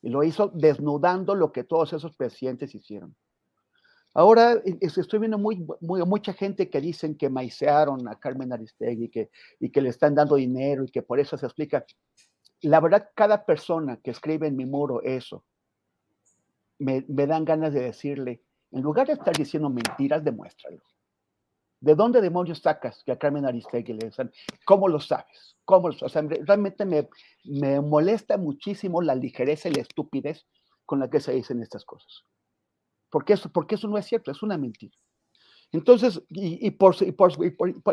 Y 0.00 0.10
lo 0.10 0.22
hizo 0.22 0.48
desnudando 0.48 1.34
lo 1.34 1.52
que 1.52 1.64
todos 1.64 1.92
esos 1.92 2.16
presidentes 2.16 2.74
hicieron. 2.74 3.14
Ahora 4.14 4.60
estoy 4.80 5.20
viendo 5.20 5.38
muy, 5.38 5.66
mucha 5.80 6.34
gente 6.34 6.68
que 6.68 6.80
dicen 6.80 7.16
que 7.16 7.30
maicearon 7.30 8.06
a 8.08 8.18
Carmen 8.18 8.52
Aristegui 8.52 9.08
que, 9.08 9.30
y 9.58 9.70
que 9.70 9.80
le 9.80 9.88
están 9.88 10.14
dando 10.14 10.36
dinero 10.36 10.84
y 10.84 10.90
que 10.90 11.02
por 11.02 11.18
eso 11.18 11.38
se 11.38 11.46
explica. 11.46 11.84
La 12.60 12.80
verdad, 12.80 13.08
cada 13.14 13.46
persona 13.46 13.96
que 13.96 14.10
escribe 14.10 14.46
en 14.48 14.56
mi 14.56 14.66
muro 14.66 15.02
eso, 15.02 15.44
me 16.78 17.26
dan 17.26 17.44
ganas 17.44 17.72
de 17.72 17.80
decirle, 17.80 18.42
en 18.72 18.82
lugar 18.82 19.06
de 19.06 19.12
estar 19.14 19.34
diciendo 19.34 19.70
mentiras, 19.70 20.24
demuéstralo. 20.24 20.82
¿De 21.82 21.96
dónde 21.96 22.20
demonios 22.20 22.60
sacas 22.60 23.02
que 23.04 23.10
a 23.10 23.18
Carmen 23.18 23.44
Aristegui 23.44 23.94
le 23.94 24.06
dicen? 24.06 24.30
¿Cómo 24.64 24.86
lo 24.86 25.00
sabes? 25.00 25.56
¿Cómo 25.64 25.88
lo 25.88 25.94
sabes? 26.08 26.46
realmente 26.46 26.84
me, 26.84 27.08
me 27.42 27.80
molesta 27.80 28.38
muchísimo 28.38 29.02
la 29.02 29.16
ligereza 29.16 29.68
y 29.68 29.74
la 29.74 29.82
estupidez 29.82 30.46
con 30.86 31.00
la 31.00 31.10
que 31.10 31.18
se 31.18 31.32
dicen 31.32 31.60
estas 31.60 31.84
cosas. 31.84 32.22
Porque 33.10 33.32
eso, 33.32 33.50
porque 33.50 33.74
eso 33.74 33.88
no 33.88 33.98
es 33.98 34.06
cierto, 34.06 34.30
es 34.30 34.44
una 34.44 34.56
mentira. 34.56 34.96
Entonces, 35.72 36.22
y, 36.28 36.70
por, 36.70 36.94
y, 37.00 37.10
por, 37.10 37.32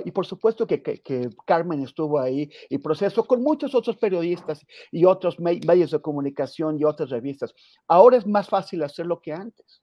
y, 0.06 0.12
por, 0.12 0.26
supuesto 0.28 0.68
que, 0.68 0.84
que, 0.84 1.30
Carmen 1.48 1.82
estuvo 1.82 2.20
ahí 2.20 2.52
y 2.70 2.78
proceso 2.78 3.26
con 3.26 3.42
muchos 3.42 3.74
otros 3.74 3.98
periodistas 3.98 4.64
y 4.92 5.06
otros 5.06 5.40
medios 5.40 5.90
de 5.90 6.00
comunicación 6.00 6.78
y 6.78 6.84
otras 6.84 7.10
revistas. 7.10 7.56
Ahora 7.88 8.18
es 8.18 8.28
más 8.28 8.50
fácil 8.50 8.84
hacerlo 8.84 9.20
que 9.20 9.34
antes. 9.34 9.82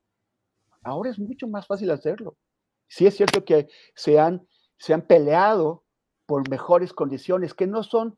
Ahora 0.84 1.10
es 1.10 1.18
mucho 1.18 1.48
más 1.48 1.66
fácil 1.66 1.90
hacerlo. 1.90 2.36
Sí 2.88 3.06
es 3.06 3.16
cierto 3.16 3.44
que 3.44 3.68
se 3.94 4.18
han, 4.18 4.46
se 4.78 4.94
han 4.94 5.02
peleado 5.02 5.84
por 6.26 6.48
mejores 6.48 6.92
condiciones, 6.92 7.54
que 7.54 7.66
no 7.66 7.82
son, 7.82 8.14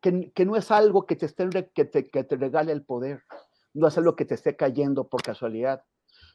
que, 0.00 0.32
que 0.32 0.44
no 0.44 0.56
es 0.56 0.70
algo 0.70 1.06
que 1.06 1.16
te, 1.16 1.26
esté, 1.26 1.48
que, 1.74 1.84
te, 1.84 2.08
que 2.08 2.24
te 2.24 2.36
regale 2.36 2.72
el 2.72 2.84
poder, 2.84 3.22
no 3.74 3.88
es 3.88 3.96
algo 3.98 4.16
que 4.16 4.24
te 4.24 4.34
esté 4.34 4.56
cayendo 4.56 5.08
por 5.08 5.22
casualidad. 5.22 5.84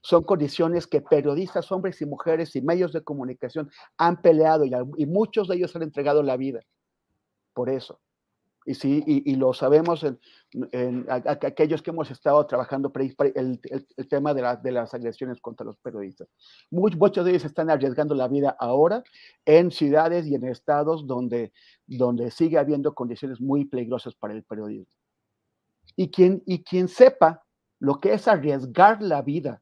Son 0.01 0.23
condiciones 0.23 0.87
que 0.87 1.01
periodistas, 1.01 1.71
hombres 1.71 2.01
y 2.01 2.05
mujeres 2.05 2.55
y 2.55 2.61
medios 2.61 2.93
de 2.93 3.03
comunicación 3.03 3.71
han 3.97 4.21
peleado 4.21 4.63
y 4.97 5.05
muchos 5.05 5.47
de 5.47 5.55
ellos 5.55 5.75
han 5.75 5.83
entregado 5.83 6.21
la 6.23 6.37
vida 6.37 6.61
por 7.55 7.69
eso. 7.69 7.99
Y 8.67 8.73
sí, 8.73 9.03
y, 9.05 9.35
lo 9.35 9.53
sabemos 9.53 10.03
en, 10.03 10.19
en 10.71 11.05
aquellos 11.09 11.83
que 11.83 11.91
hemos 11.91 12.09
estado 12.09 12.43
trabajando 12.47 12.91
el, 12.95 13.61
el, 13.95 14.07
tema 14.07 14.33
de, 14.33 14.57
de, 14.63 14.71
las 14.71 14.91
agresiones 14.95 15.39
contra 15.39 15.63
los 15.63 15.77
periodistas. 15.77 16.27
muchos 16.71 17.25
de 17.25 17.31
ellos 17.31 17.45
están 17.45 17.69
arriesgando 17.69 18.15
la 18.15 18.27
vida 18.27 18.55
ahora 18.59 19.03
en 19.45 19.69
ciudades 19.69 20.25
y 20.25 20.33
en 20.33 20.45
estados 20.45 21.05
donde, 21.05 21.53
donde 21.85 22.31
sigue 22.31 22.57
habiendo 22.57 22.95
condiciones 22.95 23.39
muy 23.39 23.65
peligrosas 23.65 24.15
para 24.15 24.33
el 24.33 24.43
periodismo. 24.43 24.91
Y 25.95 26.09
quien, 26.09 26.41
y 26.47 26.63
quien 26.63 26.87
sepa 26.87 27.43
lo 27.79 27.99
que 27.99 28.13
es 28.13 28.27
arriesgar 28.27 28.99
la 28.99 29.21
vida 29.21 29.61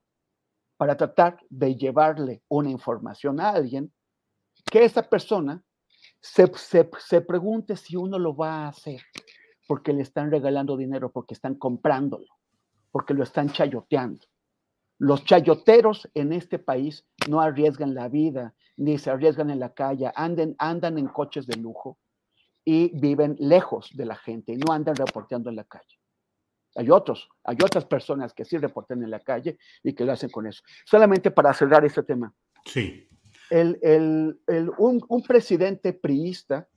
para 0.77 0.95
tratar 0.95 1.39
de 1.49 1.75
llevarle 1.75 2.41
una 2.47 2.69
información 2.69 3.41
a 3.41 3.49
alguien, 3.49 3.91
que 4.71 4.85
esa 4.85 5.03
persona 5.09 5.61
se, 6.23 6.49
se, 6.99 7.21
pregunte 7.21 7.75
si 7.75 7.97
uno 7.97 8.17
lo 8.17 8.33
va 8.33 8.63
a 8.63 8.67
hacer 8.69 9.01
porque 9.67 9.91
le 9.91 10.03
están 10.03 10.31
regalando 10.31 10.77
dinero, 10.77 11.11
porque 11.11 11.33
están 11.33 11.55
comprándolo, 11.55 12.27
porque 12.91 13.13
lo 13.13 13.23
están 13.23 13.49
chayoteando. 13.49 14.25
Los 14.99 15.25
chayoteros 15.25 16.09
en 16.13 16.31
este 16.31 16.59
país 16.59 17.05
no 17.29 17.41
arriesgan 17.41 17.93
la 17.93 18.07
vida, 18.07 18.55
ni 18.77 18.97
se 18.97 19.09
arriesgan 19.11 19.49
en 19.49 19.59
la 19.59 19.73
calle, 19.73 20.11
anden, 20.15 20.55
andan 20.59 20.97
en 20.97 21.07
coches 21.07 21.45
de 21.45 21.57
lujo 21.57 21.97
y 22.63 22.97
viven 22.97 23.35
lejos 23.39 23.89
de 23.93 24.05
la 24.05 24.15
gente 24.15 24.53
y 24.53 24.55
no 24.55 24.71
andan 24.71 24.95
reporteando 24.95 25.49
en 25.49 25.57
la 25.57 25.65
calle. 25.65 25.99
Hay 26.75 26.89
otros, 26.89 27.27
hay 27.43 27.57
otras 27.61 27.83
personas 27.83 28.33
que 28.33 28.45
sí 28.45 28.57
reportan 28.57 29.03
en 29.03 29.11
la 29.11 29.19
calle 29.19 29.57
y 29.83 29.93
que 29.93 30.05
lo 30.05 30.13
hacen 30.13 30.29
con 30.29 30.47
eso. 30.47 30.63
Solamente 30.85 31.31
para 31.31 31.53
cerrar 31.53 31.83
este 31.83 32.03
tema. 32.03 32.33
Sí 32.65 33.09
un, 33.53 35.23
presidente 35.27 35.93
priista 35.93 36.67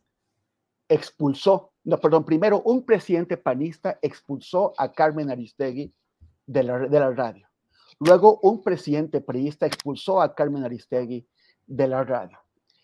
expulsó, 0.89 1.72
no, 1.85 1.99
perdón, 1.99 2.24
primero 2.24 2.62
un 2.62 2.85
presidente 2.85 3.37
panista 3.37 3.99
expulsó 4.03 4.74
a 4.77 4.93
Carmen 4.93 5.31
Aristegui 5.31 5.93
de 6.47 6.62
la, 6.62 6.79
de 6.81 7.01
la 7.01 7.11
radio. 7.12 7.49
Luego 7.99 8.41
un 8.43 8.62
presidente 8.62 9.20
priista 9.20 9.66
expulsó 9.66 10.20
a 10.20 10.35
Carmen 10.35 10.64
Aristegui 10.64 11.27
de 11.66 11.89
la 11.89 12.05
radio. 12.05 12.39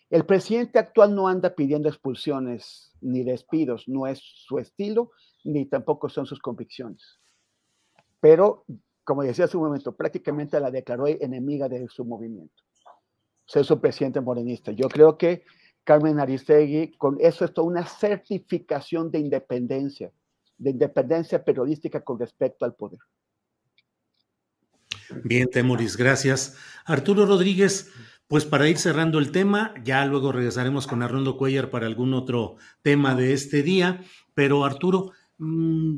El 0.09 0.25
presidente 0.25 0.79
actual 0.79 1.13
no 1.15 1.27
anda 1.27 1.55
pidiendo 1.55 1.87
expulsiones 1.87 2.93
ni 3.01 3.23
despidos, 3.23 3.87
no 3.87 4.07
es 4.07 4.19
su 4.19 4.57
estilo, 4.59 5.11
ni 5.43 5.65
tampoco 5.65 6.09
son 6.09 6.25
sus 6.25 6.39
convicciones. 6.39 7.19
Pero, 8.19 8.65
como 9.03 9.23
decía 9.23 9.45
hace 9.45 9.57
un 9.57 9.65
momento, 9.65 9.95
prácticamente 9.95 10.59
la 10.59 10.71
declaró 10.71 11.07
enemiga 11.07 11.69
de 11.69 11.87
su 11.89 12.05
movimiento 12.05 12.63
ser 13.45 13.65
su 13.65 13.79
presidente 13.79 14.21
morenista. 14.21 14.71
Yo 14.71 14.87
creo 14.89 15.17
que 15.17 15.43
Carmen 15.83 16.19
Aristegui, 16.19 16.95
con 16.97 17.17
eso 17.19 17.45
es 17.45 17.53
toda 17.53 17.67
una 17.67 17.85
certificación 17.85 19.11
de 19.11 19.19
independencia, 19.19 20.11
de 20.57 20.69
independencia 20.71 21.43
periodística 21.43 22.01
con 22.01 22.19
respecto 22.19 22.65
al 22.65 22.75
poder. 22.75 22.99
Bien, 25.23 25.49
Temoris, 25.49 25.97
gracias. 25.97 26.57
Arturo 26.85 27.25
Rodríguez, 27.25 27.91
pues 28.27 28.45
para 28.45 28.67
ir 28.67 28.77
cerrando 28.77 29.19
el 29.19 29.31
tema, 29.31 29.73
ya 29.83 30.05
luego 30.05 30.31
regresaremos 30.31 30.87
con 30.87 31.03
Arnoldo 31.03 31.37
Cuellar 31.37 31.69
para 31.69 31.85
algún 31.85 32.13
otro 32.13 32.55
tema 32.81 33.13
de 33.15 33.33
este 33.33 33.61
día, 33.61 34.01
pero 34.33 34.63
Arturo, 34.63 35.11
mm, 35.37 35.97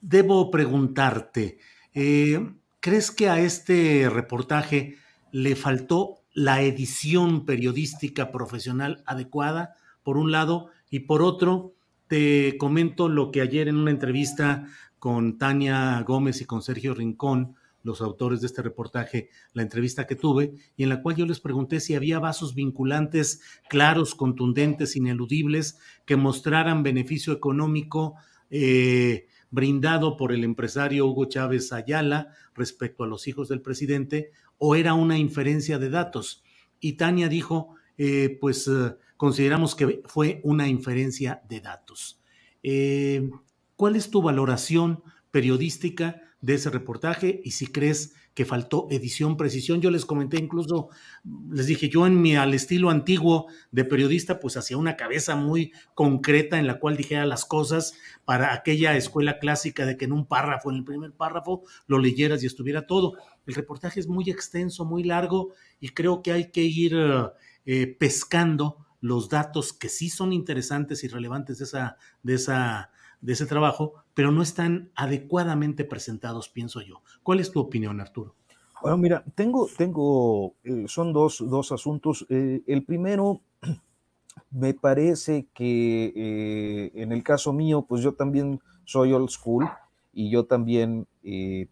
debo 0.00 0.50
preguntarte, 0.50 1.58
eh, 1.94 2.54
¿crees 2.80 3.10
que 3.10 3.28
a 3.28 3.40
este 3.40 4.08
reportaje 4.10 4.96
le 5.32 5.56
faltó 5.56 6.21
la 6.32 6.62
edición 6.62 7.44
periodística 7.44 8.30
profesional 8.30 9.02
adecuada, 9.06 9.74
por 10.02 10.16
un 10.16 10.32
lado, 10.32 10.68
y 10.90 11.00
por 11.00 11.22
otro, 11.22 11.74
te 12.06 12.56
comento 12.58 13.08
lo 13.08 13.30
que 13.30 13.40
ayer 13.40 13.68
en 13.68 13.76
una 13.76 13.90
entrevista 13.90 14.66
con 14.98 15.38
Tania 15.38 16.02
Gómez 16.06 16.40
y 16.40 16.44
con 16.44 16.62
Sergio 16.62 16.94
Rincón, 16.94 17.56
los 17.82 18.00
autores 18.00 18.40
de 18.40 18.46
este 18.46 18.62
reportaje, 18.62 19.28
la 19.52 19.62
entrevista 19.62 20.06
que 20.06 20.14
tuve, 20.14 20.54
y 20.76 20.84
en 20.84 20.88
la 20.88 21.02
cual 21.02 21.16
yo 21.16 21.26
les 21.26 21.40
pregunté 21.40 21.80
si 21.80 21.94
había 21.94 22.18
vasos 22.18 22.54
vinculantes 22.54 23.40
claros, 23.68 24.14
contundentes, 24.14 24.94
ineludibles, 24.94 25.78
que 26.06 26.16
mostraran 26.16 26.82
beneficio 26.82 27.32
económico 27.32 28.14
eh, 28.50 29.26
brindado 29.50 30.16
por 30.16 30.32
el 30.32 30.44
empresario 30.44 31.06
Hugo 31.06 31.24
Chávez 31.26 31.72
Ayala 31.72 32.28
respecto 32.54 33.04
a 33.04 33.06
los 33.06 33.26
hijos 33.26 33.48
del 33.48 33.60
presidente, 33.60 34.30
o 34.64 34.76
era 34.76 34.94
una 34.94 35.18
inferencia 35.18 35.80
de 35.80 35.90
datos. 35.90 36.44
Y 36.78 36.92
Tania 36.92 37.28
dijo, 37.28 37.74
eh, 37.98 38.38
pues 38.40 38.68
eh, 38.68 38.94
consideramos 39.16 39.74
que 39.74 40.02
fue 40.04 40.40
una 40.44 40.68
inferencia 40.68 41.42
de 41.48 41.60
datos. 41.60 42.20
Eh, 42.62 43.28
¿Cuál 43.74 43.96
es 43.96 44.08
tu 44.08 44.22
valoración 44.22 45.02
periodística 45.32 46.22
de 46.40 46.54
ese 46.54 46.70
reportaje 46.70 47.40
y 47.42 47.50
si 47.52 47.66
crees 47.66 48.14
que 48.34 48.44
faltó 48.44 48.86
edición, 48.90 49.36
precisión. 49.36 49.80
Yo 49.80 49.90
les 49.90 50.06
comenté 50.06 50.38
incluso, 50.38 50.88
les 51.50 51.66
dije, 51.66 51.88
yo 51.88 52.06
en 52.06 52.20
mi 52.20 52.36
al 52.36 52.54
estilo 52.54 52.90
antiguo 52.90 53.46
de 53.70 53.84
periodista, 53.84 54.40
pues 54.40 54.56
hacía 54.56 54.76
una 54.76 54.96
cabeza 54.96 55.36
muy 55.36 55.72
concreta 55.94 56.58
en 56.58 56.66
la 56.66 56.78
cual 56.78 56.96
dijera 56.96 57.26
las 57.26 57.44
cosas 57.44 57.94
para 58.24 58.54
aquella 58.54 58.96
escuela 58.96 59.38
clásica 59.38 59.84
de 59.84 59.96
que 59.96 60.06
en 60.06 60.12
un 60.12 60.26
párrafo, 60.26 60.70
en 60.70 60.76
el 60.76 60.84
primer 60.84 61.12
párrafo, 61.12 61.62
lo 61.86 61.98
leyeras 61.98 62.42
y 62.42 62.46
estuviera 62.46 62.86
todo. 62.86 63.14
El 63.46 63.54
reportaje 63.54 64.00
es 64.00 64.08
muy 64.08 64.30
extenso, 64.30 64.84
muy 64.84 65.02
largo 65.04 65.50
y 65.80 65.90
creo 65.90 66.22
que 66.22 66.32
hay 66.32 66.50
que 66.50 66.62
ir 66.62 66.96
eh, 67.64 67.96
pescando 67.98 68.78
los 69.00 69.28
datos 69.28 69.72
que 69.72 69.88
sí 69.88 70.08
son 70.08 70.32
interesantes 70.32 71.02
y 71.04 71.08
relevantes 71.08 71.58
de 71.58 71.64
esa, 71.64 71.96
de 72.22 72.34
esa 72.34 72.90
de 73.20 73.34
ese 73.34 73.46
trabajo, 73.46 73.94
pero 74.14 74.32
no 74.32 74.42
están 74.42 74.90
adecuadamente 74.96 75.84
presentados, 75.84 76.48
pienso 76.48 76.80
yo. 76.80 77.02
¿Cuál 77.22 77.38
es 77.38 77.52
tu 77.52 77.60
opinión, 77.60 78.00
Arturo? 78.00 78.34
Bueno, 78.82 78.96
mira, 78.96 79.24
tengo, 79.36 79.68
tengo, 79.78 80.56
eh, 80.64 80.86
son 80.88 81.12
dos, 81.12 81.38
dos 81.38 81.70
asuntos. 81.70 82.26
Eh, 82.28 82.62
el 82.66 82.84
primero, 82.84 83.40
me 84.50 84.74
parece 84.74 85.46
que 85.54 86.90
en 86.94 87.12
el 87.12 87.22
caso 87.22 87.52
mío, 87.52 87.86
pues 87.88 88.02
yo 88.02 88.14
también 88.14 88.60
soy 88.84 89.12
old 89.12 89.30
school 89.30 89.70
y 90.12 90.30
yo 90.30 90.44
también 90.44 91.06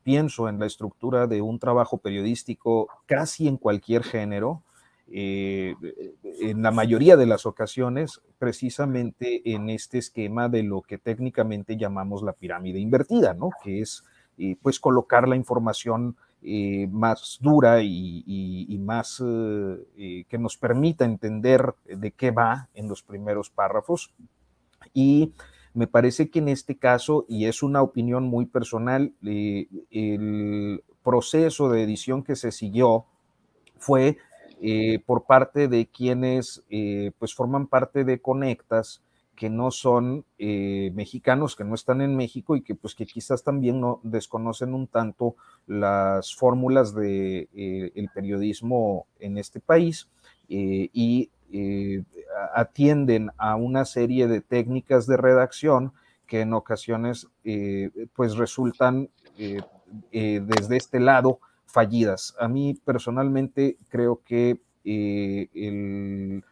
pienso 0.03 0.49
en 0.49 0.59
la 0.59 0.67
estructura 0.67 1.27
de 1.27 1.43
un 1.43 1.59
trabajo 1.59 1.99
periodístico 1.99 2.89
casi 3.07 3.49
en 3.49 3.57
cualquier 3.57 4.03
género. 4.05 4.63
Eh, 5.13 5.75
en 6.41 6.63
la 6.63 6.71
mayoría 6.71 7.17
de 7.17 7.27
las 7.27 7.45
ocasiones 7.45 8.21
precisamente 8.39 9.43
en 9.53 9.69
este 9.69 9.99
esquema 9.99 10.49
de 10.49 10.63
lo 10.63 10.83
que 10.83 10.99
técnicamente 10.99 11.77
llamamos 11.77 12.23
la 12.23 12.33
pirámide 12.33 12.79
invertida, 12.79 13.35
¿no? 13.35 13.51
Que 13.65 13.81
es 13.81 14.05
eh, 14.39 14.57
pues 14.63 14.79
colocar 14.79 15.27
la 15.27 15.35
información 15.35 16.17
eh, 16.43 16.87
más 16.93 17.39
dura 17.41 17.83
y, 17.83 18.79
más 18.81 19.19
que 19.19 20.39
nos 20.39 20.57
permita 20.57 21.05
entender 21.05 21.75
de 21.85 22.13
qué 22.13 22.31
va 22.31 22.69
en 22.75 22.89
los 22.89 23.03
primeros 23.03 23.51
párrafos. 23.51 24.13
Y 24.95 25.33
me 25.75 25.87
parece 25.87 26.31
que 26.31 26.41
en 26.41 26.49
este 26.49 26.77
caso, 26.77 27.25
y 27.29 27.47
es 27.47 27.63
una 27.63 27.83
opinión 27.83 28.25
muy 28.25 28.47
personal, 28.47 29.13
el 29.23 30.83
proceso 31.03 31.71
de 31.71 31.83
edición 31.83 32.23
que 32.23 32.37
se 32.37 32.53
siguió 32.53 33.07
fue 33.79 34.19
eh, 34.61 34.99
por 35.07 35.25
parte 35.25 35.69
de 35.69 35.87
quienes 35.87 36.63
eh, 36.69 37.13
pues 37.19 37.35
forman 37.35 37.67
parte 37.67 38.05
de 38.05 38.21
Conectas, 38.21 39.01
que 39.35 39.49
no 39.49 39.71
son 39.71 40.27
eh, 40.39 40.91
mexicanos, 40.95 41.57
que 41.57 41.65
no 41.65 41.75
están 41.75 42.03
en 42.03 42.15
México 42.15 42.57
y 42.57 42.63
que 42.63 42.75
pues 42.75 42.95
que 42.95 43.07
quizás 43.07 43.43
también 43.43 43.81
no 43.81 44.01
desconocen 44.03 44.75
un 44.75 44.87
tanto 44.87 45.35
las 45.67 46.35
fórmulas 46.35 46.95
del 46.95 47.49
de, 47.55 47.93
el 47.95 48.11
periodismo 48.15 49.07
en 49.19 49.39
este 49.39 49.61
país 49.61 50.09
y 50.47 51.31
atienden 52.55 53.31
a 53.39 53.57
una 53.57 53.85
serie 53.85 54.29
de 54.29 54.41
técnicas 54.41 55.07
de 55.07 55.17
redacción 55.17 55.93
que 56.27 56.41
en 56.41 56.55
ocasiones 56.55 57.29
pues 58.15 58.37
resultan 58.37 59.09
desde 60.13 60.77
este 60.77 61.01
lado 61.01 61.41
fallidas. 61.71 62.35
A 62.39 62.49
mí 62.49 62.79
personalmente 62.85 63.77
creo 63.89 64.23
que 64.25 64.61
eh, 64.85 65.49
el, 65.55 66.45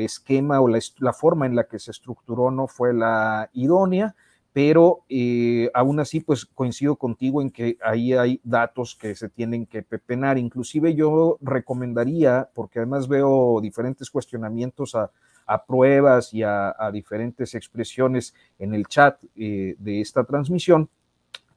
esquema 0.00 0.60
o 0.60 0.68
la, 0.68 1.12
forma 1.12 1.46
en 1.46 1.56
la 1.56 1.64
que 1.64 1.78
se 1.78 1.90
estructuró 1.90 2.50
no 2.50 2.68
fue 2.68 2.94
la 2.94 3.50
idónea, 3.52 4.14
pero 4.56 5.04
eh, 5.10 5.70
aún 5.74 6.00
así 6.00 6.20
pues 6.20 6.46
coincido 6.46 6.96
contigo 6.96 7.42
en 7.42 7.50
que 7.50 7.76
ahí 7.82 8.14
hay 8.14 8.40
datos 8.42 8.96
que 8.96 9.14
se 9.14 9.28
tienen 9.28 9.66
que 9.66 9.82
pepenar. 9.82 10.38
Inclusive 10.38 10.94
yo 10.94 11.36
recomendaría, 11.42 12.48
porque 12.54 12.78
además 12.78 13.06
veo 13.06 13.60
diferentes 13.60 14.08
cuestionamientos 14.08 14.94
a, 14.94 15.10
a 15.44 15.66
pruebas 15.66 16.32
y 16.32 16.42
a, 16.42 16.74
diferentes 16.90 17.54
expresiones 17.54 18.32
en 18.58 18.72
el 18.72 18.86
chat 18.86 19.22
eh, 19.36 19.76
de 19.78 20.00
esta 20.00 20.24
transmisión, 20.24 20.88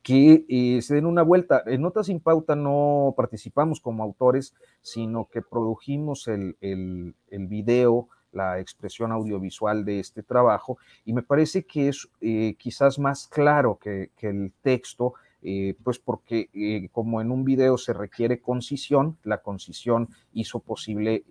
que 0.04 0.44
eh, 0.50 0.82
se 0.82 0.96
den 0.96 1.06
una 1.06 1.22
vuelta. 1.22 1.64
En 1.68 1.84
Notas 1.84 2.08
sin 2.08 2.20
Pauta 2.20 2.58
no 2.58 3.14
participamos 3.16 3.80
como 3.80 4.04
autores, 4.04 4.54
sino 4.82 5.30
que 5.32 5.42
produjimos 5.42 6.28
el, 6.28 6.58
el, 6.60 7.16
el 7.30 7.48
video, 7.48 8.10
la 8.32 8.60
expresión 8.60 9.12
audiovisual 9.12 9.86
de 9.86 10.00
este 10.00 10.24
trabajo, 10.24 10.78
y 11.06 11.14
me 11.14 11.24
parece 11.24 11.66
que 11.66 11.90
es 11.90 12.10
eh, 12.22 12.56
quizás 12.58 13.00
más 13.00 13.28
claro 13.28 13.78
que, 13.82 14.12
el 14.22 14.54
texto 14.62 15.14
eh, 15.42 15.76
pues 15.84 16.00
porque 16.00 16.50
eh, 16.54 16.90
como 16.92 17.22
en 17.22 17.32
un 17.32 17.46
video 17.46 17.78
se 17.78 17.94
requiere 17.94 18.42
concisión, 18.42 19.18
la 19.24 19.38
concisión 19.38 20.10
hizo 20.34 20.60
posible 20.60 21.24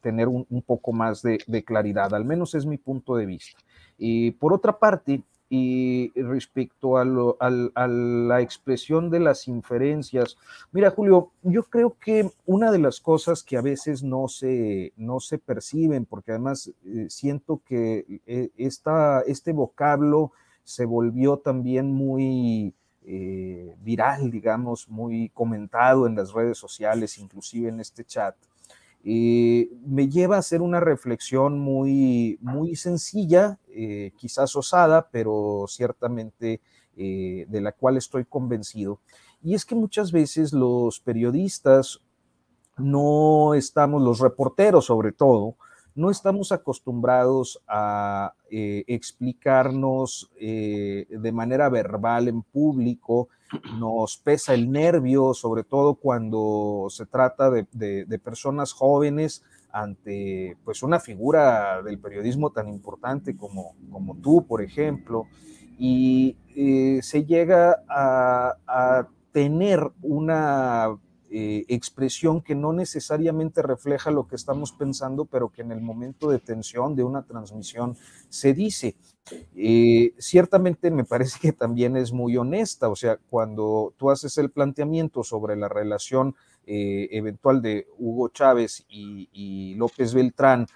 tener 0.00 0.28
un, 0.28 0.62
poco 0.64 0.92
más 0.92 1.22
de, 1.22 1.64
claridad, 1.64 2.14
al 2.14 2.24
menos 2.24 2.54
es 2.54 2.64
mi 2.64 2.78
punto 2.78 3.16
de 3.16 3.26
vista. 3.26 3.58
por 4.38 4.52
otra 4.52 4.78
parte, 4.78 5.22
y 5.50 6.12
respecto 6.14 6.96
a, 6.96 7.02
a, 7.02 7.88
la 7.88 8.40
expresión 8.40 9.10
de 9.10 9.18
las 9.20 9.48
inferencias, 9.48 10.38
mira 10.70 10.90
Julio, 10.90 11.32
yo 11.42 11.64
creo 11.64 11.96
que 12.00 12.30
una 12.46 12.70
de 12.70 12.78
las 12.78 13.00
cosas 13.00 13.42
que 13.42 13.56
a 13.56 13.60
veces 13.60 14.02
no 14.04 14.28
se, 14.28 14.92
no 14.96 15.18
se 15.18 15.38
perciben, 15.38 16.06
porque 16.06 16.30
además 16.30 16.70
siento 17.08 17.60
que 17.66 18.20
esta, 18.56 19.22
este 19.22 19.52
vocablo 19.52 20.32
se 20.62 20.84
volvió 20.84 21.38
también 21.38 21.92
muy 21.92 22.72
eh, 23.02 23.74
viral, 23.80 24.30
digamos, 24.30 24.88
muy 24.88 25.30
comentado 25.30 26.06
en 26.06 26.14
las 26.14 26.32
redes 26.32 26.58
sociales, 26.58 27.18
inclusive 27.18 27.68
en 27.68 27.80
este 27.80 28.04
chat, 28.04 28.36
eh, 29.04 29.70
me 29.86 30.08
lleva 30.08 30.36
a 30.36 30.40
hacer 30.40 30.62
una 30.62 30.80
reflexión 30.80 31.58
muy, 31.58 32.38
muy 32.40 32.76
sencilla, 32.76 33.58
eh, 33.68 34.12
quizás 34.16 34.54
osada, 34.56 35.08
pero 35.10 35.64
ciertamente 35.68 36.60
de 36.96 37.60
la 37.62 37.72
cual 37.72 37.96
estoy 37.96 38.26
convencido. 38.26 39.00
Y 39.42 39.54
es 39.54 39.64
que 39.64 39.74
muchas 39.74 40.12
veces 40.12 40.52
los 40.52 41.00
periodistas 41.00 42.02
no 42.76 43.54
estamos, 43.54 44.02
los 44.02 44.18
reporteros 44.20 44.84
sobre 44.84 45.12
todo, 45.12 45.56
no 45.94 46.10
estamos 46.10 46.52
acostumbrados 46.52 47.60
a 47.66 48.34
eh, 48.50 48.84
explicarnos 48.86 50.30
eh, 50.38 51.06
de 51.10 51.32
manera 51.32 51.68
verbal 51.68 52.28
en 52.28 52.42
público, 52.42 53.28
nos 53.78 54.16
pesa 54.16 54.54
el 54.54 54.70
nervio, 54.70 55.34
sobre 55.34 55.64
todo 55.64 55.94
cuando 55.94 56.86
se 56.88 57.06
trata 57.06 57.50
de, 57.50 58.20
personas 58.22 58.72
jóvenes 58.72 59.42
ante 59.72 60.56
pues 60.64 60.82
una 60.82 61.00
figura 61.00 61.82
del 61.82 61.98
periodismo 61.98 62.50
tan 62.50 62.68
importante 62.68 63.36
como, 63.36 63.74
como 63.90 64.16
tú, 64.16 64.46
por 64.46 64.62
ejemplo, 64.62 65.26
y 65.78 66.36
eh, 66.54 67.00
se 67.02 67.24
llega 67.24 67.82
a 67.88 69.06
tener 69.32 69.90
una 70.02 70.96
eh, 71.32 71.64
expresión 71.68 72.40
que 72.40 72.56
no 72.56 72.72
necesariamente 72.72 73.62
refleja 73.62 74.10
lo 74.10 74.26
que 74.26 74.34
estamos 74.34 74.72
pensando, 74.72 75.26
pero 75.26 75.48
que 75.48 75.62
en 75.62 75.70
el 75.70 75.80
momento 75.80 76.28
de 76.28 76.40
tensión 76.40 76.96
de 76.96 77.04
una 77.04 77.22
transmisión 77.22 77.96
se 78.28 78.52
dice. 78.52 78.96
Eh, 79.54 80.12
ciertamente 80.18 80.90
me 80.90 81.04
parece 81.04 81.38
que 81.38 81.52
también 81.52 81.96
es 81.96 82.12
muy 82.12 82.36
honesta, 82.36 82.88
o 82.88 82.96
sea, 82.96 83.16
cuando 83.30 83.94
tú 83.96 84.10
haces 84.10 84.38
el 84.38 84.50
planteamiento 84.50 85.22
sobre 85.22 85.54
la 85.54 85.68
relación 85.68 86.34
eh, 86.66 87.06
eventual 87.12 87.62
de 87.62 87.86
Hugo 87.96 88.30
Chávez 88.30 88.84
y, 88.88 89.76
López 89.76 90.12
Beltrán, 90.12 90.66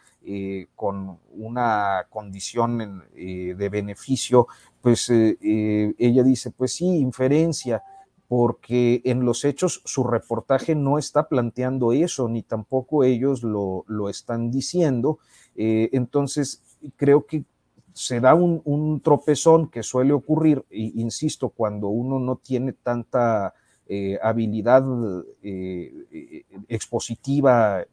con 0.77 1.19
una 1.33 2.07
condición 2.09 3.05
de 3.13 3.69
beneficio, 3.71 4.47
pues 4.81 5.11
ella 5.11 6.23
dice, 6.23 6.51
pues 6.51 6.73
sí, 6.73 6.87
inferencia, 6.87 7.83
porque 8.29 9.03
en 9.05 9.25
los 9.25 9.45
hechos 9.45 9.83
su 9.85 10.05
reportaje 10.05 10.75
no 10.75 10.99
está 10.99 11.29
planteando 11.29 11.93
eso, 11.93 12.29
ni 12.29 12.43
tampoco 12.43 13.05
ellos 13.05 13.43
lo, 13.43 13.85
están 14.09 14.51
diciendo. 14.51 15.19
Eh, 15.57 15.91
entonces, 15.93 16.63
creo 16.97 17.27
que 17.27 17.45
se 17.93 18.21
da 18.21 18.35
un, 18.35 19.01
tropezón 19.03 19.69
que 19.69 19.83
suele 19.83 20.13
ocurrir, 20.13 20.65
insisto, 20.71 21.51
cuando 21.51 21.89
uno 21.89 22.19
no 22.19 22.37
tiene 22.37 22.73
tanta 22.73 23.55
eh, 23.87 24.19
habilidad 24.23 24.85
eh, 25.43 26.45
expositiva 26.69 27.85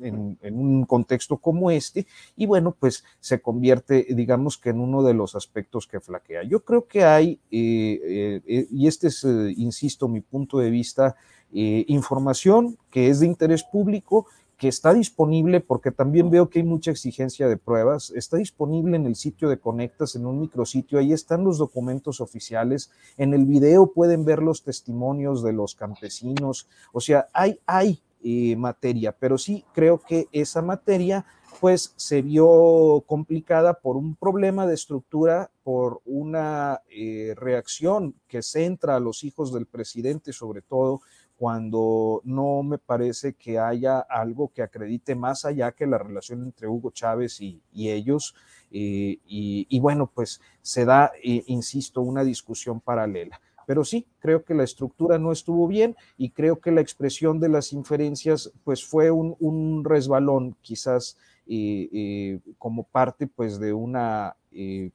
en, 0.00 0.38
un 0.42 0.84
contexto 0.84 1.36
como 1.38 1.70
este, 1.70 2.06
y 2.36 2.46
bueno, 2.46 2.76
pues 2.78 3.04
se 3.20 3.40
convierte, 3.40 4.06
digamos 4.10 4.58
que 4.58 4.70
en 4.70 4.80
uno 4.80 5.02
de 5.02 5.14
los 5.14 5.34
aspectos 5.34 5.86
que 5.86 6.00
flaquea. 6.00 6.42
Yo 6.44 6.64
creo 6.64 6.86
que 6.86 7.04
hay, 7.04 7.40
eh, 7.50 8.00
eh, 8.02 8.42
eh, 8.46 8.66
y 8.70 8.86
este 8.86 9.08
es, 9.08 9.24
insisto, 9.24 10.08
mi 10.08 10.20
punto 10.20 10.58
de 10.58 10.70
vista, 10.70 11.16
información 11.56 12.76
que 12.90 13.08
es 13.10 13.20
de 13.20 13.26
interés 13.26 13.62
público, 13.62 14.26
que 14.56 14.68
está 14.68 14.94
disponible, 14.94 15.60
porque 15.60 15.90
también 15.90 16.30
veo 16.30 16.48
que 16.48 16.60
hay 16.60 16.64
mucha 16.64 16.90
exigencia 16.90 17.48
de 17.48 17.56
pruebas, 17.56 18.12
está 18.14 18.36
disponible 18.36 18.96
en 18.96 19.06
el 19.06 19.16
sitio 19.16 19.48
de 19.48 19.58
Conectas, 19.58 20.14
en 20.16 20.26
un 20.26 20.40
micrositio, 20.40 20.98
ahí 20.98 21.12
están 21.12 21.44
los 21.44 21.58
documentos 21.58 22.20
oficiales, 22.20 22.90
en 23.16 23.34
el 23.34 23.46
video 23.46 23.92
pueden 23.92 24.24
ver 24.24 24.40
los 24.42 24.62
testimonios 24.62 25.42
de 25.42 25.52
los 25.52 25.74
campesinos, 25.74 26.68
o 26.92 27.00
sea, 27.00 27.28
hay, 27.32 27.58
hay 27.66 28.00
eh, 28.26 28.56
materia, 28.56 29.12
pero 29.12 29.36
sí 29.36 29.66
creo 29.74 29.98
que 29.98 30.28
esa 30.32 30.62
materia 30.62 31.26
pues 31.60 31.92
se 31.96 32.22
vio 32.22 33.04
complicada 33.06 33.74
por 33.74 33.98
un 33.98 34.16
problema 34.16 34.66
de 34.66 34.72
estructura, 34.72 35.50
por 35.62 36.00
una 36.06 36.80
eh, 36.88 37.34
reacción 37.36 38.14
que 38.26 38.40
centra 38.40 38.96
a 38.96 39.00
los 39.00 39.24
hijos 39.24 39.52
del 39.52 39.66
presidente 39.66 40.32
sobre 40.32 40.62
todo, 40.62 41.02
cuando 41.36 42.22
no 42.24 42.62
me 42.62 42.78
parece 42.78 43.34
que 43.34 43.58
haya 43.58 43.98
algo 43.98 44.50
que 44.54 44.62
acredite 44.62 45.14
más 45.14 45.44
allá 45.44 45.72
que 45.72 45.86
la 45.86 45.98
relación 45.98 46.44
entre 46.44 46.66
Hugo 46.66 46.92
Chávez 46.92 47.42
y, 47.42 47.60
ellos. 47.74 48.34
Eh, 48.70 49.18
y, 49.26 49.80
bueno, 49.80 50.10
pues 50.14 50.40
se 50.62 50.86
da, 50.86 51.12
insisto, 51.22 52.00
una 52.00 52.24
discusión 52.24 52.80
paralela. 52.80 53.38
Pero 53.66 53.84
sí, 53.84 54.06
creo 54.18 54.44
que 54.44 54.54
la 54.54 54.64
estructura 54.64 55.18
no 55.18 55.32
estuvo 55.32 55.66
bien 55.66 55.96
y 56.16 56.30
creo 56.30 56.60
que 56.60 56.70
la 56.70 56.80
expresión 56.80 57.40
de 57.40 57.48
las 57.48 57.72
inferencias 57.72 58.52
pues 58.64 58.84
fue 58.84 59.10
un, 59.10 59.84
resbalón 59.84 60.56
quizás 60.62 61.16
eh, 61.46 61.88
eh, 61.92 62.40
como 62.58 62.84
parte 62.84 63.26
pues 63.26 63.58
de 63.58 63.72
una 63.72 64.36
eh, 64.52 64.90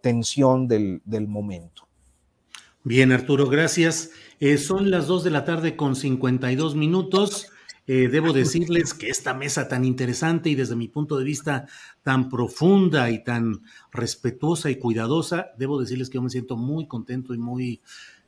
tensión 0.00 0.68
del, 0.68 1.00
del, 1.04 1.28
momento. 1.28 1.86
Bien, 2.84 3.12
Arturo, 3.12 3.48
gracias. 3.48 4.10
son 4.58 4.90
las 4.90 5.06
2 5.06 5.24
de 5.24 5.30
la 5.30 5.44
tarde 5.44 5.76
con 5.76 5.94
52 5.94 6.74
minutos. 6.74 7.51
Eh, 7.86 8.08
debo 8.08 8.32
decirles 8.32 8.94
que 8.94 9.08
esta 9.08 9.34
mesa 9.34 9.66
tan 9.66 9.84
interesante 9.84 10.48
y 10.50 10.54
desde 10.54 10.76
mi 10.76 10.86
punto 10.86 11.18
de 11.18 11.24
vista 11.24 11.66
tan 12.02 12.28
profunda 12.28 13.10
y 13.10 13.24
tan 13.24 13.62
respetuosa 13.90 14.70
y 14.70 14.76
cuidadosa, 14.76 15.48
debo 15.58 15.80
decirles 15.80 16.08
que 16.08 16.14
yo 16.14 16.22
me 16.22 16.30
siento 16.30 16.56
muy 16.56 16.86
contento 16.86 17.34
y 17.34 17.38
muy 17.38 17.82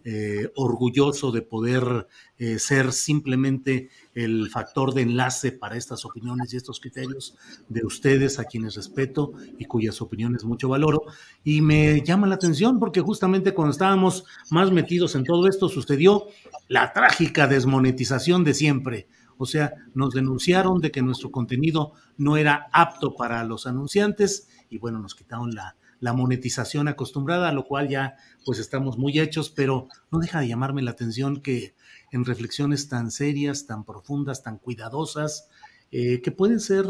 eh, 0.06 0.50
orgulloso 0.56 1.32
de 1.32 1.40
poder 1.40 2.06
eh, 2.36 2.58
ser 2.58 2.92
simplemente 2.92 3.88
el 4.12 4.50
factor 4.50 4.92
de 4.92 5.00
enlace 5.00 5.50
para 5.50 5.78
estas 5.78 6.04
opiniones 6.04 6.52
y 6.52 6.58
estos 6.58 6.78
criterios 6.78 7.34
de 7.70 7.86
ustedes, 7.86 8.38
a 8.38 8.44
quienes 8.44 8.74
respeto 8.74 9.32
y 9.56 9.64
cuyas 9.64 10.02
opiniones 10.02 10.44
mucho 10.44 10.68
valoro. 10.68 11.04
Y 11.42 11.62
me 11.62 12.02
llama 12.02 12.26
la 12.26 12.34
atención 12.34 12.78
porque 12.78 13.00
justamente 13.00 13.54
cuando 13.54 13.70
estábamos 13.70 14.24
más 14.50 14.70
metidos 14.70 15.14
en 15.14 15.24
todo 15.24 15.48
esto 15.48 15.70
sucedió 15.70 16.26
la 16.68 16.92
trágica 16.92 17.46
desmonetización 17.46 18.44
de 18.44 18.52
siempre 18.52 19.08
o 19.38 19.46
sea, 19.46 19.74
nos 19.94 20.14
denunciaron 20.14 20.80
de 20.80 20.90
que 20.90 21.02
nuestro 21.02 21.30
contenido 21.30 21.92
no 22.16 22.36
era 22.36 22.68
apto 22.72 23.14
para 23.14 23.44
los 23.44 23.66
anunciantes 23.66 24.48
y 24.70 24.78
bueno, 24.78 24.98
nos 24.98 25.14
quitaron 25.14 25.54
la, 25.54 25.76
monetización 26.12 26.86
acostumbrada, 26.86 27.50
lo 27.52 27.64
cual 27.64 27.88
ya 27.88 28.16
pues 28.44 28.58
estamos 28.58 28.98
muy 28.98 29.18
hechos, 29.18 29.48
pero 29.48 29.88
no 30.10 30.18
deja 30.18 30.40
de 30.40 30.48
llamarme 30.48 30.82
la 30.82 30.90
atención 30.90 31.40
que 31.40 31.74
en 32.12 32.26
reflexiones 32.26 32.90
tan 32.90 33.10
serias, 33.10 33.66
tan 33.66 33.84
profundas, 33.84 34.42
tan 34.42 34.58
cuidadosas, 34.58 35.48
eh, 35.96 36.20
que 36.22 36.32
pueden 36.32 36.58
ser 36.58 36.86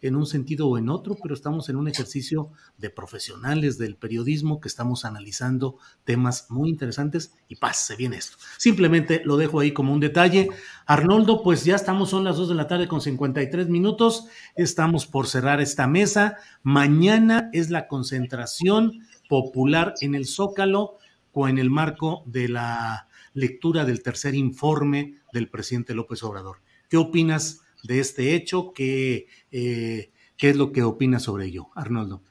en 0.00 0.14
un 0.14 0.24
sentido 0.24 0.68
o 0.68 0.78
en 0.78 0.90
otro, 0.90 1.16
pero 1.20 1.34
estamos 1.34 1.68
en 1.70 1.74
un 1.74 1.88
ejercicio 1.88 2.50
de 2.76 2.88
profesionales 2.88 3.78
del 3.78 3.96
periodismo 3.96 4.60
que 4.60 4.68
estamos 4.68 5.04
analizando 5.04 5.76
temas 6.04 6.46
muy 6.48 6.68
interesantes 6.68 7.34
y 7.48 7.56
paz, 7.56 7.84
se 7.84 7.96
viene 7.96 8.16
esto. 8.16 8.36
Simplemente 8.56 9.22
lo 9.24 9.38
dejo 9.38 9.58
ahí 9.58 9.72
como 9.72 9.92
un 9.92 9.98
detalle. 9.98 10.50
Arnoldo, 10.86 11.42
pues 11.42 11.64
ya 11.64 11.74
estamos, 11.74 12.10
son 12.10 12.22
las 12.22 12.36
2 12.36 12.50
de 12.50 12.54
la 12.54 12.68
tarde 12.68 12.86
con 12.86 13.00
53 13.00 13.68
minutos, 13.68 14.28
estamos 14.54 15.08
por 15.08 15.26
cerrar 15.26 15.60
esta 15.60 15.88
mesa. 15.88 16.36
Mañana 16.62 17.50
es 17.52 17.70
la 17.70 17.88
concentración 17.88 19.04
popular 19.28 19.94
en 20.00 20.14
el 20.14 20.26
Zócalo 20.26 20.98
o 21.32 21.48
en 21.48 21.58
el 21.58 21.70
marco 21.70 22.22
de 22.24 22.46
la 22.46 23.08
lectura 23.34 23.84
del 23.84 24.00
tercer 24.00 24.36
informe 24.36 25.16
del 25.32 25.50
presidente 25.50 25.92
López 25.92 26.22
Obrador. 26.22 26.58
¿Qué 26.88 26.98
opinas 26.98 27.62
de 27.82 28.00
este 28.00 28.34
hecho. 28.34 28.72
¿Qué, 28.72 29.26
eh, 29.50 30.12
¿Qué 30.36 30.50
es 30.50 30.56
lo 30.56 30.72
que 30.72 30.82
opina 30.82 31.18
sobre 31.18 31.46
ello, 31.46 31.68
Arnoldo? 31.74 32.22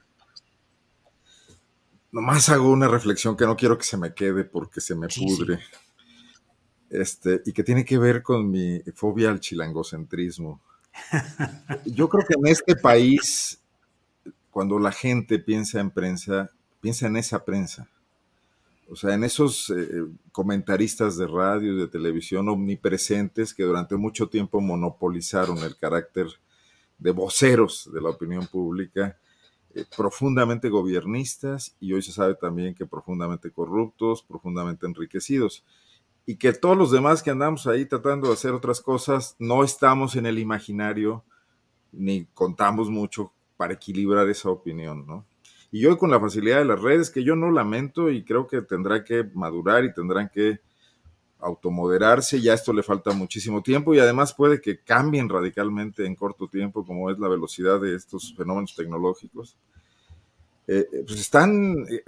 Nomás 2.10 2.48
hago 2.48 2.70
una 2.70 2.88
reflexión 2.88 3.36
que 3.36 3.44
no 3.44 3.56
quiero 3.56 3.76
que 3.76 3.84
se 3.84 3.98
me 3.98 4.14
quede 4.14 4.44
porque 4.44 4.80
se 4.80 4.94
me 4.94 5.08
pudre. 5.08 5.60
Este, 6.90 7.42
y 7.44 7.52
que 7.52 7.62
tiene 7.62 7.84
que 7.84 7.98
ver 7.98 8.22
con 8.22 8.50
mi 8.50 8.80
fobia 8.94 9.30
al 9.30 9.40
chilangocentrismo. 9.40 10.62
Yo 11.84 12.08
creo 12.08 12.24
que 12.26 12.34
en 12.34 12.46
este 12.46 12.76
país, 12.76 13.62
cuando 14.50 14.78
la 14.78 14.90
gente 14.90 15.38
piensa 15.38 15.80
en 15.80 15.90
prensa, 15.90 16.50
piensa 16.80 17.06
en 17.06 17.16
esa 17.18 17.44
prensa. 17.44 17.90
O 18.90 18.96
sea, 18.96 19.14
en 19.14 19.24
esos 19.24 19.70
eh, 19.70 20.06
comentaristas 20.32 21.16
de 21.18 21.26
radio 21.26 21.74
y 21.74 21.76
de 21.76 21.88
televisión 21.88 22.48
omnipresentes 22.48 23.52
que 23.52 23.64
durante 23.64 23.96
mucho 23.96 24.28
tiempo 24.28 24.60
monopolizaron 24.60 25.58
el 25.58 25.76
carácter 25.76 26.26
de 26.96 27.10
voceros 27.10 27.90
de 27.92 28.00
la 28.00 28.10
opinión 28.10 28.46
pública, 28.46 29.18
eh, 29.74 29.84
profundamente 29.94 30.70
gobiernistas 30.70 31.76
y 31.78 31.92
hoy 31.92 32.02
se 32.02 32.12
sabe 32.12 32.34
también 32.34 32.74
que 32.74 32.86
profundamente 32.86 33.50
corruptos, 33.50 34.22
profundamente 34.22 34.86
enriquecidos. 34.86 35.64
Y 36.24 36.36
que 36.36 36.52
todos 36.52 36.76
los 36.76 36.90
demás 36.90 37.22
que 37.22 37.30
andamos 37.30 37.66
ahí 37.66 37.84
tratando 37.84 38.28
de 38.28 38.34
hacer 38.34 38.52
otras 38.52 38.80
cosas, 38.80 39.36
no 39.38 39.64
estamos 39.64 40.16
en 40.16 40.26
el 40.26 40.38
imaginario 40.38 41.24
ni 41.92 42.26
contamos 42.34 42.90
mucho 42.90 43.32
para 43.56 43.74
equilibrar 43.74 44.28
esa 44.28 44.50
opinión, 44.50 45.06
¿no? 45.06 45.26
Y 45.70 45.84
hoy 45.84 45.96
con 45.98 46.10
la 46.10 46.20
facilidad 46.20 46.58
de 46.58 46.64
las 46.64 46.80
redes, 46.80 47.10
que 47.10 47.22
yo 47.22 47.36
no 47.36 47.50
lamento 47.50 48.10
y 48.10 48.24
creo 48.24 48.46
que 48.46 48.62
tendrá 48.62 49.04
que 49.04 49.24
madurar 49.34 49.84
y 49.84 49.92
tendrán 49.92 50.30
que 50.30 50.60
automoderarse, 51.40 52.40
ya 52.40 52.54
esto 52.54 52.72
le 52.72 52.82
falta 52.82 53.12
muchísimo 53.12 53.62
tiempo 53.62 53.94
y 53.94 54.00
además 54.00 54.34
puede 54.34 54.60
que 54.60 54.80
cambien 54.80 55.28
radicalmente 55.28 56.04
en 56.04 56.16
corto 56.16 56.48
tiempo, 56.48 56.84
como 56.84 57.10
es 57.10 57.18
la 57.18 57.28
velocidad 57.28 57.80
de 57.80 57.94
estos 57.94 58.34
fenómenos 58.34 58.74
tecnológicos. 58.74 59.56
Eh, 60.66 60.86
eh, 60.92 61.04
pues 61.06 61.20
están 61.20 61.76
eh, 61.90 62.02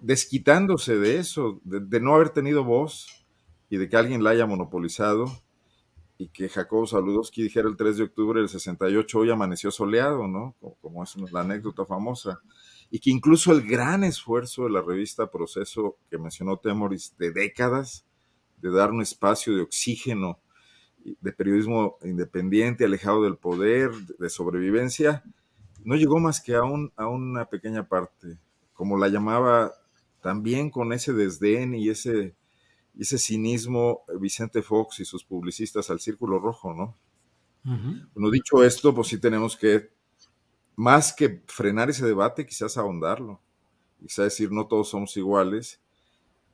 desquitándose 0.00 0.98
de 0.98 1.18
eso, 1.18 1.60
de, 1.64 2.00
no 2.00 2.14
haber 2.14 2.30
tenido 2.30 2.62
voz 2.64 3.24
y 3.70 3.76
de 3.76 3.88
que 3.88 3.96
alguien 3.96 4.22
la 4.22 4.30
haya 4.30 4.46
monopolizado 4.46 5.26
y 6.18 6.28
que 6.28 6.48
Jacobo 6.48 6.86
Saludowski 6.86 7.44
dijera 7.44 7.68
el 7.68 7.76
3 7.76 7.96
de 7.96 8.04
octubre 8.04 8.40
del 8.40 8.48
68 8.48 9.18
hoy 9.18 9.30
amaneció 9.30 9.70
soleado, 9.70 10.26
¿no? 10.26 10.56
Como, 10.60 10.74
como 10.76 11.04
es 11.04 11.16
la 11.32 11.40
anécdota 11.40 11.86
famosa 11.86 12.40
y 12.90 13.00
que 13.00 13.10
incluso 13.10 13.52
el 13.52 13.62
gran 13.66 14.04
esfuerzo 14.04 14.64
de 14.64 14.70
la 14.70 14.82
revista 14.82 15.30
Proceso 15.30 15.98
que 16.10 16.18
mencionó 16.18 16.58
Temoris 16.58 17.14
de 17.18 17.32
décadas 17.32 18.06
de 18.56 18.70
dar 18.70 18.90
un 18.90 19.02
espacio 19.02 19.54
de 19.54 19.62
oxígeno 19.62 20.40
de 21.20 21.32
periodismo 21.32 21.96
independiente, 22.02 22.84
alejado 22.84 23.22
del 23.22 23.36
poder, 23.36 23.90
de 24.18 24.28
sobrevivencia, 24.28 25.22
no 25.84 25.94
llegó 25.94 26.18
más 26.18 26.40
que 26.40 26.54
a, 26.54 26.62
un, 26.62 26.92
a 26.96 27.06
una 27.06 27.46
pequeña 27.46 27.88
parte, 27.88 28.38
como 28.72 28.98
la 28.98 29.08
llamaba 29.08 29.72
también 30.20 30.70
con 30.70 30.92
ese 30.92 31.12
desdén 31.12 31.74
y 31.74 31.88
ese, 31.88 32.34
ese 32.98 33.18
cinismo 33.18 34.02
Vicente 34.20 34.62
Fox 34.62 35.00
y 35.00 35.04
sus 35.04 35.24
publicistas 35.24 35.88
al 35.90 36.00
Círculo 36.00 36.38
Rojo, 36.38 36.74
¿no? 36.74 36.96
Bueno, 38.14 38.30
dicho 38.30 38.64
esto, 38.64 38.94
pues 38.94 39.08
sí 39.08 39.20
tenemos 39.20 39.54
que 39.56 39.90
más 40.78 41.12
que 41.12 41.42
frenar 41.48 41.90
ese 41.90 42.06
debate, 42.06 42.46
quizás 42.46 42.78
ahondarlo, 42.78 43.40
quizás 43.98 44.26
decir 44.26 44.52
no 44.52 44.68
todos 44.68 44.88
somos 44.88 45.16
iguales 45.16 45.80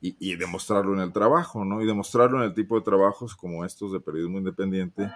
y, 0.01 0.35
demostrarlo 0.35 0.95
en 0.95 1.01
el 1.01 1.13
trabajo, 1.13 1.63
¿no? 1.63 1.81
Y 1.81 1.85
demostrarlo 1.85 2.39
en 2.39 2.45
el 2.45 2.53
tipo 2.55 2.75
de 2.75 2.83
trabajos 2.83 3.35
como 3.35 3.63
estos 3.63 3.91
de 3.91 3.99
periodismo 3.99 4.39
independiente, 4.39 5.11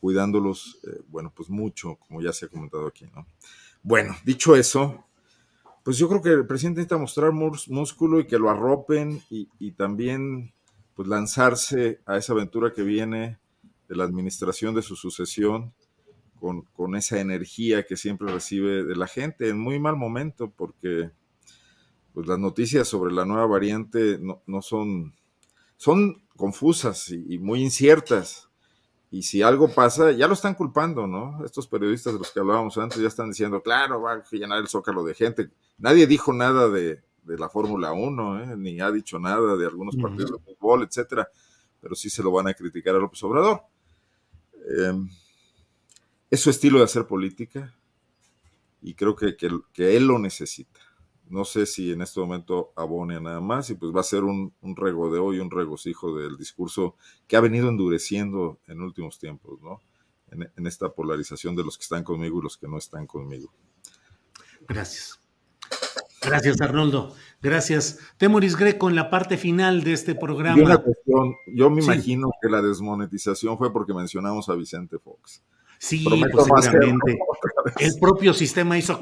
cuidándolos, 0.00 0.78
eh, 0.84 1.02
bueno, 1.08 1.30
pues 1.34 1.50
mucho, 1.50 1.96
como 1.96 2.22
ya 2.22 2.32
se 2.32 2.46
ha 2.46 2.48
comentado 2.48 2.86
aquí, 2.86 3.06
¿no? 3.14 3.26
Bueno, 3.82 4.16
dicho 4.24 4.56
eso, 4.56 5.04
pues 5.82 5.98
yo 5.98 6.08
creo 6.08 6.22
que 6.22 6.30
el 6.30 6.46
presidente 6.46 6.80
necesita 6.80 6.96
mostrar 6.96 7.32
músculo 7.32 8.18
y 8.18 8.26
que 8.26 8.38
lo 8.38 8.48
arropen 8.48 9.22
y, 9.28 9.46
y 9.58 9.72
también 9.72 10.54
pues 10.94 11.06
lanzarse 11.06 12.00
a 12.06 12.16
esa 12.16 12.32
aventura 12.32 12.72
que 12.72 12.82
viene 12.82 13.38
de 13.88 13.96
la 13.96 14.04
administración 14.04 14.74
de 14.74 14.80
su 14.80 14.96
sucesión 14.96 15.74
con, 16.38 16.96
esa 16.96 17.20
energía 17.20 17.84
que 17.86 17.96
siempre 17.96 18.32
recibe 18.32 18.84
de 18.84 18.96
la 18.96 19.06
gente 19.06 19.48
en 19.48 19.58
muy 19.58 19.78
mal 19.78 19.96
momento, 19.96 20.50
porque 20.50 21.10
pues, 22.12 22.26
las 22.26 22.38
noticias 22.38 22.86
sobre 22.86 23.12
la 23.12 23.24
nueva 23.24 23.46
variante 23.46 24.20
no, 24.20 24.62
son, 24.62 25.14
son 25.76 26.22
confusas 26.36 27.10
y, 27.10 27.38
muy 27.38 27.62
inciertas. 27.62 28.48
Y 29.10 29.22
si 29.22 29.42
algo 29.42 29.72
pasa, 29.72 30.10
ya 30.10 30.26
lo 30.26 30.34
están 30.34 30.54
culpando, 30.54 31.06
¿no? 31.06 31.44
Estos 31.44 31.68
periodistas 31.68 32.12
de 32.12 32.18
los 32.18 32.30
que 32.32 32.40
hablábamos 32.40 32.76
antes 32.78 32.98
ya 32.98 33.08
están 33.08 33.30
diciendo, 33.30 33.62
claro, 33.62 34.02
va 34.02 34.14
a 34.14 34.24
llenar 34.32 34.58
el 34.58 34.66
zócalo 34.68 35.04
de 35.04 35.14
gente. 35.14 35.50
Nadie 35.78 36.06
dijo 36.06 36.32
nada 36.32 36.68
de, 36.68 37.02
la 37.24 37.48
Fórmula 37.48 37.92
1, 37.92 38.40
¿eh? 38.42 38.56
ni 38.56 38.80
ha 38.80 38.90
dicho 38.90 39.18
nada 39.18 39.56
de 39.56 39.64
algunos 39.66 39.96
partidos 39.96 40.32
de 40.32 40.38
fútbol, 40.40 40.82
etcétera, 40.82 41.28
pero 41.80 41.94
sí 41.94 42.10
se 42.10 42.22
lo 42.22 42.32
van 42.32 42.48
a 42.48 42.54
criticar 42.54 42.94
a 42.96 42.98
López 42.98 43.22
Obrador. 43.22 43.62
Eh, 44.68 44.92
es 46.34 46.40
su 46.40 46.50
estilo 46.50 46.78
de 46.78 46.84
hacer 46.84 47.06
política 47.06 47.72
y 48.82 48.94
creo 48.94 49.14
que, 49.14 49.36
que, 49.36 49.96
él 49.96 50.06
lo 50.06 50.18
necesita. 50.18 50.80
No 51.28 51.44
sé 51.44 51.64
si 51.64 51.92
en 51.92 52.02
este 52.02 52.20
momento 52.20 52.72
abone 52.76 53.20
nada 53.20 53.40
más 53.40 53.70
y 53.70 53.74
pues 53.76 53.94
va 53.94 54.00
a 54.00 54.04
ser 54.04 54.24
un, 54.24 54.52
un 54.60 54.76
regodeo 54.76 55.32
y 55.32 55.38
un 55.38 55.50
regocijo 55.50 56.14
del 56.18 56.36
discurso 56.36 56.96
que 57.28 57.36
ha 57.36 57.40
venido 57.40 57.68
endureciendo 57.68 58.58
en 58.66 58.82
últimos 58.82 59.18
tiempos, 59.18 59.62
¿no? 59.62 59.80
En, 60.30 60.50
en 60.56 60.66
esta 60.66 60.92
polarización 60.92 61.54
de 61.54 61.64
los 61.64 61.78
que 61.78 61.82
están 61.82 62.02
conmigo 62.02 62.40
y 62.40 62.42
los 62.42 62.58
que 62.58 62.66
no 62.66 62.78
están 62.78 63.06
conmigo. 63.06 63.52
Gracias. 64.68 65.20
Gracias, 66.20 66.60
Arnoldo. 66.60 67.14
Gracias. 67.40 67.98
Temoris 68.16 68.56
Greco, 68.56 68.88
en 68.88 68.96
la 68.96 69.10
parte 69.10 69.36
final 69.36 69.84
de 69.84 69.92
este 69.92 70.14
programa. 70.14 70.82
yo 71.46 71.70
me 71.70 71.82
imagino 71.82 72.30
que 72.42 72.48
la 72.48 72.60
desmonetización 72.60 73.56
fue 73.56 73.72
porque 73.72 73.94
mencionamos 73.94 74.48
a 74.48 74.54
Vicente 74.54 74.98
Fox. 74.98 75.42
Sí, 75.84 76.02
posiblemente. 76.32 77.18
El 77.78 77.98
propio 78.00 78.32
sistema 78.32 78.78
hizo 78.78 78.98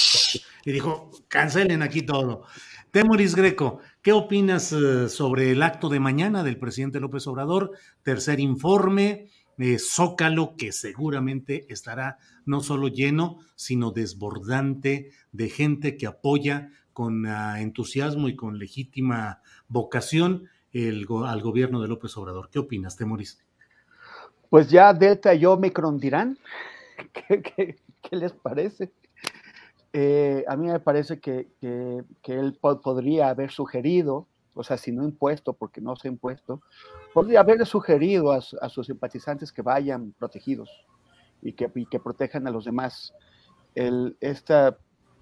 y 0.64 0.70
dijo, 0.70 1.10
cancelen 1.26 1.82
aquí 1.82 2.02
todo. 2.02 2.44
Temoris 2.92 3.34
Greco, 3.34 3.80
¿qué 4.02 4.12
opinas 4.12 4.72
eh, 4.72 5.08
sobre 5.08 5.50
el 5.50 5.64
acto 5.64 5.88
de 5.88 5.98
mañana 5.98 6.44
del 6.44 6.60
presidente 6.60 7.00
López 7.00 7.26
Obrador? 7.26 7.72
Tercer 8.04 8.38
informe, 8.38 9.30
eh, 9.58 9.80
Zócalo, 9.80 10.54
que 10.56 10.70
seguramente 10.70 11.66
estará 11.68 12.18
no 12.46 12.60
solo 12.60 12.86
lleno, 12.86 13.40
sino 13.56 13.90
desbordante 13.90 15.10
de 15.32 15.48
gente 15.48 15.96
que 15.96 16.06
apoya 16.06 16.70
con 16.92 17.26
ah, 17.26 17.60
entusiasmo 17.60 18.28
y 18.28 18.36
con 18.36 18.60
legítima 18.60 19.40
vocación 19.66 20.44
el, 20.72 21.04
al 21.26 21.42
gobierno 21.42 21.82
de 21.82 21.88
López 21.88 22.16
Obrador. 22.16 22.48
¿Qué 22.48 22.60
opinas, 22.60 22.96
Temoris? 22.96 23.42
Pues 24.52 24.68
ya 24.68 24.92
Delta 24.92 25.32
y 25.32 25.46
Omicron 25.46 25.96
dirán, 25.96 26.36
¿qué, 27.14 27.74
les 28.10 28.34
parece? 28.34 28.92
Eh, 29.94 30.44
a 30.46 30.58
mí 30.58 30.66
me 30.66 30.78
parece 30.78 31.20
que, 31.20 31.48
él 31.62 32.58
podría 32.60 33.30
haber 33.30 33.50
sugerido, 33.50 34.26
o 34.52 34.62
sea, 34.62 34.76
si 34.76 34.92
no 34.92 35.04
impuesto, 35.04 35.54
porque 35.54 35.80
no 35.80 35.96
se 35.96 36.06
ha 36.06 36.10
impuesto, 36.10 36.60
podría 37.14 37.40
haber 37.40 37.64
sugerido 37.64 38.30
a, 38.30 38.42
sus 38.42 38.88
simpatizantes 38.88 39.52
que 39.52 39.62
vayan 39.62 40.12
protegidos 40.18 40.68
y 41.40 41.54
que, 41.54 41.70
que 41.90 41.98
protejan 41.98 42.46
a 42.46 42.50
los 42.50 42.66
demás. 42.66 43.14
El, 43.74 44.18
esta, 44.20 44.76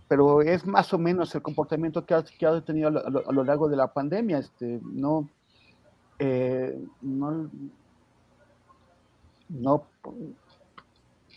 pero 0.09 0.43
es 0.43 0.67
más 0.67 0.93
o 0.93 0.99
menos 0.99 1.33
el 1.37 1.43
comportamiento 1.43 2.05
que 2.05 2.15
ha, 2.15 2.25
que 2.25 2.63
tenido 2.63 2.89
a 2.89 3.33
lo, 3.33 3.45
largo 3.45 3.69
de 3.69 3.77
la 3.77 3.93
pandemia. 3.93 4.39
Este, 4.39 4.81
no, 4.83 5.31
eh, 6.19 6.77
no, 7.01 7.49
no 9.51 9.87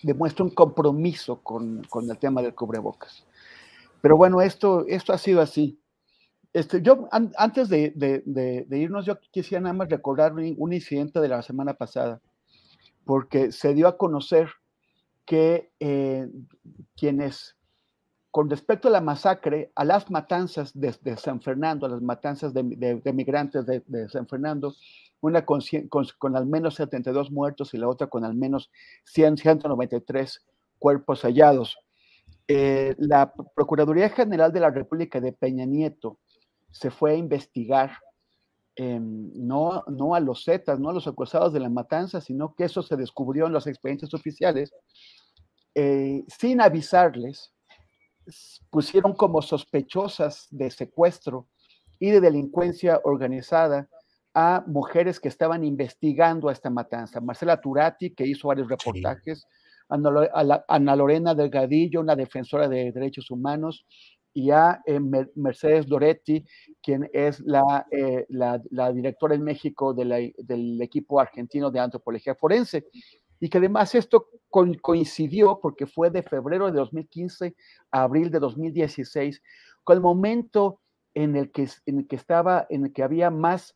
demuestra 0.04 0.44
un 0.44 0.52
compromiso 0.52 1.38
con, 1.42 1.82
el 2.10 2.18
tema 2.18 2.42
del 2.42 2.54
cubrebocas. 2.54 3.26
Pero 4.02 4.18
bueno, 4.18 4.42
esto, 4.42 4.86
esto 4.88 5.14
ha 5.14 5.18
sido 5.18 5.42
así. 5.42 5.80
Este, 6.52 6.82
yo, 6.82 7.08
antes 7.12 7.70
de, 7.70 8.64
irnos, 8.70 9.06
yo 9.06 9.20
quisiera 9.32 9.62
nada 9.62 9.74
más 9.74 9.90
recordar 9.90 10.34
un, 10.34 10.74
incidente 10.74 11.20
de 11.20 11.28
la 11.28 11.42
semana 11.42 11.74
pasada, 11.74 12.22
porque 13.06 13.52
se 13.52 13.74
dio 13.74 13.88
a 13.88 13.98
conocer 13.98 14.50
que 15.26 15.72
eh, 15.80 16.30
quienes, 16.96 17.56
con 18.30 18.50
respecto 18.50 18.90
a 18.90 18.92
la 18.92 19.02
masacre, 19.02 19.72
a 19.74 19.86
las 19.86 20.12
matanzas 20.12 20.78
de, 20.80 20.94
San 21.18 21.42
Fernando, 21.42 21.86
a 21.86 21.90
las 21.90 22.02
matanzas 22.02 22.54
de, 22.54 22.62
migrantes 23.14 23.66
de, 23.66 24.10
San 24.10 24.28
Fernando, 24.28 24.76
una 25.24 25.46
con, 25.46 25.62
con, 26.20 26.36
al 26.36 26.46
menos 26.46 26.76
72 26.76 27.32
muertos 27.32 27.74
y 27.74 27.78
la 27.78 27.88
otra 27.88 28.08
con 28.08 28.26
al 28.26 28.36
menos 28.36 28.70
100, 29.06 29.38
193 29.38 30.46
cuerpos 30.78 31.22
hallados. 31.22 31.78
Eh, 32.48 32.94
la 32.98 33.34
Procuraduría 33.56 34.10
General 34.10 34.52
de 34.52 34.60
la 34.60 34.70
República 34.70 35.22
de 35.22 35.32
Peña 35.32 35.66
Nieto 35.66 36.20
se 36.72 36.92
fue 36.92 37.12
a 37.12 37.16
investigar 37.16 37.92
em, 38.76 39.32
no, 39.34 39.86
no 39.88 40.14
a 40.14 40.20
los 40.20 40.44
Zetas, 40.44 40.78
no 40.78 40.90
a 40.90 40.94
los 40.94 41.08
acusados 41.08 41.54
de 41.54 41.62
la 41.62 41.70
matanza, 41.70 42.20
sino 42.20 42.54
que 42.54 42.66
eso 42.66 42.84
se 42.84 42.98
descubrió 42.98 43.48
en 43.48 43.54
los 43.54 43.66
expedientes 43.66 44.14
oficiales, 44.14 44.74
eh, 45.74 46.26
sin 46.28 46.60
avisarles, 46.60 47.54
pusieron 48.70 49.14
como 49.14 49.42
sospechosas 49.42 50.48
de 50.52 50.70
secuestro 50.70 51.48
y 51.98 52.12
de 52.12 52.20
delincuencia 52.20 53.00
organizada 53.06 53.88
a 54.34 54.64
mujeres 54.68 55.20
que 55.20 55.28
estaban 55.28 55.64
investigando 55.64 56.50
a 56.50 56.54
esta 56.54 56.70
matanza. 56.70 57.22
Marcela 57.22 57.62
Turati, 57.62 58.14
que 58.14 58.26
hizo 58.26 58.48
varios 58.48 58.68
reportajes, 58.68 59.46
Ana 59.90 60.96
Lorena 60.96 61.36
Delgadillo, 61.36 62.00
una 62.00 62.16
defensora 62.16 62.68
de 62.68 62.92
derechos 62.92 63.30
humanos, 63.30 63.86
y 64.34 64.50
a 64.50 64.82
eh, 64.86 65.00
Mercedes 65.36 65.88
Doretti, 65.88 66.44
quien 66.82 67.10
es 67.14 67.40
la, 67.42 67.86
eh, 67.92 68.26
la, 68.30 68.92
directora 68.92 69.36
en 69.36 69.44
México 69.44 69.94
del 69.94 70.82
equipo 70.82 71.20
argentino 71.20 71.70
de 71.70 71.80
antropología 71.80 72.34
forense. 72.34 72.88
Y 73.40 73.50
que 73.50 73.58
además 73.60 73.94
esto 73.94 74.30
coincidió 74.50 75.60
porque 75.62 75.86
fue 75.86 76.10
de 76.10 76.24
febrero 76.24 76.68
de 76.68 76.78
2015 76.80 77.56
a 77.92 78.04
abril 78.04 78.32
de 78.32 78.40
2016, 78.40 79.42
con 79.84 79.98
el 79.98 80.02
momento 80.02 80.80
en 81.14 81.36
el 81.36 81.52
que, 81.52 81.68
en 81.86 82.00
el 82.00 82.08
que 82.08 82.16
estaba, 82.16 82.66
en 82.70 82.86
el 82.86 82.94
que 82.94 83.04
había 83.04 83.30
más, 83.30 83.76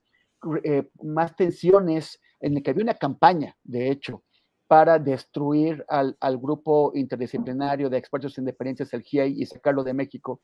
eh, 0.64 0.90
más 1.04 1.36
tensiones, 1.36 2.20
en 2.40 2.58
el 2.58 2.64
que 2.64 2.72
había 2.72 2.84
una 2.84 2.94
campaña, 2.94 3.56
de 3.64 3.90
hecho, 3.90 4.24
para 4.68 5.00
destruir 5.00 5.84
al, 5.88 6.16
grupo 6.38 6.92
interdisciplinario 6.94 7.90
de 7.90 7.98
expertos 7.98 8.38
independientes, 8.38 8.94
el 8.94 9.02
GIEI, 9.02 9.42
y 9.42 9.46
sacarlo 9.46 9.84
de 9.84 9.94
México. 9.94 10.42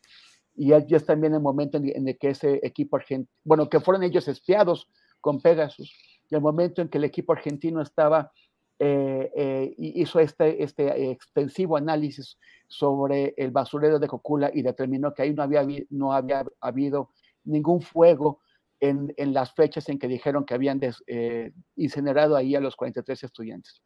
Y 0.56 0.70
ya 0.70 0.78
es 0.78 1.06
también 1.06 1.34
el 1.34 1.41
momento 1.41 1.78
en, 1.78 2.08
el 2.08 2.18
que 2.18 2.30
ese 2.30 2.60
equipo 2.64 2.96
argentino, 2.96 3.30
bueno, 3.44 3.70
que 3.70 3.80
fueron 3.80 4.04
ellos 4.04 4.28
espiados 4.28 4.89
con 5.20 5.41
Pegasus, 5.41 5.94
y 6.30 6.36
el 6.36 6.41
momento 6.41 6.82
en 6.82 6.89
que 6.89 6.98
el 6.98 7.04
equipo 7.04 7.34
argentino 7.34 7.82
estaba, 7.82 8.32
eh, 8.80 9.32
eh, 9.36 9.76
hizo 9.78 10.20
este, 10.20 10.64
este 10.64 11.12
extensivo 11.12 11.78
análisis 11.78 12.38
sobre 12.68 13.34
el 13.38 13.52
basurero 13.52 14.00
de 14.00 14.08
Cocula 14.08 14.52
y 14.54 14.62
determinó 14.62 15.14
que 15.14 15.22
ahí 15.24 15.34
no 15.34 15.44
había, 15.44 15.66
no 15.89 16.14
había 16.14 16.46
habido 16.60 17.10
ningún 17.44 17.82
fuego 17.82 18.39
en, 18.84 19.14
en, 19.16 19.34
las 19.34 19.54
fechas 19.54 19.88
en 19.88 19.98
que 19.98 20.10
dijeron 20.10 20.46
que 20.46 20.54
habían 20.54 20.82
eh, 21.08 21.54
incinerado 21.78 22.36
ahí 22.36 22.54
a 22.54 22.60
los 22.60 22.76
43 22.76 23.24
estudiantes. 23.24 23.82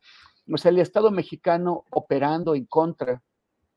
O 0.52 0.58
sea, 0.58 0.72
el 0.72 0.80
Estado 0.80 1.12
mexicano 1.12 1.86
operando 1.92 2.56
en 2.56 2.66
contra 2.66 3.22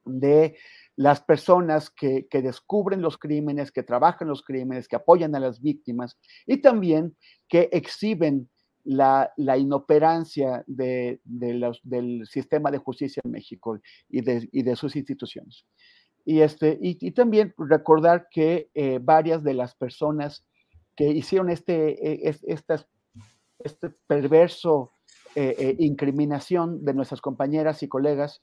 de 0.07 0.57
las 0.97 1.21
personas 1.21 1.91
que, 1.91 2.27
que, 2.27 2.41
descubren 2.41 3.03
los 3.03 3.19
crímenes, 3.19 3.71
que 3.71 3.83
trabajan 3.83 4.29
los 4.29 4.43
crímenes, 4.43 4.89
que 4.89 4.97
apoyan 4.97 5.35
a 5.35 5.41
las 5.41 5.61
víctimas 5.61 6.19
y 6.47 6.57
también 6.63 7.15
que 7.49 7.69
exhiben 7.71 8.49
la, 8.85 9.31
la 9.37 9.59
inoperancia 9.59 10.65
de, 10.67 11.21
de 11.25 11.53
los, 11.53 11.81
del 11.83 12.27
sistema 12.27 12.71
de 12.71 12.79
justicia 12.79 13.21
en 13.23 13.33
México 13.33 13.79
y 14.09 14.23
de, 14.23 14.49
y 14.53 14.63
de 14.63 14.75
sus 14.75 14.97
instituciones. 14.97 15.67
Y, 16.25 16.41
este, 16.41 16.79
y, 16.81 16.97
y 17.07 17.11
también 17.11 17.53
recordar 17.59 18.29
que 18.31 18.71
eh, 18.73 18.99
varias 19.03 19.43
de 19.43 19.53
las 19.53 19.75
personas 19.75 20.47
que 21.01 21.09
hicieron 21.09 21.49
este, 21.49 22.27
eh, 22.27 22.37
este 23.59 23.91
perverso 24.07 24.93
eh, 25.35 25.55
eh, 25.59 25.77
incriminación 25.79 26.85
de 26.85 26.93
nuestras 26.93 27.23
compañeras 27.23 27.83
y 27.83 27.89
colegas, 27.89 28.43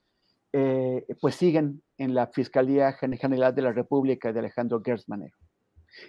pues 1.22 1.36
siguen 1.36 1.84
en 2.00 2.16
la 2.16 2.26
Fiscalía 2.28 2.94
General 2.94 3.54
de 3.54 3.62
la 3.62 3.74
República 3.74 4.34
de 4.34 4.40
Alejandro 4.40 4.82
Gersmanero. 4.84 5.36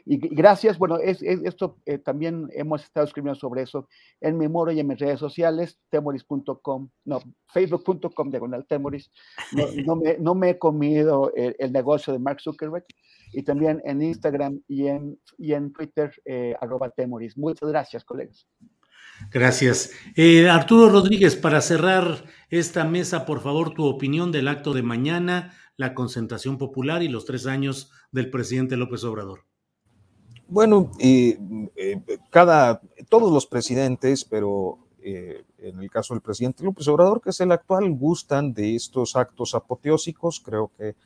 Y 0.06 0.16
gracias, 0.16 0.78
bueno, 0.78 0.96
es, 0.96 1.22
esto 1.22 1.76
también 2.02 2.48
hemos 2.52 2.82
estado 2.82 3.04
escribiendo 3.04 3.38
sobre 3.38 3.62
eso 3.62 3.88
en 4.22 4.38
mi 4.38 4.48
muro 4.48 4.72
y 4.72 4.80
en 4.80 4.86
mis 4.86 4.98
redes 4.98 5.20
sociales, 5.20 5.78
temoris.com, 5.90 6.88
no, 7.04 7.20
facebook.com 7.48 8.30
diagonal 8.30 8.64
temoris. 8.66 9.10
No, 9.52 9.66
no, 9.84 9.96
me, 9.96 10.16
no, 10.16 10.34
me, 10.34 10.50
he 10.50 10.58
comido 10.58 11.30
el, 11.34 11.54
el, 11.58 11.70
negocio 11.70 12.14
de 12.14 12.18
Mark 12.18 12.40
Zuckerberg 12.40 12.86
y 13.32 13.42
también 13.42 13.80
en 13.84 14.02
Instagram 14.02 14.60
y 14.68 14.86
en, 14.86 15.18
y 15.36 15.52
en 15.52 15.72
Twitter, 15.72 16.10
eh, 16.24 16.54
arroba 16.60 16.90
temoris. 16.90 17.36
Muchas 17.36 17.68
gracias, 17.68 18.04
colegas. 18.04 18.46
Gracias. 19.30 19.90
Eh, 20.16 20.48
Arturo 20.48 20.90
Rodríguez, 20.90 21.36
para 21.36 21.60
cerrar 21.60 22.24
esta 22.50 22.84
mesa, 22.84 23.26
por 23.26 23.40
favor, 23.40 23.74
tu 23.74 23.84
opinión 23.84 24.32
del 24.32 24.48
acto 24.48 24.72
de 24.72 24.82
mañana, 24.82 25.54
la 25.76 25.94
concentración 25.94 26.56
popular 26.58 27.02
y 27.02 27.08
los 27.08 27.24
tres 27.24 27.46
años 27.46 27.90
del 28.12 28.30
presidente 28.30 28.76
López 28.76 29.04
Obrador. 29.04 29.44
Bueno, 30.46 30.92
eh, 30.98 31.38
cada, 32.30 32.80
todos 33.08 33.30
los 33.32 33.46
presidentes, 33.46 34.24
pero 34.24 34.78
en 35.02 35.80
el 35.80 35.90
caso 35.90 36.14
del 36.14 36.20
presidente 36.20 36.62
López 36.62 36.86
Obrador, 36.88 37.20
que 37.20 37.30
es 37.30 37.40
el 37.40 37.52
actual, 37.52 37.90
gustan 37.90 38.52
de 38.52 38.74
estos 38.74 39.16
actos 39.16 39.54
apoteósicos. 39.54 40.40
Creo 40.40 40.70
que 40.76 40.96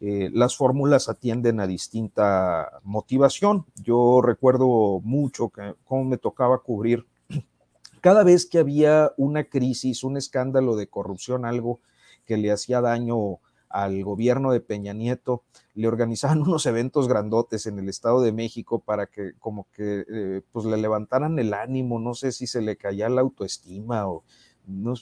eh, 0.00 0.30
las 0.32 0.56
fórmulas 0.56 1.10
atienden 1.10 1.60
a 1.60 1.66
distinta 1.66 2.80
motivación. 2.82 3.66
Yo 3.76 4.22
recuerdo 4.22 5.00
mucho 5.04 5.50
que, 5.50 5.74
cómo 5.84 6.04
me 6.04 6.16
tocaba 6.16 6.58
cubrir 6.58 7.06
cada 8.00 8.24
vez 8.24 8.46
que 8.46 8.58
había 8.58 9.12
una 9.18 9.44
crisis, 9.44 10.02
un 10.02 10.16
escándalo 10.16 10.74
de 10.76 10.86
corrupción, 10.86 11.44
algo 11.44 11.80
que 12.24 12.38
le 12.38 12.50
hacía 12.50 12.80
daño 12.80 13.40
al 13.68 14.02
gobierno 14.02 14.52
de 14.52 14.60
Peña 14.60 14.94
Nieto, 14.94 15.44
le 15.74 15.86
organizaban 15.86 16.42
unos 16.48 16.64
eventos 16.64 17.06
grandotes 17.06 17.66
en 17.66 17.78
el 17.78 17.88
Estado 17.90 18.22
de 18.22 18.32
México 18.32 18.80
para 18.80 19.06
que 19.06 19.34
como 19.38 19.66
que 19.72 20.04
eh, 20.10 20.42
pues 20.50 20.64
le 20.64 20.78
levantaran 20.78 21.38
el 21.38 21.52
ánimo, 21.52 22.00
no 22.00 22.14
sé 22.14 22.32
si 22.32 22.46
se 22.46 22.62
le 22.62 22.76
caía 22.76 23.10
la 23.10 23.20
autoestima 23.20 24.08
o 24.08 24.24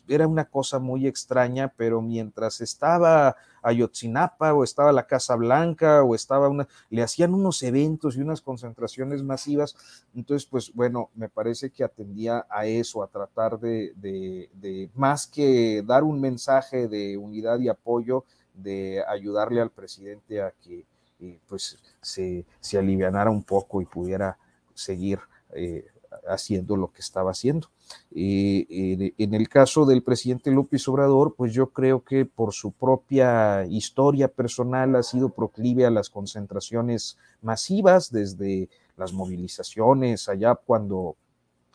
era 0.08 0.26
una 0.26 0.46
cosa 0.46 0.78
muy 0.78 1.06
extraña, 1.06 1.72
pero 1.76 2.00
mientras 2.00 2.60
estaba 2.60 3.36
Ayotzinapa 3.62 4.54
o 4.54 4.64
estaba 4.64 4.92
la 4.92 5.06
Casa 5.06 5.34
Blanca 5.36 6.02
o 6.02 6.14
estaba 6.14 6.48
una, 6.48 6.66
le 6.90 7.02
hacían 7.02 7.34
unos 7.34 7.62
eventos 7.62 8.16
y 8.16 8.20
unas 8.20 8.40
concentraciones 8.40 9.22
masivas. 9.22 9.76
Entonces, 10.14 10.48
pues 10.48 10.72
bueno, 10.72 11.10
me 11.14 11.28
parece 11.28 11.70
que 11.70 11.84
atendía 11.84 12.46
a 12.48 12.66
eso, 12.66 13.02
a 13.02 13.08
tratar 13.08 13.58
de, 13.58 14.90
más 14.94 15.26
que 15.26 15.82
dar 15.84 16.04
un 16.04 16.20
mensaje 16.20 16.88
de 16.88 17.16
unidad 17.16 17.58
y 17.58 17.68
apoyo, 17.68 18.24
de 18.54 19.04
ayudarle 19.06 19.60
al 19.60 19.70
presidente 19.70 20.42
a 20.42 20.50
que 20.50 20.84
eh, 21.20 21.38
pues 21.46 21.78
se, 22.00 22.44
se 22.60 22.78
alivianara 22.78 23.30
un 23.30 23.42
poco 23.42 23.80
y 23.80 23.84
pudiera 23.84 24.38
seguir 24.74 25.20
eh, 25.52 25.86
haciendo 26.28 26.76
lo 26.76 26.92
que 26.92 27.00
estaba 27.00 27.30
haciendo. 27.30 27.68
En 28.10 29.34
el 29.34 29.48
caso 29.48 29.86
del 29.86 30.02
presidente 30.02 30.50
López 30.50 30.86
Obrador, 30.88 31.34
pues 31.36 31.52
yo 31.52 31.68
creo 31.68 32.02
que 32.02 32.24
por 32.24 32.52
su 32.52 32.72
propia 32.72 33.64
historia 33.66 34.28
personal 34.28 34.96
ha 34.96 35.02
sido 35.02 35.28
proclive 35.28 35.86
a 35.86 35.90
las 35.90 36.10
concentraciones 36.10 37.16
masivas 37.42 38.10
desde 38.10 38.68
las 38.96 39.12
movilizaciones 39.12 40.28
allá 40.28 40.54
cuando 40.54 41.16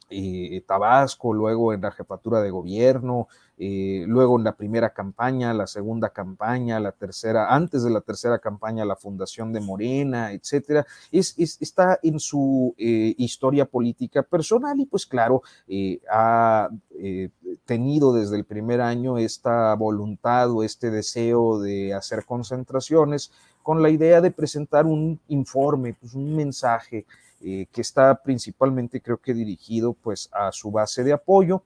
eh, 0.10 0.62
Tabasco, 0.68 1.34
luego 1.34 1.74
en 1.74 1.82
la 1.82 1.92
jefatura 1.92 2.42
de 2.42 2.52
gobierno, 2.52 3.28
eh, 3.56 4.06
luego 4.08 4.38
en 4.38 4.44
la 4.44 4.56
primera 4.56 4.94
campaña, 4.94 5.54
la 5.54 5.68
segunda 5.68 6.10
campaña, 6.10 6.80
la 6.80 6.92
tercera, 6.92 7.54
antes 7.54 7.84
de 7.84 7.92
la 7.92 8.02
tercera 8.02 8.40
campaña, 8.40 8.84
la 8.84 8.96
fundación 8.96 9.54
de 9.54 9.60
Morena, 9.60 10.32
etcétera, 10.32 10.88
es, 11.12 11.36
está 11.38 12.00
en 12.02 12.20
su 12.20 12.74
eh, 12.78 13.14
historia 13.18 13.66
política 13.66 14.24
personal 14.24 14.80
y 14.80 14.88
pues 14.88 15.06
claro, 15.06 15.44
eh, 15.68 16.02
ha 16.12 16.70
tenido 17.66 18.14
desde 18.14 18.38
el 18.38 18.46
primer 18.46 18.82
año 18.82 19.18
esta 19.18 19.76
voluntad 19.76 20.50
o 20.52 20.64
este 20.64 20.90
deseo 20.90 21.60
de 21.60 21.94
hacer 21.94 22.26
concentraciones 22.26 23.32
con 23.62 23.82
la 23.84 23.90
idea 23.90 24.20
de 24.22 24.32
presentar 24.32 24.86
un 24.86 25.20
informe, 25.28 25.94
pues 25.94 26.14
un 26.16 26.36
mensaje 26.36 27.06
que 27.40 27.82
está 27.82 28.16
principalmente 28.24 29.02
creo 29.02 29.18
que 29.18 29.34
dirigido 29.34 29.92
pues 29.94 30.30
a 30.32 30.54
su 30.54 30.72
base 30.72 31.04
de 31.04 31.12
apoyo 31.12 31.64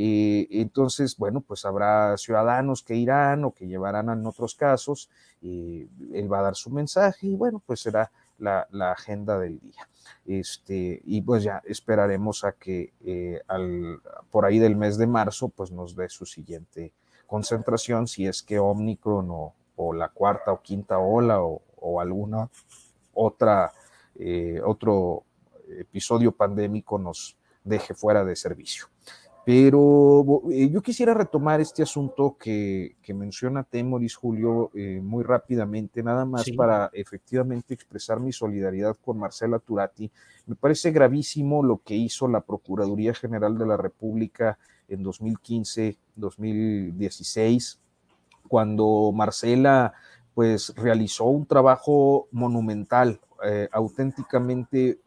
eh, 0.00 0.46
entonces, 0.52 1.16
bueno, 1.16 1.40
pues 1.40 1.64
habrá 1.64 2.16
ciudadanos 2.18 2.84
que 2.84 2.94
irán 2.94 3.44
o 3.44 3.50
que 3.50 3.66
llevarán 3.66 4.08
en 4.10 4.24
otros 4.24 4.54
casos, 4.54 5.10
él 5.42 6.32
va 6.32 6.38
a 6.38 6.42
dar 6.42 6.54
su 6.54 6.70
mensaje 6.70 7.26
y 7.26 7.34
bueno, 7.34 7.60
pues 7.66 7.80
será 7.80 8.12
la, 8.38 8.92
agenda 8.92 9.40
del 9.40 9.58
día. 9.58 9.88
Este, 10.24 11.02
y 11.04 11.20
pues 11.20 11.42
ya 11.42 11.60
esperaremos 11.64 12.44
a 12.44 12.52
que 12.52 12.92
eh, 13.04 13.40
al, 13.48 14.00
por 14.30 14.44
ahí 14.44 14.60
del 14.60 14.76
mes 14.76 14.98
de 14.98 15.08
marzo 15.08 15.48
pues 15.48 15.72
nos 15.72 15.96
dé 15.96 16.08
su 16.08 16.26
siguiente 16.26 16.92
concentración, 17.26 18.06
si 18.06 18.24
es 18.24 18.44
que 18.44 18.60
Omicron 18.60 19.26
o, 19.30 19.92
la 19.94 20.10
cuarta 20.10 20.52
o 20.52 20.62
quinta 20.62 20.98
ola 20.98 21.42
o, 21.42 21.60
o 21.80 22.00
alguna 22.00 22.48
otra, 23.14 23.72
eh, 24.14 24.60
otro 24.64 25.24
episodio 25.68 26.30
pandémico 26.30 27.00
nos 27.00 27.36
deje 27.64 27.94
fuera 27.94 28.24
de 28.24 28.36
servicio. 28.36 28.86
Pero 29.48 30.42
eh, 30.52 30.68
yo 30.68 30.82
quisiera 30.82 31.14
retomar 31.14 31.58
este 31.58 31.82
asunto 31.82 32.36
que, 32.38 32.96
menciona 33.14 33.64
Temoris, 33.64 34.14
Julio, 34.14 34.70
eh, 34.74 35.00
muy 35.02 35.24
rápidamente, 35.24 36.02
nada 36.02 36.26
más 36.26 36.44
para 36.54 36.90
efectivamente 36.92 37.72
expresar 37.72 38.20
mi 38.20 38.30
solidaridad 38.30 38.94
con 39.02 39.18
Marcela 39.18 39.58
Turati. 39.58 40.10
Me 40.44 40.54
parece 40.54 40.90
gravísimo 40.90 41.62
lo 41.62 41.78
que 41.78 41.94
hizo 41.94 42.28
la 42.28 42.42
Procuraduría 42.42 43.14
General 43.14 43.56
de 43.56 43.64
la 43.64 43.78
República 43.78 44.58
en 44.86 45.02
2015-2016, 45.02 47.78
cuando 48.48 49.12
Marcela 49.14 49.94
pues 50.34 50.74
realizó 50.76 51.24
un 51.24 51.46
trabajo 51.46 52.28
monumental, 52.32 53.18
eh, 53.42 53.66
auténticamente 53.72 54.98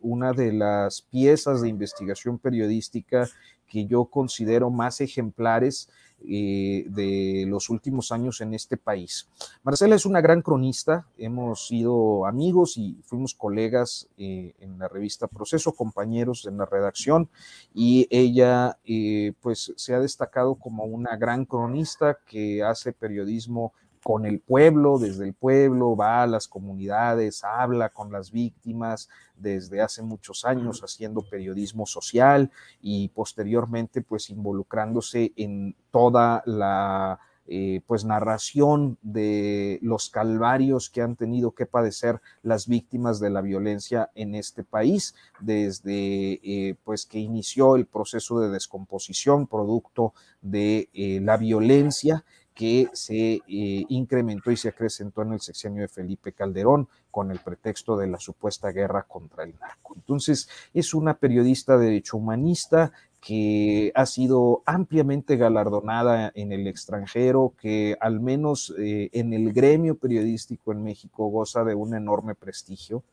una 0.00 0.32
de 0.32 0.52
las 0.52 1.02
piezas 1.02 1.62
de 1.62 1.68
investigación 1.68 2.40
periodística 2.40 3.28
que 3.68 3.86
yo 3.86 4.06
considero 4.06 4.70
más 4.70 5.00
ejemplares 5.00 5.88
eh, 6.24 6.86
de 6.88 7.44
los 7.46 7.68
últimos 7.68 8.10
años 8.10 8.40
en 8.40 8.54
este 8.54 8.78
país. 8.78 9.28
Marcela 9.62 9.94
es 9.94 10.06
una 10.06 10.22
gran 10.22 10.40
cronista, 10.40 11.06
hemos 11.18 11.66
sido 11.68 12.24
amigos 12.24 12.78
y 12.78 12.96
fuimos 13.04 13.34
colegas 13.34 14.08
eh, 14.16 14.54
en 14.58 14.78
la 14.78 14.88
revista 14.88 15.28
Proceso, 15.28 15.72
compañeros 15.72 16.46
en 16.46 16.56
la 16.56 16.64
redacción, 16.64 17.28
y 17.74 18.08
ella 18.10 18.78
eh, 18.86 19.34
pues 19.42 19.74
se 19.76 19.94
ha 19.94 20.00
destacado 20.00 20.54
como 20.54 20.84
una 20.84 21.16
gran 21.16 21.44
cronista 21.44 22.18
que 22.26 22.62
hace 22.62 22.94
periodismo 22.94 23.74
con 24.06 24.24
el 24.24 24.38
pueblo, 24.38 25.00
desde 25.00 25.24
el 25.24 25.34
pueblo, 25.34 25.96
va 25.96 26.22
a 26.22 26.28
las 26.28 26.46
comunidades, 26.46 27.42
habla 27.42 27.88
con 27.88 28.12
las 28.12 28.30
víctimas 28.30 29.08
desde 29.34 29.80
hace 29.80 30.00
muchos 30.00 30.44
años 30.44 30.80
haciendo 30.84 31.22
periodismo 31.22 31.86
social 31.86 32.52
y 32.80 33.08
posteriormente 33.08 34.02
pues 34.02 34.30
involucrándose 34.30 35.32
en 35.34 35.74
toda 35.90 36.44
la 36.46 37.18
eh, 37.48 37.80
pues 37.88 38.04
narración 38.04 38.96
de 39.02 39.80
los 39.82 40.08
calvarios 40.08 40.88
que 40.88 41.02
han 41.02 41.16
tenido 41.16 41.56
que 41.56 41.66
padecer 41.66 42.20
las 42.44 42.68
víctimas 42.68 43.18
de 43.18 43.30
la 43.30 43.40
violencia 43.40 44.12
en 44.14 44.36
este 44.36 44.62
país 44.62 45.16
desde 45.40 46.40
eh, 46.44 46.76
pues 46.84 47.06
que 47.06 47.18
inició 47.18 47.74
el 47.74 47.86
proceso 47.86 48.38
de 48.38 48.50
descomposición 48.50 49.48
producto 49.48 50.14
de 50.42 50.90
eh, 50.92 51.20
la 51.22 51.36
violencia 51.36 52.24
que 52.56 52.88
se 52.94 53.34
eh, 53.34 53.84
incrementó 53.90 54.50
y 54.50 54.56
se 54.56 54.70
acrecentó 54.70 55.20
en 55.20 55.34
el 55.34 55.40
sexenio 55.40 55.82
de 55.82 55.88
Felipe 55.88 56.32
Calderón 56.32 56.88
con 57.10 57.30
el 57.30 57.38
pretexto 57.38 57.98
de 57.98 58.06
la 58.06 58.18
supuesta 58.18 58.72
guerra 58.72 59.02
contra 59.02 59.44
el 59.44 59.54
narco. 59.60 59.92
Entonces, 59.94 60.48
es 60.72 60.94
una 60.94 61.18
periodista 61.18 61.76
de 61.76 61.84
derecho 61.84 62.16
humanista 62.16 62.92
que 63.20 63.92
ha 63.94 64.06
sido 64.06 64.62
ampliamente 64.64 65.36
galardonada 65.36 66.32
en 66.34 66.50
el 66.50 66.66
extranjero, 66.66 67.52
que 67.60 67.98
al 68.00 68.20
menos 68.20 68.72
eh, 68.78 69.10
en 69.12 69.34
el 69.34 69.52
gremio 69.52 69.98
periodístico 69.98 70.72
en 70.72 70.82
México 70.82 71.26
goza 71.26 71.62
de 71.62 71.74
un 71.74 71.94
enorme 71.94 72.34
prestigio, 72.34 73.04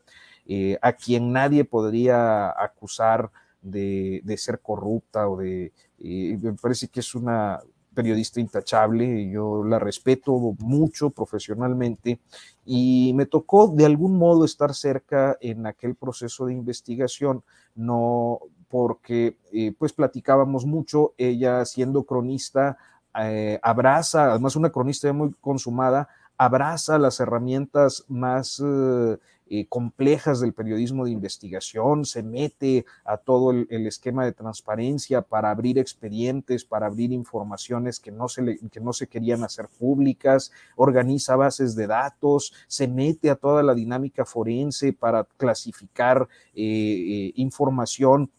eh, 0.47 0.77
a 0.81 0.93
quien 0.93 1.33
nadie 1.33 1.65
podría 1.65 2.49
acusar 2.49 3.29
de, 3.61 4.21
de 4.23 4.37
ser 4.37 4.61
corrupta 4.61 5.27
o 5.27 5.35
de... 5.35 5.73
me 5.99 6.53
parece 6.53 6.87
que 6.87 7.01
es 7.01 7.13
una 7.15 7.59
periodista 7.93 8.39
intachable, 8.39 9.29
yo 9.29 9.63
la 9.63 9.79
respeto 9.79 10.33
mucho 10.59 11.09
profesionalmente 11.09 12.19
y 12.65 13.13
me 13.15 13.25
tocó 13.25 13.67
de 13.67 13.85
algún 13.85 14.17
modo 14.17 14.45
estar 14.45 14.73
cerca 14.73 15.37
en 15.41 15.65
aquel 15.65 15.95
proceso 15.95 16.45
de 16.45 16.53
investigación, 16.53 17.43
no 17.75 18.39
porque 18.69 19.37
eh, 19.51 19.73
pues 19.77 19.93
platicábamos 19.93 20.65
mucho, 20.65 21.13
ella 21.17 21.63
siendo 21.65 22.03
cronista, 22.03 22.77
eh, 23.21 23.59
abraza, 23.61 24.31
además 24.31 24.55
una 24.55 24.71
cronista 24.71 25.13
muy 25.13 25.33
consumada, 25.39 26.09
abraza 26.37 26.97
las 26.97 27.19
herramientas 27.19 28.03
más 28.07 28.61
eh, 28.65 29.17
eh, 29.55 29.67
complejas 29.69 30.39
del 30.39 30.51
periodismo 30.51 31.05
de 31.05 31.11
investigación, 31.11 32.05
se 32.05 32.23
mete 32.23 32.87
a 33.05 33.17
todo 33.17 33.51
el, 33.51 33.85
esquema 33.85 34.25
de 34.25 34.31
transparencia 34.31 35.21
para 35.21 35.51
abrir 35.51 35.77
expedientes, 35.77 36.65
para 36.65 36.87
abrir 36.87 37.11
informaciones 37.11 37.99
que 37.99 38.09
no, 38.09 38.27
se 38.27 38.57
que 38.71 38.79
no 38.79 38.93
se 38.93 39.05
querían 39.05 39.43
hacer 39.43 39.67
públicas, 39.67 40.51
organiza 40.75 41.35
bases 41.35 41.75
de 41.75 41.85
datos, 41.85 42.51
se 42.65 42.87
mete 42.87 43.29
a 43.29 43.35
toda 43.35 43.61
la 43.61 43.75
dinámica 43.75 44.25
forense 44.25 44.91
para 44.91 45.23
clasificar 45.37 46.27
eh, 46.55 47.31
información 47.35 48.31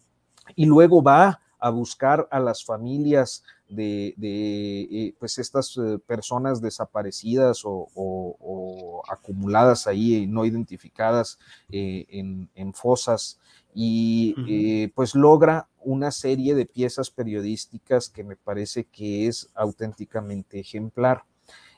y 0.56 0.66
luego 0.66 1.00
va 1.00 1.40
a 1.60 1.70
buscar 1.70 2.26
a 2.32 2.40
las 2.40 2.64
familias 2.64 3.44
de, 3.74 4.14
eh, 4.20 5.14
pues 5.18 5.38
estas 5.38 5.76
eh, 5.76 5.98
personas 6.06 6.60
desaparecidas 6.60 7.62
o, 7.64 9.02
acumuladas 9.08 9.86
ahí, 9.86 10.26
no 10.26 10.44
identificadas 10.44 11.38
eh, 11.70 12.06
en, 12.08 12.74
fosas, 12.74 13.38
y 13.74 14.86
pues 14.94 15.14
logra 15.14 15.68
una 15.82 16.10
serie 16.10 16.54
de 16.54 16.64
piezas 16.64 17.10
periodísticas 17.10 18.08
que 18.08 18.24
me 18.24 18.36
parece 18.36 18.84
que 18.84 19.26
es 19.26 19.50
auténticamente 19.54 20.60
ejemplar. 20.60 21.24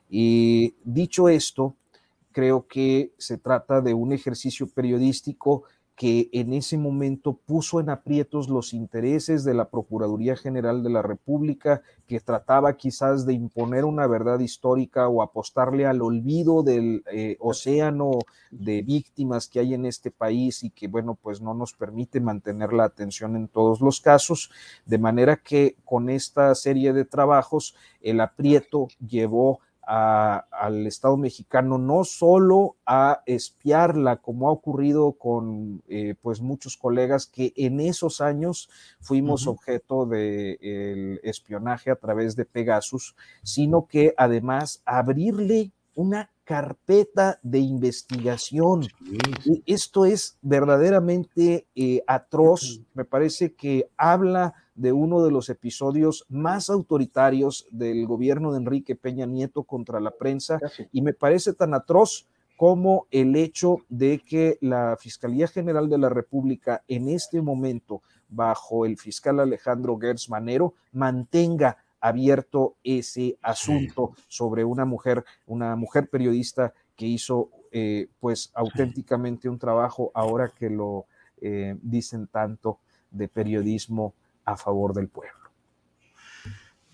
Y 0.09 0.75
dicho 0.85 1.29
esto, 1.29 1.75
creo 2.33 2.67
que 2.67 3.13
se 3.17 3.39
trata 3.39 3.81
de 3.81 3.95
un 3.95 4.13
ejercicio 4.13 4.69
periodístico 4.69 5.65
que 5.97 6.29
en 6.33 6.53
ese 6.53 6.77
momento 6.77 7.33
puso 7.33 7.81
en 7.81 7.89
aprietos 7.89 8.51
los 8.51 8.75
intereses 8.75 9.45
de 9.45 9.55
la 9.55 9.71
Procuraduría 9.71 10.37
General 10.37 10.83
de 10.83 10.91
la 10.91 11.01
República, 11.01 11.81
que 12.07 12.21
trataba 12.21 12.77
quizás 12.77 13.25
de 13.25 13.33
imponer 13.33 13.87
una 13.87 14.07
verdad 14.07 14.39
histórica 14.41 15.09
o 15.09 15.23
apostarle 15.23 15.87
al 15.87 16.03
olvido 16.03 16.63
del 16.63 17.03
eh, 17.11 17.39
océano 17.41 18.19
de 18.51 18.83
víctimas 18.83 19.49
que 19.49 19.61
hay 19.61 19.73
en 19.73 19.87
este 19.87 20.11
país 20.11 20.63
y 20.63 20.71
que, 20.71 20.87
bueno, 20.87 21.15
pues 21.21 21.41
no 21.41 21.55
nos 21.55 21.73
permite 21.73 22.21
mantener 22.21 22.75
la 22.75 22.85
atención 22.85 23.35
en 23.35 23.49
todos 23.49 23.81
los 23.81 24.03
casos, 24.03 24.51
de 24.85 24.99
manera 24.99 25.37
que 25.37 25.77
con 25.87 26.11
esta 26.11 26.55
serie 26.55 26.93
de 26.93 27.07
trabajos 27.07 27.75
el 28.03 28.21
aprieto 28.21 28.89
llevó 29.01 29.61
al 29.87 30.87
Estado 30.87 31.17
mexicano 31.17 31.79
no 31.79 32.03
solo 32.03 32.77
a 32.85 33.23
espiarla, 33.25 34.17
como 34.17 34.49
ha 34.49 34.53
ocurrido 34.53 35.13
con 35.13 35.83
eh, 35.89 36.17
pues 36.21 36.41
muchos 36.41 36.77
colegas 36.77 37.27
que 37.27 37.53
en 37.57 37.79
esos 37.81 38.21
años 38.21 38.69
fuimos 39.01 39.47
objeto 39.47 40.05
del 40.07 41.21
espionaje 41.23 41.91
a 41.93 41.97
través 41.97 42.35
de 42.35 42.45
Pegasus, 42.45 43.15
sino 43.45 43.87
que 43.87 44.13
además 44.17 44.83
abrirle 44.85 45.71
una 45.95 46.31
carpeta 46.47 47.41
de 47.43 47.59
investigación. 47.59 48.87
Esto 49.67 50.07
es 50.07 50.39
verdaderamente 50.41 51.67
eh, 51.75 52.03
atroz, 52.07 52.81
me 52.95 53.05
parece 53.05 53.55
que 53.55 53.91
habla 53.97 54.55
de 54.77 54.93
uno 54.93 55.25
de 55.25 55.33
los 55.33 55.49
episodios 55.49 56.25
más 56.29 56.71
autoritarios 56.71 57.67
del 57.73 58.07
gobierno 58.07 58.53
de 58.53 58.59
Enrique 58.59 58.95
Peña 58.95 59.27
Nieto 59.27 59.65
contra 59.65 59.99
la 59.99 60.13
prensa. 60.13 60.61
Y 60.93 61.03
me 61.03 61.15
parece 61.15 61.53
tan 61.53 61.75
atroz 61.75 62.29
como 62.57 63.07
el 63.11 63.35
hecho 63.35 63.79
de 63.89 64.21
que 64.21 64.57
la 64.61 64.97
Fiscalía 64.99 65.49
General 65.49 65.89
de 65.91 65.99
la 65.99 66.09
República 66.09 66.85
en 66.87 67.09
este 67.09 67.43
momento, 67.43 68.03
bajo 68.29 68.87
el 68.87 68.99
fiscal 68.99 69.41
Alejandro 69.41 69.99
Gertz 69.99 70.29
Manero, 70.31 70.75
mantenga 70.93 71.77
abierto 72.07 72.77
ese 72.85 73.37
asunto 73.43 74.13
sobre 74.29 74.65
una 74.65 74.85
mujer, 74.85 75.25
una 75.47 75.75
mujer 75.77 76.09
periodista 76.09 76.73
que 76.95 77.07
hizo 77.07 77.51
eh, 77.73 78.09
pues 78.21 78.51
auténticamente 78.55 79.49
un 79.49 79.59
trabajo 79.59 80.13
ahora 80.15 80.53
que 80.57 80.71
lo 80.71 81.07
eh, 81.41 81.77
dicen 81.83 82.29
tanto 82.29 82.79
de 83.11 83.29
periodismo 83.29 84.15
a 84.45 84.57
favor 84.57 84.95
del 84.95 85.09
pueblo. 85.09 85.35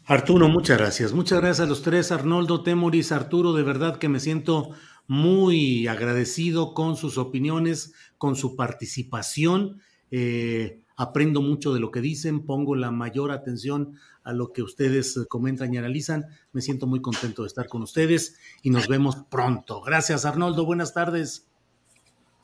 Arturo, 0.06 0.48
muchas 0.48 0.78
gracias. 0.78 1.12
Muchas 1.12 1.40
gracias 1.40 1.60
a 1.60 1.68
los 1.68 1.82
tres, 1.82 2.10
Arnoldo, 2.10 2.62
Temoris, 2.62 3.12
Arturo, 3.12 3.52
de 3.52 3.62
verdad 3.62 3.98
que 3.98 4.08
me 4.08 4.18
siento 4.18 4.70
muy 5.06 5.86
agradecido 5.86 6.74
con 6.74 6.96
sus 6.96 7.18
opiniones, 7.18 7.94
con 8.18 8.34
su 8.34 8.56
participación. 8.56 9.80
Eh, 10.10 10.82
aprendo 11.02 11.42
mucho 11.42 11.74
de 11.74 11.80
lo 11.80 11.90
que 11.90 12.00
dicen, 12.00 12.46
pongo 12.46 12.76
la 12.76 12.90
mayor 12.90 13.32
atención 13.32 13.94
a 14.22 14.32
lo 14.32 14.52
que 14.52 14.62
ustedes 14.62 15.26
comentan 15.28 15.74
y 15.74 15.78
analizan. 15.78 16.26
Me 16.52 16.60
siento 16.60 16.86
muy 16.86 17.02
contento 17.02 17.42
de 17.42 17.48
estar 17.48 17.66
con 17.66 17.82
ustedes 17.82 18.36
y 18.62 18.70
nos 18.70 18.86
vemos 18.86 19.16
pronto. 19.28 19.82
Gracias, 19.82 20.24
Arnoldo. 20.24 20.64
Buenas 20.64 20.94
tardes. 20.94 21.48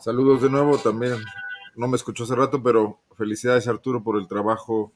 Saludos 0.00 0.42
de 0.42 0.50
nuevo 0.50 0.76
también. 0.78 1.14
No 1.76 1.86
me 1.86 1.96
escuchó 1.96 2.24
hace 2.24 2.34
rato, 2.34 2.62
pero 2.62 3.00
felicidades, 3.16 3.68
Arturo, 3.68 4.02
por 4.02 4.18
el 4.18 4.26
trabajo 4.26 4.92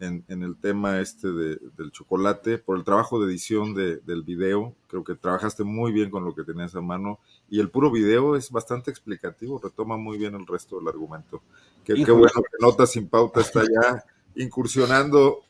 en, 0.00 0.24
el 0.28 0.56
tema 0.56 1.00
este 1.00 1.28
del 1.28 1.92
chocolate, 1.92 2.58
por 2.58 2.76
el 2.76 2.84
trabajo 2.84 3.20
de 3.20 3.30
edición 3.30 3.74
del 3.74 4.22
video. 4.22 4.74
Creo 4.88 5.04
que 5.04 5.14
trabajaste 5.14 5.64
muy 5.64 5.92
bien 5.92 6.10
con 6.10 6.24
lo 6.24 6.34
que 6.34 6.44
tenías 6.44 6.74
a 6.74 6.80
mano 6.80 7.18
y 7.48 7.60
el 7.60 7.70
puro 7.70 7.90
video 7.90 8.36
es 8.36 8.50
bastante 8.50 8.90
explicativo, 8.90 9.60
retoma 9.62 9.96
muy 9.96 10.18
bien 10.18 10.34
el 10.34 10.46
resto 10.46 10.78
del 10.78 10.88
argumento. 10.88 11.42
Qué, 11.84 11.94
bueno 11.94 12.30
que 12.34 12.56
Nota 12.60 12.86
Sin 12.86 13.08
Pauta 13.08 13.40
está 13.40 13.62
ya 13.62 14.04
incursionando 14.34 15.42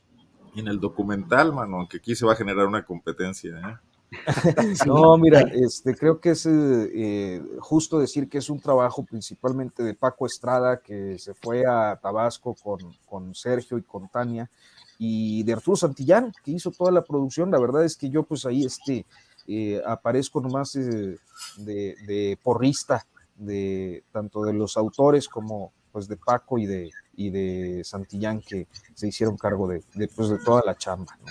en 0.55 0.69
el 0.69 0.81
documental, 0.81 1.53
mano, 1.53 1.79
aunque 1.79 1.99
aquí 1.99 2.15
se 2.15 2.27
va 2.27 2.33
a 2.33 2.37
generar 2.37 2.67
una 2.67 2.85
competencia. 2.85 3.59
¿eh? 3.59 3.92
No, 4.87 5.17
mira, 5.17 5.41
este, 5.41 5.95
creo 5.95 6.21
que 6.21 6.31
es 6.31 6.47
eh, 6.47 7.43
justo 7.61 7.99
decir 7.99 8.29
que 8.29 8.39
es 8.39 8.51
un 8.51 8.61
trabajo 8.61 9.05
principalmente 9.05 9.83
de 9.83 9.95
Paco 9.95 10.27
Estrada, 10.27 10.81
que 10.81 11.19
se 11.19 11.35
fue 11.35 11.65
a 11.67 11.99
Tabasco 12.01 12.55
con, 12.55 12.79
con 13.07 13.35
Sergio 13.35 13.79
y 13.79 13.83
con 13.83 14.09
Tania, 14.09 14.51
y 14.99 15.43
de 15.43 15.55
Arturo 15.55 15.77
Santillán, 15.77 16.33
que 16.45 16.53
hizo 16.53 16.71
toda 16.71 16.93
la 16.93 17.03
producción. 17.03 17.51
La 17.51 17.59
verdad 17.59 17.85
es 17.85 17.97
que 17.97 18.11
yo 18.11 18.23
pues 18.23 18.47
ahí 18.47 18.65
este, 18.65 19.07
eh, 19.49 19.81
aparezco 19.85 20.41
nomás 20.41 20.77
eh, 20.77 21.17
de, 21.59 22.39
porrista, 22.43 23.05
de 23.37 24.05
tanto 24.13 24.43
de 24.45 24.53
los 24.53 24.77
autores 24.77 25.29
como 25.29 25.73
pues 25.91 26.09
de 26.09 26.17
Paco 26.17 26.59
y 26.59 26.67
de, 26.67 26.91
y 27.17 27.31
de 27.31 27.83
Santillán, 27.85 28.41
que 28.41 28.67
se 28.95 29.09
hicieron 29.09 29.37
cargo 29.37 29.69
de, 29.69 29.83
de, 29.95 30.09
pues, 30.09 30.31
de 30.31 30.39
toda 30.39 30.63
la 30.65 30.75
chamba. 30.75 31.19
¿no? 31.21 31.27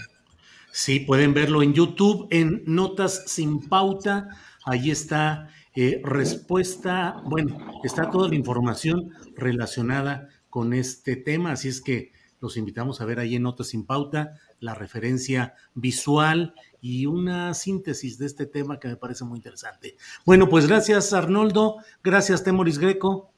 Sí, 0.72 1.01
pueden 1.01 1.34
verlo 1.34 1.61
en 1.63 1.74
YouTube, 1.74 2.28
en 2.32 2.63
Notas 2.65 3.24
sin 3.28 3.67
Pauta. 3.67 4.30
Ahí 4.65 4.91
está 4.91 5.49
eh, 5.76 6.01
respuesta, 6.03 7.22
bueno, 7.26 7.57
está 7.84 8.09
toda 8.09 8.28
la 8.28 8.36
información 8.36 9.11
relacionada 9.36 10.30
con 10.49 10.74
este 10.74 11.15
tema, 11.15 11.53
así 11.53 11.69
es 11.69 11.82
que 11.82 12.11
los 12.41 12.57
invitamos 12.57 12.99
a 12.99 13.05
ver 13.05 13.19
ahí 13.19 13.36
en 13.36 13.43
Notas 13.43 13.67
sin 13.67 13.86
Pauta 13.86 14.34
la 14.59 14.76
referencia 14.76 15.55
visual 15.74 16.53
y 16.82 17.05
una 17.05 17.53
síntesis 17.53 18.17
de 18.17 18.26
este 18.26 18.45
tema 18.45 18.80
que 18.80 18.89
me 18.89 18.97
parece 18.97 19.24
muy 19.24 19.38
interesante. 19.38 19.95
Bueno, 20.26 20.49
pues 20.49 20.67
gracias 20.67 21.13
Arnoldo, 21.13 21.78
gracias 22.03 22.43
Temoris 22.43 22.78
Greco. 22.78 23.32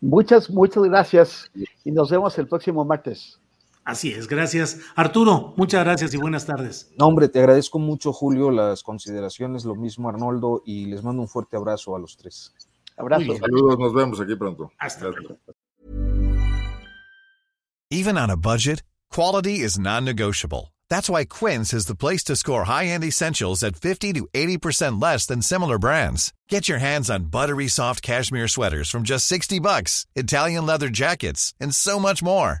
Muchas, 0.00 0.48
muchas 0.48 0.84
gracias 0.84 1.50
y 1.84 1.90
nos 1.90 2.10
vemos 2.10 2.38
el 2.38 2.46
próximo 2.46 2.84
martes. 2.84 3.41
Así 3.84 4.12
es, 4.12 4.28
gracias. 4.28 4.78
Arturo, 4.94 5.54
muchas 5.56 5.84
gracias 5.84 6.14
y 6.14 6.16
buenas 6.16 6.46
tardes. 6.46 6.92
No, 6.96 7.06
hombre, 7.06 7.28
te 7.28 7.40
agradezco 7.40 7.80
mucho, 7.80 8.12
Julio, 8.12 8.50
las 8.50 8.82
consideraciones, 8.82 9.64
lo 9.64 9.74
mismo 9.74 10.08
Arnoldo, 10.08 10.62
y 10.64 10.86
les 10.86 11.02
mando 11.02 11.22
un 11.22 11.28
fuerte 11.28 11.56
abrazo 11.56 11.96
a 11.96 11.98
los 11.98 12.16
tres. 12.16 12.54
Abrazo. 12.96 13.36
Saludos, 13.38 13.78
nos 13.78 13.92
vemos 13.92 14.20
aquí 14.20 14.36
pronto. 14.36 14.70
Hasta 14.78 15.08
luego. 15.08 15.36
Even 17.90 18.16
on 18.16 18.30
a 18.30 18.36
budget, 18.36 18.82
quality 19.10 19.60
is 19.60 19.78
non-negotiable. 19.78 20.72
That's 20.88 21.10
why 21.10 21.24
Quince 21.24 21.74
is 21.74 21.86
the 21.86 21.94
place 21.96 22.22
to 22.24 22.36
score 22.36 22.64
high-end 22.64 23.02
essentials 23.02 23.62
at 23.62 23.76
50 23.76 24.12
to 24.12 24.28
80% 24.32 25.02
less 25.02 25.26
than 25.26 25.42
similar 25.42 25.78
brands. 25.78 26.32
Get 26.48 26.68
your 26.68 26.78
hands 26.78 27.10
on 27.10 27.30
buttery 27.30 27.68
soft 27.68 28.02
cashmere 28.02 28.48
sweaters 28.48 28.88
from 28.88 29.02
just 29.02 29.26
60 29.26 29.58
bucks, 29.58 30.06
Italian 30.14 30.66
leather 30.66 30.88
jackets, 30.88 31.52
and 31.60 31.74
so 31.74 31.98
much 31.98 32.22
more. 32.22 32.60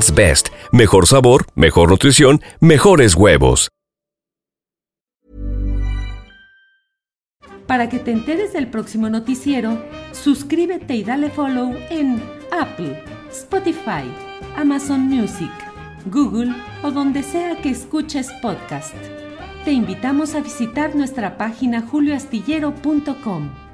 Best. 0.09 0.49
Mejor 0.71 1.05
sabor, 1.05 1.45
mejor 1.53 1.91
nutrición, 1.91 2.41
mejores 2.59 3.13
huevos. 3.13 3.69
Para 7.71 7.87
que 7.87 7.99
te 7.99 8.11
enteres 8.11 8.51
del 8.51 8.67
próximo 8.67 9.09
noticiero, 9.09 9.81
suscríbete 10.11 10.93
y 10.95 11.05
dale 11.05 11.29
follow 11.29 11.73
en 11.89 12.21
Apple, 12.51 13.01
Spotify, 13.31 14.11
Amazon 14.57 15.01
Music, 15.01 15.51
Google 16.07 16.53
o 16.83 16.91
donde 16.91 17.23
sea 17.23 17.61
que 17.61 17.69
escuches 17.69 18.29
podcast. 18.41 18.93
Te 19.63 19.71
invitamos 19.71 20.35
a 20.35 20.41
visitar 20.41 20.95
nuestra 20.95 21.37
página 21.37 21.81
julioastillero.com. 21.81 23.70